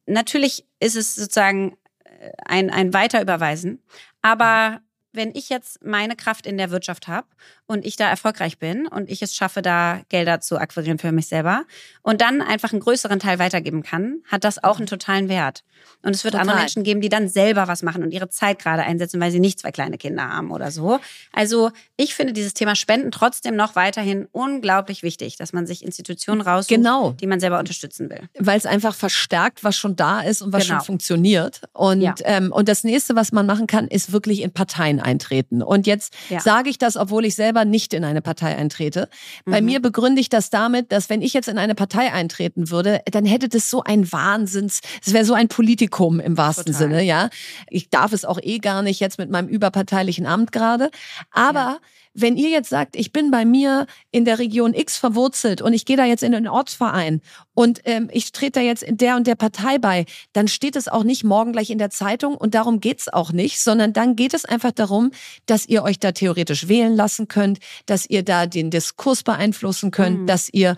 Natürlich 0.06 0.64
ist 0.78 0.94
es 0.94 1.16
sozusagen 1.16 1.76
äh, 2.04 2.30
ein, 2.44 2.70
ein 2.70 2.92
Weiterüberweisen. 2.92 3.82
Aber 4.22 4.80
wenn 5.12 5.34
ich 5.34 5.48
jetzt 5.48 5.84
meine 5.84 6.16
Kraft 6.16 6.46
in 6.46 6.58
der 6.58 6.70
Wirtschaft 6.70 7.08
habe 7.08 7.26
und 7.68 7.84
ich 7.86 7.96
da 7.96 8.08
erfolgreich 8.08 8.58
bin 8.58 8.88
und 8.88 9.08
ich 9.08 9.22
es 9.22 9.34
schaffe, 9.34 9.62
da 9.62 10.00
Gelder 10.08 10.40
zu 10.40 10.58
akquirieren 10.58 10.98
für 10.98 11.12
mich 11.12 11.28
selber 11.28 11.64
und 12.02 12.20
dann 12.20 12.40
einfach 12.40 12.72
einen 12.72 12.80
größeren 12.80 13.20
Teil 13.20 13.38
weitergeben 13.38 13.82
kann, 13.82 14.22
hat 14.26 14.42
das 14.42 14.62
auch 14.64 14.78
einen 14.78 14.86
totalen 14.86 15.28
Wert. 15.28 15.62
Und 16.02 16.14
es 16.14 16.24
wird 16.24 16.32
Total. 16.32 16.48
andere 16.48 16.58
Menschen 16.60 16.84
geben, 16.84 17.00
die 17.00 17.08
dann 17.08 17.28
selber 17.28 17.68
was 17.68 17.82
machen 17.82 18.02
und 18.02 18.12
ihre 18.12 18.28
Zeit 18.28 18.60
gerade 18.60 18.82
einsetzen, 18.82 19.20
weil 19.20 19.30
sie 19.30 19.40
nicht 19.40 19.58
zwei 19.58 19.72
kleine 19.72 19.98
Kinder 19.98 20.28
haben 20.28 20.50
oder 20.50 20.70
so. 20.70 21.00
Also 21.32 21.70
ich 21.96 22.14
finde 22.14 22.32
dieses 22.32 22.54
Thema 22.54 22.76
Spenden 22.76 23.10
trotzdem 23.10 23.56
noch 23.56 23.74
weiterhin 23.76 24.26
unglaublich 24.32 25.02
wichtig, 25.02 25.36
dass 25.36 25.52
man 25.52 25.66
sich 25.66 25.84
Institutionen 25.84 26.40
raussucht, 26.40 26.68
genau. 26.68 27.12
die 27.12 27.26
man 27.26 27.40
selber 27.40 27.58
unterstützen 27.58 28.10
will. 28.10 28.28
Weil 28.38 28.56
es 28.56 28.66
einfach 28.66 28.94
verstärkt, 28.94 29.64
was 29.64 29.76
schon 29.76 29.96
da 29.96 30.20
ist 30.20 30.40
und 30.40 30.52
was 30.52 30.64
genau. 30.64 30.78
schon 30.78 30.86
funktioniert. 30.86 31.62
Und, 31.72 32.00
ja. 32.00 32.14
ähm, 32.24 32.52
und 32.52 32.68
das 32.68 32.84
nächste, 32.84 33.16
was 33.16 33.32
man 33.32 33.46
machen 33.46 33.66
kann, 33.66 33.88
ist 33.88 34.12
wirklich 34.12 34.42
in 34.42 34.52
Parteien 34.52 35.00
eintreten. 35.00 35.62
Und 35.62 35.86
jetzt 35.86 36.14
ja. 36.28 36.40
sage 36.40 36.70
ich 36.70 36.78
das, 36.78 36.96
obwohl 36.96 37.24
ich 37.24 37.34
selber 37.34 37.57
selber 37.58 37.64
nicht 37.64 37.94
in 37.94 38.04
eine 38.04 38.22
Partei 38.22 38.56
eintrete. 38.56 39.08
Mhm. 39.44 39.50
Bei 39.50 39.60
mir 39.60 39.80
begründe 39.80 40.20
ich 40.20 40.28
das 40.28 40.50
damit, 40.50 40.92
dass 40.92 41.10
wenn 41.10 41.22
ich 41.22 41.32
jetzt 41.34 41.48
in 41.48 41.58
eine 41.58 41.74
Partei 41.74 42.12
eintreten 42.12 42.70
würde, 42.70 43.00
dann 43.10 43.24
hätte 43.24 43.48
das 43.48 43.70
so 43.70 43.82
ein 43.82 44.10
Wahnsinns, 44.12 44.80
es 45.04 45.12
wäre 45.12 45.24
so 45.24 45.34
ein 45.34 45.48
Politikum 45.48 46.20
im 46.20 46.36
wahrsten 46.36 46.72
Total. 46.72 46.88
Sinne, 46.88 47.02
ja. 47.02 47.30
Ich 47.68 47.90
darf 47.90 48.12
es 48.12 48.24
auch 48.24 48.38
eh 48.42 48.58
gar 48.58 48.82
nicht 48.82 49.00
jetzt 49.00 49.18
mit 49.18 49.30
meinem 49.30 49.48
überparteilichen 49.48 50.26
Amt 50.26 50.52
gerade. 50.52 50.90
Aber 51.32 51.58
ja 51.58 51.78
wenn 52.14 52.36
ihr 52.36 52.50
jetzt 52.50 52.70
sagt, 52.70 52.96
ich 52.96 53.12
bin 53.12 53.30
bei 53.30 53.44
mir 53.44 53.86
in 54.10 54.24
der 54.24 54.38
Region 54.38 54.74
X 54.74 54.96
verwurzelt 54.96 55.62
und 55.62 55.72
ich 55.72 55.84
gehe 55.84 55.96
da 55.96 56.04
jetzt 56.04 56.22
in 56.22 56.32
den 56.32 56.48
Ortsverein 56.48 57.20
und 57.54 57.80
ähm, 57.84 58.08
ich 58.12 58.32
trete 58.32 58.60
da 58.60 58.60
jetzt 58.60 58.82
in 58.82 58.96
der 58.96 59.16
und 59.16 59.26
der 59.26 59.34
Partei 59.34 59.78
bei, 59.78 60.06
dann 60.32 60.48
steht 60.48 60.76
es 60.76 60.88
auch 60.88 61.04
nicht 61.04 61.24
morgen 61.24 61.52
gleich 61.52 61.70
in 61.70 61.78
der 61.78 61.90
Zeitung 61.90 62.36
und 62.36 62.54
darum 62.54 62.80
geht's 62.80 63.08
auch 63.08 63.32
nicht, 63.32 63.60
sondern 63.60 63.92
dann 63.92 64.16
geht 64.16 64.34
es 64.34 64.44
einfach 64.44 64.72
darum, 64.72 65.10
dass 65.46 65.66
ihr 65.66 65.82
euch 65.82 65.98
da 65.98 66.12
theoretisch 66.12 66.68
wählen 66.68 66.94
lassen 66.94 67.28
könnt, 67.28 67.58
dass 67.86 68.08
ihr 68.08 68.22
da 68.22 68.46
den 68.46 68.70
Diskurs 68.70 69.22
beeinflussen 69.22 69.90
könnt, 69.90 70.20
mhm. 70.20 70.26
dass 70.26 70.48
ihr 70.48 70.76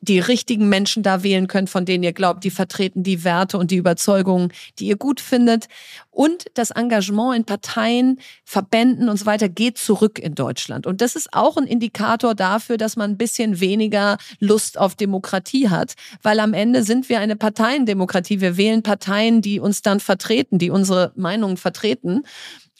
die 0.00 0.18
richtigen 0.18 0.68
Menschen 0.68 1.02
da 1.02 1.22
wählen 1.22 1.46
könnt, 1.46 1.68
von 1.68 1.84
denen 1.84 2.02
ihr 2.02 2.12
glaubt, 2.12 2.42
die 2.44 2.50
vertreten 2.50 3.02
die 3.02 3.22
Werte 3.22 3.58
und 3.58 3.70
die 3.70 3.76
Überzeugungen, 3.76 4.52
die 4.78 4.86
ihr 4.86 4.96
gut 4.96 5.20
findet. 5.20 5.66
Und 6.10 6.46
das 6.54 6.70
Engagement 6.70 7.36
in 7.36 7.44
Parteien, 7.44 8.18
Verbänden 8.44 9.08
und 9.08 9.18
so 9.18 9.26
weiter 9.26 9.48
geht 9.48 9.76
zurück 9.76 10.18
in 10.18 10.34
Deutschland. 10.34 10.86
Und 10.86 11.02
das 11.02 11.16
ist 11.16 11.28
auch 11.32 11.56
ein 11.56 11.66
Indikator 11.66 12.34
dafür, 12.34 12.78
dass 12.78 12.96
man 12.96 13.10
ein 13.10 13.18
bisschen 13.18 13.60
weniger 13.60 14.16
Lust 14.38 14.78
auf 14.78 14.94
Demokratie 14.94 15.68
hat, 15.68 15.94
weil 16.22 16.40
am 16.40 16.54
Ende 16.54 16.82
sind 16.82 17.08
wir 17.10 17.20
eine 17.20 17.36
Parteiendemokratie. 17.36 18.40
Wir 18.40 18.56
wählen 18.56 18.82
Parteien, 18.82 19.42
die 19.42 19.60
uns 19.60 19.82
dann 19.82 20.00
vertreten, 20.00 20.58
die 20.58 20.70
unsere 20.70 21.12
Meinungen 21.14 21.58
vertreten. 21.58 22.22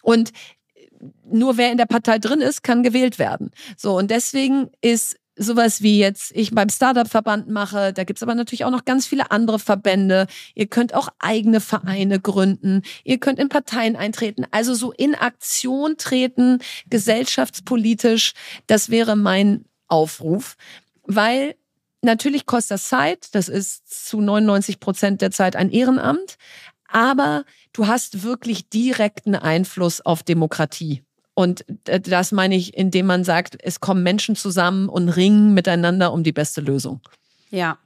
Und 0.02 0.32
nur 1.30 1.56
wer 1.56 1.70
in 1.70 1.78
der 1.78 1.86
Partei 1.86 2.18
drin 2.18 2.40
ist, 2.40 2.62
kann 2.62 2.82
gewählt 2.82 3.18
werden. 3.18 3.50
So, 3.76 3.96
und 3.96 4.10
deswegen 4.10 4.70
ist 4.80 5.16
sowas 5.40 5.82
wie 5.82 5.98
jetzt 5.98 6.32
ich 6.34 6.50
beim 6.50 6.68
Startup-Verband 6.68 7.48
mache. 7.48 7.92
Da 7.92 8.04
gibt's 8.04 8.22
aber 8.22 8.34
natürlich 8.34 8.64
auch 8.64 8.70
noch 8.70 8.84
ganz 8.84 9.06
viele 9.06 9.30
andere 9.30 9.58
Verbände. 9.58 10.26
Ihr 10.54 10.66
könnt 10.66 10.94
auch 10.94 11.08
eigene 11.18 11.60
Vereine 11.60 12.20
gründen. 12.20 12.82
Ihr 13.04 13.18
könnt 13.18 13.38
in 13.38 13.48
Parteien 13.48 13.96
eintreten. 13.96 14.44
Also 14.50 14.74
so 14.74 14.92
in 14.92 15.14
Aktion 15.14 15.96
treten, 15.96 16.58
gesellschaftspolitisch. 16.90 18.34
Das 18.66 18.90
wäre 18.90 19.16
mein 19.16 19.64
Aufruf, 19.88 20.56
weil 21.04 21.56
natürlich 22.02 22.44
kostet 22.44 22.72
das 22.72 22.88
Zeit. 22.88 23.34
Das 23.34 23.48
ist 23.48 24.08
zu 24.08 24.20
99 24.20 24.78
Prozent 24.78 25.22
der 25.22 25.30
Zeit 25.30 25.56
ein 25.56 25.70
Ehrenamt. 25.70 26.36
Aber 26.86 27.44
du 27.72 27.86
hast 27.86 28.22
wirklich 28.22 28.68
direkten 28.68 29.34
Einfluss 29.34 30.00
auf 30.00 30.22
Demokratie. 30.22 31.02
Und 31.40 31.64
das 31.84 32.32
meine 32.32 32.54
ich, 32.54 32.76
indem 32.76 33.06
man 33.06 33.24
sagt, 33.24 33.56
es 33.62 33.80
kommen 33.80 34.02
Menschen 34.02 34.36
zusammen 34.36 34.90
und 34.90 35.08
ringen 35.08 35.54
miteinander 35.54 36.12
um 36.12 36.22
die 36.22 36.34
beste 36.34 36.60
Lösung. 36.60 37.00
Ja. 37.48 37.78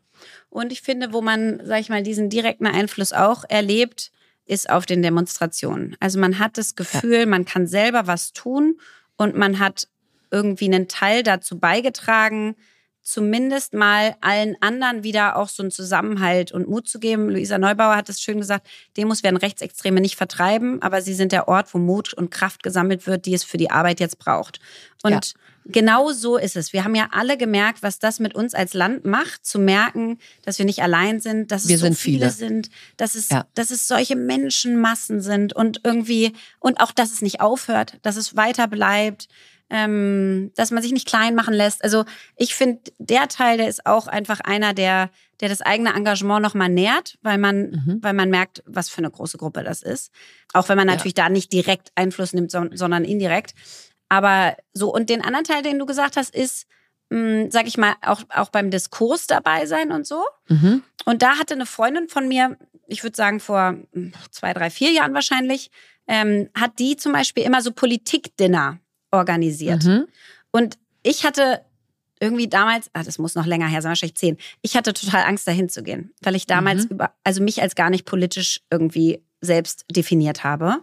Und 0.50 0.72
ich 0.72 0.82
finde, 0.82 1.12
wo 1.12 1.20
man, 1.20 1.60
sag 1.64 1.78
ich 1.78 1.88
mal, 1.88 2.02
diesen 2.02 2.30
direkten 2.30 2.66
Einfluss 2.66 3.12
auch 3.12 3.44
erlebt, 3.48 4.10
ist 4.44 4.68
auf 4.68 4.86
den 4.86 5.02
Demonstrationen. 5.02 5.96
Also 6.00 6.18
man 6.18 6.40
hat 6.40 6.58
das 6.58 6.74
Gefühl, 6.74 7.20
ja. 7.20 7.26
man 7.26 7.44
kann 7.44 7.68
selber 7.68 8.08
was 8.08 8.32
tun 8.32 8.80
und 9.16 9.36
man 9.36 9.60
hat 9.60 9.86
irgendwie 10.32 10.66
einen 10.66 10.88
Teil 10.88 11.22
dazu 11.22 11.56
beigetragen, 11.56 12.56
zumindest 13.04 13.74
mal 13.74 14.16
allen 14.22 14.56
anderen 14.60 15.04
wieder 15.04 15.36
auch 15.36 15.50
so 15.50 15.62
einen 15.62 15.70
Zusammenhalt 15.70 16.52
und 16.52 16.68
Mut 16.68 16.88
zu 16.88 16.98
geben. 16.98 17.28
Luisa 17.28 17.58
Neubauer 17.58 17.96
hat 17.96 18.08
es 18.08 18.20
schön 18.20 18.38
gesagt, 18.38 18.66
Demos 18.96 19.22
werden 19.22 19.36
Rechtsextreme 19.36 20.00
nicht 20.00 20.16
vertreiben, 20.16 20.80
aber 20.80 21.02
sie 21.02 21.12
sind 21.12 21.30
der 21.30 21.46
Ort, 21.46 21.72
wo 21.74 21.78
Mut 21.78 22.14
und 22.14 22.30
Kraft 22.30 22.62
gesammelt 22.62 23.06
wird, 23.06 23.26
die 23.26 23.34
es 23.34 23.44
für 23.44 23.58
die 23.58 23.70
Arbeit 23.70 24.00
jetzt 24.00 24.18
braucht. 24.18 24.58
Und 25.02 25.12
ja. 25.12 25.40
genau 25.66 26.12
so 26.12 26.38
ist 26.38 26.56
es. 26.56 26.72
Wir 26.72 26.82
haben 26.82 26.94
ja 26.94 27.10
alle 27.12 27.36
gemerkt, 27.36 27.82
was 27.82 27.98
das 27.98 28.20
mit 28.20 28.34
uns 28.34 28.54
als 28.54 28.72
Land 28.72 29.04
macht, 29.04 29.44
zu 29.44 29.58
merken, 29.58 30.18
dass 30.42 30.58
wir 30.58 30.64
nicht 30.64 30.82
allein 30.82 31.20
sind, 31.20 31.52
dass 31.52 31.68
wir 31.68 31.74
es 31.74 31.82
so 31.82 31.86
sind 31.86 31.98
viele, 31.98 32.18
viele 32.18 32.30
sind, 32.30 32.70
dass 32.96 33.16
es, 33.16 33.28
ja. 33.28 33.44
dass 33.52 33.68
es 33.68 33.86
solche 33.86 34.16
Menschenmassen 34.16 35.20
sind 35.20 35.52
und 35.52 35.82
irgendwie, 35.84 36.32
und 36.58 36.80
auch, 36.80 36.90
dass 36.90 37.12
es 37.12 37.20
nicht 37.20 37.42
aufhört, 37.42 37.98
dass 38.00 38.16
es 38.16 38.34
weiter 38.34 38.66
bleibt 38.66 39.28
ähm, 39.70 40.52
dass 40.56 40.70
man 40.70 40.82
sich 40.82 40.92
nicht 40.92 41.08
klein 41.08 41.34
machen 41.34 41.54
lässt. 41.54 41.82
Also 41.82 42.04
ich 42.36 42.54
finde, 42.54 42.80
der 42.98 43.28
Teil, 43.28 43.56
der 43.56 43.68
ist 43.68 43.86
auch 43.86 44.06
einfach 44.06 44.40
einer, 44.40 44.74
der, 44.74 45.10
der 45.40 45.48
das 45.48 45.62
eigene 45.62 45.94
Engagement 45.94 46.42
nochmal 46.42 46.68
nährt, 46.68 47.18
weil 47.22 47.38
man, 47.38 47.70
mhm. 47.70 47.98
weil 48.02 48.12
man 48.12 48.30
merkt, 48.30 48.62
was 48.66 48.88
für 48.88 48.98
eine 48.98 49.10
große 49.10 49.38
Gruppe 49.38 49.64
das 49.64 49.82
ist. 49.82 50.12
Auch 50.52 50.68
wenn 50.68 50.76
man 50.76 50.86
natürlich 50.86 51.16
ja. 51.16 51.24
da 51.24 51.30
nicht 51.30 51.52
direkt 51.52 51.92
Einfluss 51.94 52.32
nimmt, 52.32 52.50
sondern 52.50 53.04
indirekt. 53.04 53.54
Aber 54.08 54.56
so, 54.72 54.94
und 54.94 55.08
den 55.08 55.22
anderen 55.22 55.44
Teil, 55.44 55.62
den 55.62 55.78
du 55.78 55.86
gesagt 55.86 56.16
hast, 56.16 56.34
ist, 56.34 56.66
mh, 57.10 57.18
hm, 57.18 57.50
sag 57.50 57.66
ich 57.66 57.78
mal, 57.78 57.94
auch, 58.02 58.22
auch 58.28 58.50
beim 58.50 58.70
Diskurs 58.70 59.26
dabei 59.26 59.66
sein 59.66 59.92
und 59.92 60.06
so. 60.06 60.22
Mhm. 60.48 60.82
Und 61.04 61.22
da 61.22 61.38
hatte 61.38 61.54
eine 61.54 61.66
Freundin 61.66 62.08
von 62.08 62.28
mir, 62.28 62.56
ich 62.86 63.02
würde 63.02 63.16
sagen 63.16 63.40
vor 63.40 63.76
hm, 63.92 64.12
zwei, 64.30 64.52
drei, 64.52 64.70
vier 64.70 64.92
Jahren 64.92 65.14
wahrscheinlich, 65.14 65.70
ähm, 66.06 66.50
hat 66.54 66.78
die 66.78 66.96
zum 66.96 67.12
Beispiel 67.12 67.44
immer 67.44 67.62
so 67.62 67.72
Politikdinner 67.72 68.78
organisiert. 69.14 69.84
Mhm. 69.84 70.06
Und 70.50 70.78
ich 71.02 71.24
hatte 71.24 71.60
irgendwie 72.20 72.48
damals, 72.48 72.88
ah, 72.92 73.02
das 73.02 73.18
muss 73.18 73.34
noch 73.34 73.46
länger 73.46 73.66
her 73.66 73.82
sein, 73.82 73.90
wahrscheinlich 73.90 74.16
zehn, 74.16 74.38
ich 74.62 74.76
hatte 74.76 74.92
total 74.92 75.24
Angst, 75.24 75.46
dahin 75.46 75.68
zu 75.68 75.82
gehen, 75.82 76.12
weil 76.22 76.34
ich 76.34 76.46
damals 76.46 76.84
mhm. 76.84 76.90
über, 76.92 77.14
also 77.24 77.42
mich 77.42 77.60
als 77.60 77.74
gar 77.74 77.90
nicht 77.90 78.06
politisch 78.06 78.60
irgendwie 78.70 79.22
selbst 79.40 79.84
definiert 79.90 80.44
habe. 80.44 80.78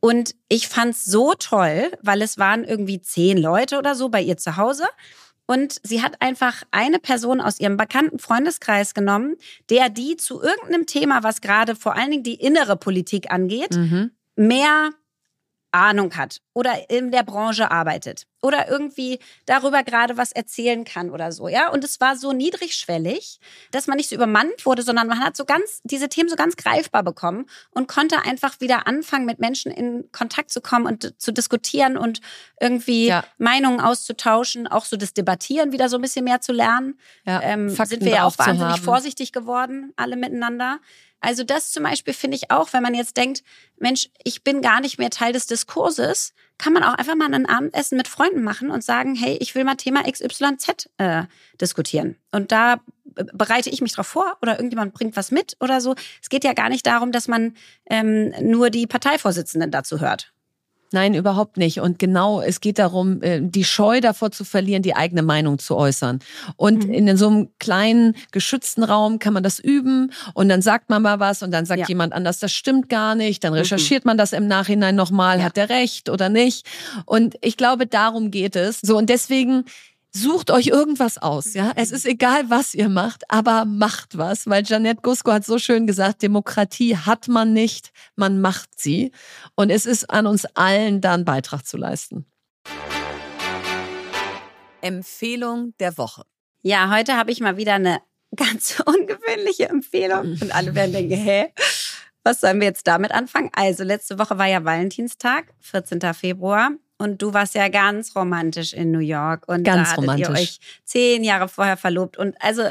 Und 0.00 0.34
ich 0.48 0.68
fand 0.68 0.94
es 0.94 1.04
so 1.06 1.32
toll, 1.34 1.90
weil 2.02 2.20
es 2.20 2.36
waren 2.36 2.62
irgendwie 2.62 3.00
zehn 3.00 3.38
Leute 3.38 3.78
oder 3.78 3.94
so 3.94 4.10
bei 4.10 4.20
ihr 4.20 4.36
zu 4.36 4.56
Hause. 4.58 4.84
Und 5.46 5.80
sie 5.82 6.02
hat 6.02 6.20
einfach 6.20 6.62
eine 6.70 6.98
Person 6.98 7.40
aus 7.40 7.58
ihrem 7.58 7.76
bekannten 7.76 8.18
Freundeskreis 8.18 8.94
genommen, 8.94 9.36
der 9.70 9.88
die 9.88 10.16
zu 10.16 10.42
irgendeinem 10.42 10.86
Thema, 10.86 11.22
was 11.22 11.40
gerade 11.40 11.74
vor 11.74 11.96
allen 11.96 12.10
Dingen 12.10 12.22
die 12.22 12.34
innere 12.34 12.76
Politik 12.76 13.30
angeht, 13.30 13.76
mhm. 13.76 14.10
mehr 14.36 14.90
Ahnung 15.74 16.16
hat 16.16 16.38
oder 16.54 16.88
in 16.88 17.10
der 17.10 17.24
Branche 17.24 17.70
arbeitet 17.70 18.26
oder 18.44 18.68
irgendwie 18.68 19.18
darüber 19.46 19.82
gerade 19.82 20.18
was 20.18 20.30
erzählen 20.30 20.84
kann 20.84 21.10
oder 21.10 21.32
so, 21.32 21.48
ja. 21.48 21.70
Und 21.70 21.82
es 21.82 21.98
war 22.00 22.16
so 22.16 22.32
niedrigschwellig, 22.32 23.40
dass 23.70 23.86
man 23.86 23.96
nicht 23.96 24.10
so 24.10 24.14
übermannt 24.14 24.66
wurde, 24.66 24.82
sondern 24.82 25.06
man 25.06 25.20
hat 25.20 25.34
so 25.34 25.46
ganz 25.46 25.80
diese 25.82 26.10
Themen 26.10 26.28
so 26.28 26.36
ganz 26.36 26.56
greifbar 26.56 27.02
bekommen 27.02 27.46
und 27.70 27.88
konnte 27.88 28.20
einfach 28.22 28.60
wieder 28.60 28.86
anfangen, 28.86 29.24
mit 29.24 29.38
Menschen 29.38 29.72
in 29.72 30.10
Kontakt 30.12 30.50
zu 30.50 30.60
kommen 30.60 30.84
und 30.84 31.14
zu 31.18 31.32
diskutieren 31.32 31.96
und 31.96 32.20
irgendwie 32.60 33.06
ja. 33.06 33.24
Meinungen 33.38 33.80
auszutauschen, 33.80 34.66
auch 34.66 34.84
so 34.84 34.98
das 34.98 35.14
Debattieren 35.14 35.72
wieder 35.72 35.88
so 35.88 35.96
ein 35.96 36.02
bisschen 36.02 36.24
mehr 36.24 36.42
zu 36.42 36.52
lernen. 36.52 36.98
Ja, 37.24 37.40
ähm, 37.42 37.70
sind 37.70 38.04
wir 38.04 38.12
ja 38.12 38.24
auch 38.24 38.36
wahnsinnig 38.38 38.82
vorsichtig 38.82 39.32
geworden, 39.32 39.94
alle 39.96 40.16
miteinander. 40.16 40.80
Also 41.24 41.42
das 41.42 41.72
zum 41.72 41.84
Beispiel 41.84 42.12
finde 42.12 42.36
ich 42.36 42.50
auch, 42.50 42.74
wenn 42.74 42.82
man 42.82 42.92
jetzt 42.92 43.16
denkt, 43.16 43.42
Mensch, 43.78 44.10
ich 44.22 44.44
bin 44.44 44.60
gar 44.60 44.82
nicht 44.82 44.98
mehr 44.98 45.08
Teil 45.08 45.32
des 45.32 45.46
Diskurses, 45.46 46.34
kann 46.58 46.72
man 46.72 46.84
auch 46.84 46.94
einfach 46.94 47.16
mal 47.16 47.32
ein 47.32 47.46
Abendessen 47.46 47.96
mit 47.96 48.08
Freunden 48.08 48.42
machen 48.42 48.70
und 48.70 48.84
sagen, 48.84 49.14
hey, 49.14 49.36
ich 49.40 49.54
will 49.54 49.64
mal 49.64 49.74
Thema 49.74 50.02
XYZ 50.10 50.90
äh, 50.98 51.24
diskutieren. 51.60 52.16
Und 52.30 52.52
da 52.52 52.80
bereite 53.04 53.70
ich 53.70 53.80
mich 53.80 53.92
drauf 53.92 54.06
vor 54.06 54.36
oder 54.42 54.56
irgendjemand 54.56 54.94
bringt 54.94 55.16
was 55.16 55.30
mit 55.30 55.56
oder 55.60 55.80
so. 55.80 55.94
Es 56.22 56.28
geht 56.28 56.44
ja 56.44 56.52
gar 56.52 56.68
nicht 56.68 56.86
darum, 56.86 57.12
dass 57.12 57.28
man 57.28 57.54
ähm, 57.88 58.32
nur 58.40 58.70
die 58.70 58.86
Parteivorsitzenden 58.86 59.70
dazu 59.70 60.00
hört. 60.00 60.33
Nein, 60.94 61.14
überhaupt 61.14 61.56
nicht. 61.56 61.80
Und 61.80 61.98
genau, 61.98 62.40
es 62.40 62.60
geht 62.60 62.78
darum, 62.78 63.20
äh, 63.20 63.40
die 63.42 63.64
Scheu 63.64 64.00
davor 64.00 64.30
zu 64.30 64.44
verlieren, 64.44 64.82
die 64.82 64.94
eigene 64.94 65.22
Meinung 65.22 65.58
zu 65.58 65.74
äußern. 65.76 66.20
Und 66.54 66.86
mhm. 66.86 66.94
in 66.94 67.16
so 67.16 67.26
einem 67.26 67.48
kleinen, 67.58 68.14
geschützten 68.30 68.84
Raum 68.84 69.18
kann 69.18 69.32
man 69.32 69.42
das 69.42 69.58
üben 69.58 70.12
und 70.34 70.48
dann 70.48 70.62
sagt 70.62 70.90
man 70.90 71.02
mal 71.02 71.18
was 71.18 71.42
und 71.42 71.50
dann 71.50 71.66
sagt 71.66 71.80
ja. 71.80 71.86
jemand 71.88 72.12
anders, 72.12 72.38
das 72.38 72.52
stimmt 72.52 72.88
gar 72.88 73.16
nicht. 73.16 73.42
Dann 73.42 73.52
mhm. 73.52 73.58
recherchiert 73.58 74.04
mhm. 74.04 74.10
man 74.10 74.18
das 74.18 74.32
im 74.32 74.46
Nachhinein 74.46 74.94
nochmal, 74.94 75.38
ja. 75.38 75.46
hat 75.46 75.56
der 75.56 75.68
recht 75.68 76.08
oder 76.08 76.28
nicht. 76.28 76.64
Und 77.06 77.34
ich 77.40 77.56
glaube, 77.56 77.88
darum 77.88 78.30
geht 78.30 78.54
es. 78.54 78.78
So, 78.80 78.96
und 78.96 79.10
deswegen 79.10 79.64
Sucht 80.16 80.52
euch 80.52 80.68
irgendwas 80.68 81.18
aus, 81.18 81.54
ja. 81.54 81.72
Es 81.74 81.90
ist 81.90 82.06
egal, 82.06 82.48
was 82.48 82.72
ihr 82.72 82.88
macht, 82.88 83.24
aber 83.28 83.64
macht 83.64 84.16
was, 84.16 84.46
weil 84.46 84.62
Janette 84.64 85.02
Gusko 85.02 85.32
hat 85.32 85.44
so 85.44 85.58
schön 85.58 85.88
gesagt, 85.88 86.22
Demokratie 86.22 86.96
hat 86.96 87.26
man 87.26 87.52
nicht, 87.52 87.90
man 88.14 88.40
macht 88.40 88.80
sie. 88.80 89.10
Und 89.56 89.70
es 89.70 89.86
ist 89.86 90.08
an 90.10 90.28
uns 90.28 90.44
allen, 90.54 91.00
da 91.00 91.14
einen 91.14 91.24
Beitrag 91.24 91.66
zu 91.66 91.76
leisten. 91.76 92.26
Empfehlung 94.82 95.74
der 95.80 95.98
Woche. 95.98 96.22
Ja, 96.62 96.94
heute 96.94 97.16
habe 97.16 97.32
ich 97.32 97.40
mal 97.40 97.56
wieder 97.56 97.74
eine 97.74 97.98
ganz 98.36 98.80
ungewöhnliche 98.86 99.68
Empfehlung. 99.68 100.38
Und 100.40 100.54
alle 100.54 100.76
werden 100.76 100.92
denken, 100.92 101.16
hä? 101.16 101.52
Was 102.22 102.40
sollen 102.40 102.60
wir 102.60 102.68
jetzt 102.68 102.86
damit 102.86 103.10
anfangen? 103.10 103.50
Also, 103.52 103.82
letzte 103.82 104.16
Woche 104.20 104.38
war 104.38 104.46
ja 104.46 104.64
Valentinstag, 104.64 105.52
14. 105.58 106.00
Februar. 106.14 106.70
Und 107.04 107.20
du 107.20 107.34
warst 107.34 107.54
ja 107.54 107.68
ganz 107.68 108.16
romantisch 108.16 108.72
in 108.72 108.90
New 108.90 108.98
York. 108.98 109.46
Und 109.46 109.62
ganz 109.62 109.90
da 109.90 109.92
hattet 109.92 110.04
romantisch. 110.04 110.28
ihr 110.28 110.34
euch 110.34 110.58
zehn 110.84 111.22
Jahre 111.22 111.48
vorher 111.48 111.76
verlobt. 111.76 112.16
Und 112.16 112.34
also 112.40 112.70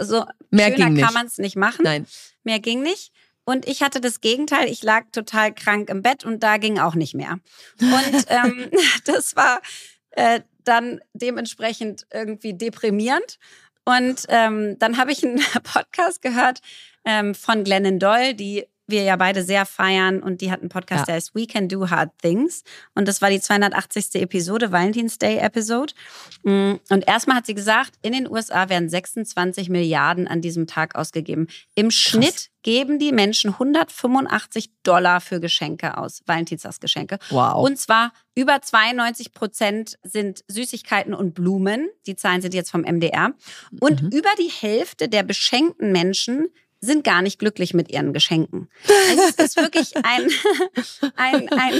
so 0.00 0.24
Mehr 0.50 0.76
schöner 0.76 1.02
kann 1.02 1.12
man 1.12 1.26
es 1.26 1.38
nicht 1.38 1.56
machen. 1.56 1.82
Nein. 1.82 2.06
Mehr 2.44 2.60
ging 2.60 2.82
nicht. 2.82 3.12
Und 3.44 3.66
ich 3.66 3.82
hatte 3.82 4.00
das 4.00 4.20
Gegenteil. 4.20 4.68
Ich 4.68 4.82
lag 4.82 5.06
total 5.10 5.52
krank 5.52 5.90
im 5.90 6.02
Bett 6.02 6.24
und 6.24 6.42
da 6.42 6.58
ging 6.58 6.78
auch 6.78 6.94
nicht 6.94 7.14
mehr. 7.14 7.40
Und 7.80 8.26
ähm, 8.28 8.70
das 9.04 9.34
war 9.34 9.60
äh, 10.10 10.40
dann 10.64 11.00
dementsprechend 11.14 12.06
irgendwie 12.12 12.54
deprimierend. 12.54 13.38
Und 13.84 14.26
ähm, 14.28 14.78
dann 14.78 14.98
habe 14.98 15.10
ich 15.10 15.24
einen 15.24 15.42
Podcast 15.64 16.22
gehört 16.22 16.60
ähm, 17.04 17.34
von 17.34 17.64
Glennon 17.64 17.98
Doyle, 17.98 18.34
die 18.34 18.66
wir 18.88 19.02
ja 19.02 19.16
beide 19.16 19.42
sehr 19.42 19.66
feiern 19.66 20.22
und 20.22 20.40
die 20.40 20.50
hat 20.50 20.60
einen 20.60 20.68
Podcast, 20.68 21.00
ja. 21.00 21.06
der 21.06 21.14
heißt 21.16 21.34
We 21.34 21.46
Can 21.46 21.68
Do 21.68 21.90
Hard 21.90 22.10
Things 22.22 22.64
und 22.94 23.06
das 23.06 23.20
war 23.22 23.30
die 23.30 23.40
280. 23.40 24.14
Episode, 24.14 24.72
Valentine's 24.72 25.18
Day 25.18 25.38
Episode. 25.38 25.92
Mm, 26.42 26.74
und 26.88 27.06
erstmal 27.06 27.36
hat 27.36 27.46
sie 27.46 27.54
gesagt, 27.54 27.94
in 28.02 28.12
den 28.12 28.28
USA 28.28 28.68
werden 28.68 28.88
26 28.88 29.68
Milliarden 29.68 30.26
an 30.26 30.40
diesem 30.40 30.66
Tag 30.66 30.94
ausgegeben. 30.94 31.48
Im 31.74 31.88
Krass. 31.88 31.94
Schnitt 31.94 32.50
geben 32.62 32.98
die 32.98 33.12
Menschen 33.12 33.52
185 33.52 34.70
Dollar 34.82 35.20
für 35.20 35.40
Geschenke 35.40 35.96
aus, 35.96 36.22
Valentinstagsgeschenke. 36.26 37.18
Wow. 37.30 37.64
Und 37.64 37.78
zwar 37.78 38.12
über 38.34 38.60
92 38.60 39.32
Prozent 39.32 39.98
sind 40.02 40.44
Süßigkeiten 40.48 41.14
und 41.14 41.34
Blumen. 41.34 41.88
Die 42.06 42.16
Zahlen 42.16 42.42
sind 42.42 42.54
jetzt 42.54 42.70
vom 42.70 42.82
MDR. 42.82 43.32
Und 43.80 44.02
mhm. 44.02 44.10
über 44.10 44.28
die 44.38 44.50
Hälfte 44.50 45.08
der 45.08 45.22
beschenkten 45.22 45.92
Menschen 45.92 46.48
sind 46.80 47.02
gar 47.04 47.22
nicht 47.22 47.38
glücklich 47.38 47.74
mit 47.74 47.90
ihren 47.90 48.12
Geschenken. 48.12 48.68
Also 49.10 49.22
es 49.36 49.44
ist 49.44 49.56
wirklich 49.56 49.96
ein, 49.96 50.28
ein, 51.16 51.48
ein, 51.48 51.74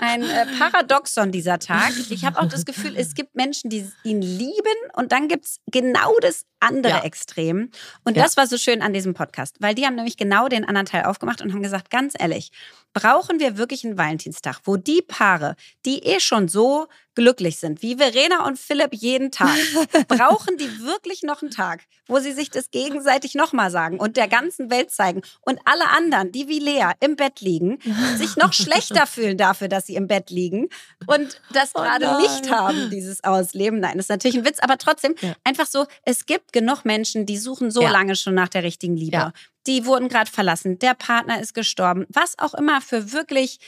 ein 0.00 0.22
äh, 0.22 0.46
Paradoxon 0.58 1.32
dieser 1.32 1.58
Tag. 1.58 1.92
Ich 2.10 2.24
habe 2.24 2.40
auch 2.40 2.48
das 2.48 2.64
Gefühl, 2.64 2.96
es 2.96 3.14
gibt 3.14 3.34
Menschen, 3.34 3.70
die 3.70 3.90
ihn 4.04 4.22
lieben 4.22 4.54
und 4.94 5.12
dann 5.12 5.28
gibt's 5.28 5.58
genau 5.66 6.14
das 6.20 6.44
andere 6.60 6.94
ja. 6.94 7.04
Extrem. 7.04 7.70
Und 8.04 8.16
ja. 8.16 8.22
das 8.22 8.36
war 8.36 8.46
so 8.46 8.56
schön 8.58 8.82
an 8.82 8.92
diesem 8.92 9.14
Podcast, 9.14 9.56
weil 9.60 9.74
die 9.74 9.84
haben 9.86 9.94
nämlich 9.94 10.16
genau 10.16 10.48
den 10.48 10.64
anderen 10.64 10.86
Teil 10.86 11.04
aufgemacht 11.04 11.40
und 11.40 11.52
haben 11.52 11.62
gesagt, 11.62 11.90
ganz 11.90 12.14
ehrlich, 12.18 12.50
brauchen 12.92 13.40
wir 13.40 13.58
wirklich 13.58 13.84
einen 13.84 13.98
Valentinstag, 13.98 14.60
wo 14.64 14.76
die 14.76 15.02
Paare, 15.02 15.56
die 15.84 16.04
eh 16.04 16.20
schon 16.20 16.48
so 16.48 16.86
glücklich 17.18 17.58
sind, 17.58 17.82
wie 17.82 17.96
Verena 17.96 18.46
und 18.46 18.60
Philipp 18.60 18.94
jeden 18.94 19.32
Tag, 19.32 19.56
brauchen 20.08 20.56
die 20.56 20.82
wirklich 20.82 21.24
noch 21.24 21.42
einen 21.42 21.50
Tag, 21.50 21.80
wo 22.06 22.20
sie 22.20 22.32
sich 22.32 22.48
das 22.48 22.70
gegenseitig 22.70 23.34
nochmal 23.34 23.72
sagen 23.72 23.98
und 23.98 24.16
der 24.16 24.28
ganzen 24.28 24.70
Welt 24.70 24.92
zeigen 24.92 25.22
und 25.40 25.58
alle 25.64 25.88
anderen, 25.88 26.30
die 26.30 26.46
wie 26.46 26.60
Lea 26.60 26.92
im 27.00 27.16
Bett 27.16 27.40
liegen, 27.40 27.80
sich 28.14 28.36
noch 28.36 28.52
schlechter 28.54 29.04
fühlen 29.08 29.36
dafür, 29.36 29.66
dass 29.66 29.86
sie 29.86 29.96
im 29.96 30.06
Bett 30.06 30.30
liegen 30.30 30.68
und 31.08 31.40
das 31.52 31.72
oh 31.74 31.80
gerade 31.80 32.18
nicht 32.22 32.52
haben, 32.52 32.88
dieses 32.90 33.24
Ausleben. 33.24 33.80
Nein, 33.80 33.96
das 33.96 34.04
ist 34.04 34.10
natürlich 34.10 34.38
ein 34.38 34.44
Witz, 34.44 34.60
aber 34.60 34.78
trotzdem 34.78 35.16
ja. 35.20 35.34
einfach 35.42 35.66
so, 35.66 35.86
es 36.04 36.24
gibt 36.24 36.52
genug 36.52 36.84
Menschen, 36.84 37.26
die 37.26 37.36
suchen 37.36 37.72
so 37.72 37.82
ja. 37.82 37.90
lange 37.90 38.14
schon 38.14 38.34
nach 38.34 38.48
der 38.48 38.62
richtigen 38.62 38.96
Liebe. 38.96 39.16
Ja 39.16 39.32
die 39.66 39.84
wurden 39.84 40.08
gerade 40.08 40.30
verlassen, 40.30 40.78
der 40.78 40.94
Partner 40.94 41.42
ist 41.42 41.52
gestorben, 41.52 42.06
was 42.08 42.38
auch 42.38 42.54
immer 42.54 42.80
für 42.80 43.12
wirklich 43.12 43.58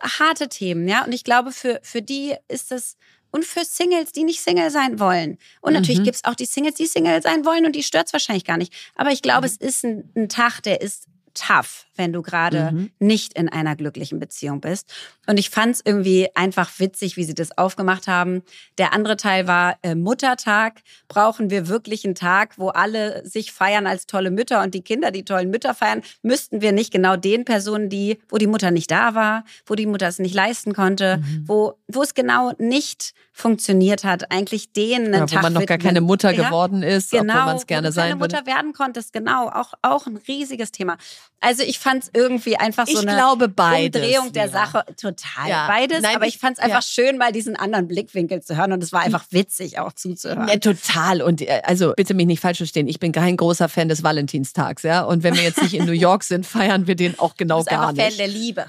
harte 0.00 0.48
Themen, 0.48 0.88
ja. 0.88 1.04
Und 1.04 1.12
ich 1.12 1.24
glaube, 1.24 1.52
für, 1.52 1.80
für 1.82 2.02
die 2.02 2.34
ist 2.48 2.70
das 2.70 2.96
und 3.32 3.44
für 3.44 3.64
Singles, 3.64 4.12
die 4.12 4.24
nicht 4.24 4.42
Single 4.42 4.70
sein 4.70 5.00
wollen. 5.00 5.38
Und 5.62 5.72
natürlich 5.72 6.00
mhm. 6.00 6.04
gibt 6.04 6.16
es 6.16 6.24
auch 6.24 6.34
die 6.34 6.44
Singles, 6.44 6.74
die 6.74 6.86
Single 6.86 7.22
sein 7.22 7.44
wollen 7.44 7.64
und 7.64 7.74
die 7.74 7.82
stört 7.82 8.06
es 8.06 8.12
wahrscheinlich 8.12 8.44
gar 8.44 8.58
nicht. 8.58 8.72
Aber 8.94 9.10
ich 9.10 9.22
glaube, 9.22 9.48
mhm. 9.48 9.52
es 9.52 9.56
ist 9.56 9.84
ein, 9.84 10.12
ein, 10.14 10.28
Tag, 10.28 10.60
der 10.60 10.82
ist 10.82 11.06
tough, 11.34 11.86
wenn 11.96 12.12
du 12.12 12.22
gerade 12.22 12.72
mhm. 12.72 12.90
nicht 12.98 13.34
in 13.34 13.48
einer 13.48 13.76
glücklichen 13.76 14.18
Beziehung 14.18 14.60
bist. 14.60 14.92
Und 15.26 15.38
ich 15.38 15.50
fand 15.50 15.76
es 15.76 15.82
irgendwie 15.84 16.28
einfach 16.34 16.70
witzig, 16.78 17.16
wie 17.16 17.24
sie 17.24 17.34
das 17.34 17.56
aufgemacht 17.56 18.08
haben. 18.08 18.42
Der 18.78 18.92
andere 18.92 19.16
Teil 19.16 19.46
war 19.46 19.76
äh, 19.82 19.94
Muttertag. 19.94 20.80
Brauchen 21.08 21.50
wir 21.50 21.68
wirklich 21.68 22.04
einen 22.04 22.14
Tag, 22.14 22.58
wo 22.58 22.68
alle 22.68 23.26
sich 23.26 23.52
feiern 23.52 23.86
als 23.86 24.06
tolle 24.06 24.30
Mütter 24.30 24.62
und 24.62 24.74
die 24.74 24.82
Kinder 24.82 25.10
die 25.10 25.24
tollen 25.24 25.50
Mütter 25.50 25.74
feiern? 25.74 26.02
Müssten 26.22 26.60
wir 26.60 26.72
nicht 26.72 26.92
genau 26.92 27.16
den 27.16 27.44
Personen, 27.44 27.88
die, 27.88 28.18
wo 28.28 28.38
die 28.38 28.46
Mutter 28.46 28.70
nicht 28.70 28.90
da 28.90 29.14
war, 29.14 29.44
wo 29.66 29.74
die 29.74 29.86
Mutter 29.86 30.08
es 30.08 30.18
nicht 30.18 30.34
leisten 30.34 30.74
konnte, 30.74 31.18
mhm. 31.18 31.44
wo, 31.46 31.74
wo 31.88 32.02
es 32.02 32.14
genau 32.14 32.52
nicht 32.58 33.14
funktioniert 33.32 34.04
hat, 34.04 34.30
eigentlich 34.30 34.72
denen 34.72 35.06
einen 35.06 35.14
ja, 35.14 35.26
Tag 35.26 35.38
wo 35.38 35.42
man 35.42 35.52
noch 35.54 35.66
gar 35.66 35.78
keine 35.78 36.00
Mutter 36.00 36.30
ja, 36.32 36.44
geworden 36.44 36.82
ist, 36.82 37.10
genau, 37.10 37.32
obwohl 37.32 37.46
man 37.46 37.56
es 37.56 37.66
gerne 37.66 37.92
sein 37.92 38.20
würde. 38.20 38.36
Mutter 38.36 38.46
werden 38.46 38.72
konntest, 38.72 39.12
genau, 39.12 39.48
auch 39.48 39.72
auch 39.80 40.06
ein 40.06 40.18
riesiges 40.28 40.70
Thema. 40.70 40.96
Also 41.40 41.62
ich 41.62 41.78
fand 41.78 41.91
es 41.98 42.10
irgendwie 42.12 42.56
einfach 42.56 42.86
so 42.86 43.00
ich 43.00 43.08
eine 43.08 43.16
glaube 43.16 43.48
beides, 43.48 44.02
Umdrehung 44.02 44.32
der 44.32 44.46
ja. 44.46 44.50
Sache, 44.50 44.84
total 45.00 45.48
ja. 45.48 45.66
beides. 45.66 46.02
Nein, 46.02 46.16
aber 46.16 46.26
ich, 46.26 46.34
ich 46.34 46.40
fand 46.40 46.58
es 46.58 46.64
einfach 46.64 46.82
schön, 46.82 47.18
mal 47.18 47.32
diesen 47.32 47.56
anderen 47.56 47.88
Blickwinkel 47.88 48.42
zu 48.42 48.56
hören 48.56 48.72
und 48.72 48.82
es 48.82 48.92
war 48.92 49.00
einfach 49.00 49.24
witzig 49.30 49.78
auch 49.78 49.92
zuzuhören. 49.92 50.48
Ja, 50.48 50.56
total 50.56 51.22
und 51.22 51.42
äh, 51.42 51.62
also 51.64 51.92
bitte 51.96 52.14
mich 52.14 52.26
nicht 52.26 52.40
falsch 52.40 52.58
verstehen, 52.58 52.88
ich 52.88 53.00
bin 53.00 53.12
kein 53.12 53.36
großer 53.36 53.68
Fan 53.68 53.88
des 53.88 54.02
Valentinstags, 54.02 54.82
ja. 54.82 55.02
Und 55.02 55.22
wenn 55.22 55.34
wir 55.34 55.42
jetzt 55.42 55.62
nicht 55.62 55.74
in 55.74 55.86
New 55.86 55.92
York 55.92 56.24
sind, 56.24 56.46
feiern 56.46 56.86
wir 56.86 56.94
den 56.94 57.18
auch 57.18 57.36
genau 57.36 57.62
gar 57.64 57.92
nicht. 57.92 58.02
Fan 58.02 58.16
der 58.16 58.28
Liebe. 58.28 58.66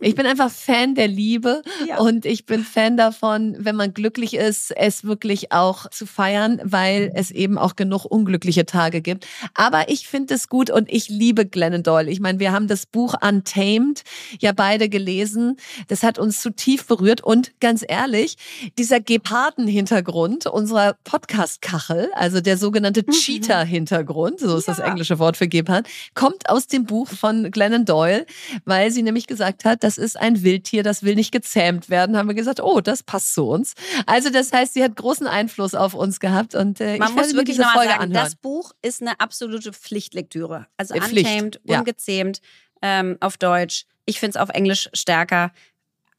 Ich 0.00 0.14
bin 0.14 0.26
einfach 0.26 0.50
Fan 0.50 0.94
der 0.94 1.08
Liebe 1.08 1.62
ja. 1.88 1.98
und 1.98 2.26
ich 2.26 2.46
bin 2.46 2.64
Fan 2.64 2.96
davon, 2.96 3.56
wenn 3.58 3.76
man 3.76 3.94
glücklich 3.94 4.34
ist, 4.34 4.72
es 4.76 5.04
wirklich 5.04 5.52
auch 5.52 5.88
zu 5.90 6.06
feiern, 6.06 6.60
weil 6.64 7.12
es 7.14 7.30
eben 7.30 7.58
auch 7.58 7.76
genug 7.76 8.04
unglückliche 8.04 8.66
Tage 8.66 9.00
gibt. 9.00 9.26
Aber 9.54 9.88
ich 9.88 10.08
finde 10.08 10.34
es 10.34 10.48
gut 10.48 10.70
und 10.70 10.90
ich 10.90 11.08
liebe 11.08 11.46
Glennon 11.46 11.82
Doyle. 11.82 12.10
Ich 12.10 12.20
meine, 12.20 12.38
wir 12.38 12.52
haben 12.52 12.68
das 12.68 12.86
Buch 12.86 13.14
Untamed 13.20 14.02
ja 14.40 14.52
beide 14.52 14.88
gelesen. 14.88 15.56
Das 15.88 16.02
hat 16.02 16.18
uns 16.18 16.40
zutiefst 16.40 16.88
berührt 16.88 17.22
und 17.22 17.58
ganz 17.60 17.84
ehrlich, 17.86 18.36
dieser 18.78 19.00
Geparden-Hintergrund 19.00 20.46
unserer 20.46 20.96
Podcast-Kachel, 21.04 22.10
also 22.14 22.40
der 22.40 22.56
sogenannte 22.56 23.02
mhm. 23.06 23.12
Cheater-Hintergrund, 23.12 24.40
so 24.40 24.56
ist 24.56 24.66
ja. 24.68 24.74
das 24.74 24.84
englische 24.84 25.18
Wort 25.18 25.36
für 25.36 25.48
Gepard, 25.48 25.86
kommt 26.14 26.48
aus 26.48 26.66
dem 26.66 26.84
Buch 26.84 27.08
von 27.08 27.50
Glennon 27.50 27.84
Doyle, 27.84 28.26
weil 28.64 28.90
sie 28.90 29.02
nämlich 29.02 29.26
gesagt 29.26 29.64
hat, 29.64 29.75
das 29.82 29.98
ist 29.98 30.18
ein 30.18 30.42
Wildtier, 30.42 30.82
das 30.82 31.02
will 31.02 31.14
nicht 31.14 31.32
gezähmt 31.32 31.90
werden, 31.90 32.16
haben 32.16 32.28
wir 32.28 32.34
gesagt, 32.34 32.60
oh, 32.60 32.80
das 32.80 33.02
passt 33.02 33.34
zu 33.34 33.48
uns. 33.48 33.74
Also 34.06 34.30
das 34.30 34.52
heißt, 34.52 34.74
sie 34.74 34.82
hat 34.82 34.96
großen 34.96 35.26
Einfluss 35.26 35.74
auf 35.74 35.94
uns 35.94 36.20
gehabt 36.20 36.54
und 36.54 36.80
äh, 36.80 36.98
man 36.98 37.10
ich 37.10 37.14
muss 37.14 37.34
wirklich 37.34 37.56
diese 37.56 37.68
Folge 37.68 37.90
sagen, 37.90 38.02
anhören. 38.04 38.24
das 38.24 38.34
Buch 38.36 38.72
ist 38.82 39.02
eine 39.02 39.18
absolute 39.20 39.72
Pflichtlektüre. 39.72 40.66
Also 40.76 40.94
äh, 40.94 41.00
Pflicht. 41.00 41.30
untamed, 41.30 41.60
ungezähmt 41.64 42.40
ja. 42.82 43.00
ähm, 43.00 43.16
auf 43.20 43.36
Deutsch. 43.36 43.86
Ich 44.04 44.20
finde 44.20 44.38
es 44.38 44.42
auf 44.42 44.50
Englisch 44.50 44.88
stärker. 44.92 45.52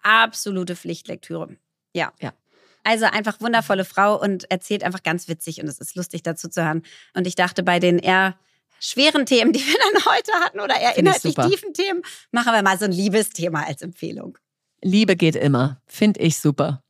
Absolute 0.03 0.75
Pflichtlektüre. 0.75 1.57
Ja. 1.93 2.11
Ja. 2.21 2.33
Also 2.83 3.05
einfach 3.05 3.41
wundervolle 3.41 3.83
Frau 3.83 4.17
und 4.19 4.49
erzählt 4.49 4.83
einfach 4.83 5.03
ganz 5.03 5.27
witzig 5.27 5.61
und 5.61 5.67
es 5.67 5.79
ist 5.79 5.95
lustig 5.97 6.23
dazu 6.23 6.47
zu 6.47 6.63
hören. 6.63 6.83
Und 7.13 7.27
ich 7.27 7.35
dachte 7.35 7.61
bei 7.61 7.79
den 7.79 7.99
eher 7.99 8.37
schweren 8.79 9.25
Themen, 9.25 9.53
die 9.53 9.59
wir 9.59 9.75
dann 9.93 10.05
heute 10.05 10.31
hatten 10.33 10.59
oder 10.59 10.79
eher 10.79 10.97
inhaltlich 10.97 11.35
tiefen 11.35 11.73
Themen, 11.73 12.01
machen 12.31 12.53
wir 12.53 12.61
mal 12.61 12.77
so 12.77 12.85
ein 12.85 12.91
Liebesthema 12.91 13.63
als 13.63 13.81
Empfehlung. 13.81 14.37
Liebe 14.81 15.15
geht 15.15 15.35
immer. 15.35 15.81
Finde 15.87 16.19
ich 16.19 16.39
super. 16.39 16.83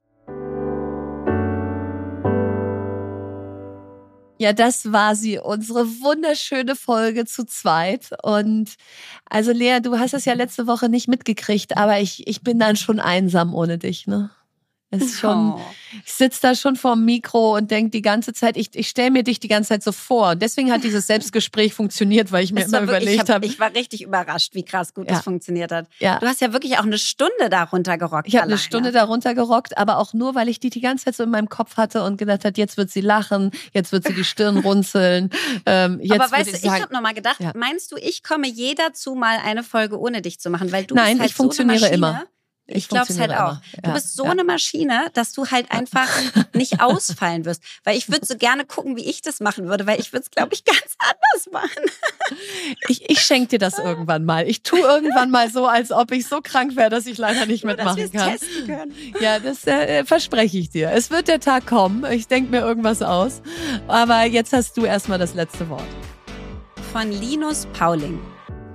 Ja, 4.39 4.53
das 4.53 4.91
war 4.91 5.15
sie, 5.15 5.39
unsere 5.39 5.87
wunderschöne 6.01 6.75
Folge 6.75 7.25
zu 7.25 7.43
zweit. 7.45 8.09
Und 8.21 8.75
also 9.25 9.51
Lea, 9.51 9.79
du 9.81 9.97
hast 9.97 10.13
es 10.13 10.25
ja 10.25 10.33
letzte 10.33 10.67
Woche 10.67 10.89
nicht 10.89 11.07
mitgekriegt, 11.07 11.75
aber 11.75 11.99
ich, 11.99 12.27
ich 12.27 12.41
bin 12.41 12.59
dann 12.59 12.75
schon 12.75 12.99
einsam 12.99 13.55
ohne 13.55 13.79
dich, 13.79 14.05
ne? 14.05 14.29
Ist 14.89 15.19
schon, 15.19 15.55
oh. 15.55 15.61
ich 16.05 16.13
sitze 16.13 16.39
da 16.41 16.55
schon 16.55 16.77
vorm 16.77 17.03
Mikro 17.03 17.57
und 17.57 17.69
denke 17.71 17.91
die 17.91 18.01
ganze 18.01 18.31
Zeit, 18.31 18.55
ich, 18.55 18.69
ich 18.73 18.87
stelle 18.87 19.11
mir 19.11 19.23
dich 19.23 19.37
die 19.41 19.49
ganze 19.49 19.69
Zeit 19.69 19.83
so 19.83 19.91
vor. 19.91 20.35
Deswegen 20.35 20.71
hat 20.71 20.85
dieses 20.85 21.07
Selbstgespräch 21.07 21.73
funktioniert, 21.73 22.31
weil 22.31 22.45
ich 22.45 22.53
mir 22.53 22.63
immer 22.63 22.87
wirklich, 22.87 23.01
überlegt 23.01 23.29
habe. 23.29 23.33
Hab, 23.33 23.43
ich 23.43 23.59
war 23.59 23.73
richtig 23.75 24.03
überrascht, 24.03 24.55
wie 24.55 24.63
krass 24.63 24.93
gut 24.93 25.07
ja. 25.07 25.15
das 25.15 25.25
funktioniert 25.25 25.73
hat. 25.73 25.87
Ja. 25.99 26.19
Du 26.19 26.25
hast 26.25 26.39
ja 26.39 26.53
wirklich 26.53 26.77
auch 26.77 26.85
eine 26.85 26.97
Stunde 26.97 27.49
darunter 27.49 27.97
gerockt. 27.97 28.29
Ich 28.29 28.37
habe 28.37 28.45
eine 28.45 28.57
Stunde 28.57 28.93
darunter 28.93 29.35
gerockt, 29.35 29.77
aber 29.77 29.97
auch 29.97 30.13
nur, 30.13 30.35
weil 30.35 30.47
ich 30.47 30.61
die 30.61 30.69
die 30.69 30.79
ganze 30.79 31.03
Zeit 31.03 31.15
so 31.15 31.23
in 31.23 31.31
meinem 31.31 31.49
Kopf 31.49 31.75
hatte 31.75 32.03
und 32.03 32.15
gedacht 32.15 32.45
hat, 32.45 32.57
jetzt 32.57 32.77
wird 32.77 32.89
sie 32.89 33.01
lachen, 33.01 33.51
jetzt 33.73 33.91
wird 33.91 34.07
sie 34.07 34.13
die 34.13 34.23
Stirn 34.23 34.57
runzeln. 34.67 35.31
Ähm, 35.65 35.99
jetzt 36.01 36.21
aber 36.21 36.31
weißt 36.31 36.53
du, 36.53 36.55
ich, 36.55 36.63
ich 36.63 36.71
habe 36.71 36.93
nochmal 36.93 37.13
gedacht, 37.13 37.41
ja. 37.41 37.51
meinst 37.55 37.91
du, 37.91 37.97
ich 37.97 38.23
komme 38.23 38.47
je 38.47 38.73
dazu, 38.73 39.15
mal 39.15 39.37
eine 39.43 39.63
Folge 39.63 39.99
ohne 39.99 40.21
dich 40.21 40.39
zu 40.39 40.49
machen? 40.49 40.71
Weil 40.71 40.85
du 40.85 40.95
Nein, 40.95 41.07
bist 41.09 41.19
halt 41.19 41.29
ich 41.31 41.35
funktioniere 41.35 41.79
so 41.79 41.85
immer. 41.87 42.23
Ich, 42.69 42.75
ich 42.75 42.89
glaube 42.89 43.05
es 43.09 43.17
halt 43.17 43.31
auch. 43.31 43.57
Du 43.81 43.93
bist 43.93 44.13
so 44.13 44.25
ja. 44.25 44.31
eine 44.31 44.43
Maschine, 44.43 45.09
dass 45.13 45.31
du 45.31 45.47
halt 45.47 45.71
einfach 45.71 46.09
nicht 46.53 46.81
ausfallen 46.81 47.45
wirst. 47.45 47.63
Weil 47.85 47.97
ich 47.97 48.09
würde 48.09 48.25
so 48.25 48.35
gerne 48.35 48.65
gucken, 48.65 48.97
wie 48.97 49.05
ich 49.05 49.21
das 49.21 49.39
machen 49.39 49.67
würde, 49.67 49.87
weil 49.87 50.01
ich 50.01 50.11
würde 50.11 50.23
es, 50.23 50.31
glaube 50.31 50.53
ich, 50.53 50.63
ganz 50.65 50.97
anders 50.99 51.51
machen. 51.51 51.89
Ich, 52.89 53.09
ich 53.09 53.21
schenke 53.21 53.47
dir 53.47 53.59
das 53.59 53.79
irgendwann 53.83 54.25
mal. 54.25 54.47
Ich 54.49 54.63
tue 54.63 54.79
irgendwann 54.79 55.31
mal 55.31 55.49
so, 55.49 55.65
als 55.65 55.91
ob 55.91 56.11
ich 56.11 56.27
so 56.27 56.41
krank 56.41 56.75
wäre, 56.75 56.89
dass 56.89 57.05
ich 57.05 57.17
leider 57.17 57.45
nicht 57.45 57.63
Nur, 57.63 57.73
mitmachen 57.73 58.11
kann. 58.11 58.31
Testen 58.31 58.67
können. 58.67 58.93
Ja, 59.21 59.39
das 59.39 59.65
äh, 59.65 60.03
verspreche 60.03 60.57
ich 60.57 60.69
dir. 60.69 60.91
Es 60.91 61.09
wird 61.09 61.29
der 61.29 61.39
Tag 61.39 61.67
kommen. 61.67 62.03
Ich 62.11 62.27
denke 62.27 62.51
mir 62.51 62.59
irgendwas 62.59 63.01
aus. 63.01 63.41
Aber 63.87 64.25
jetzt 64.25 64.51
hast 64.51 64.75
du 64.75 64.83
erstmal 64.83 65.19
das 65.19 65.33
letzte 65.35 65.69
Wort. 65.69 65.87
Von 66.91 67.11
Linus 67.11 67.65
Pauling. 67.71 68.19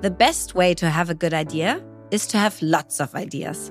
The 0.03 0.11
best 0.11 0.55
way 0.55 0.75
to 0.75 0.87
have 0.87 1.11
a 1.11 1.15
good 1.15 1.35
idea 1.35 1.77
is 2.11 2.27
to 2.29 2.39
have 2.39 2.57
lots 2.65 3.01
of 3.01 3.15
ideas. 3.15 3.71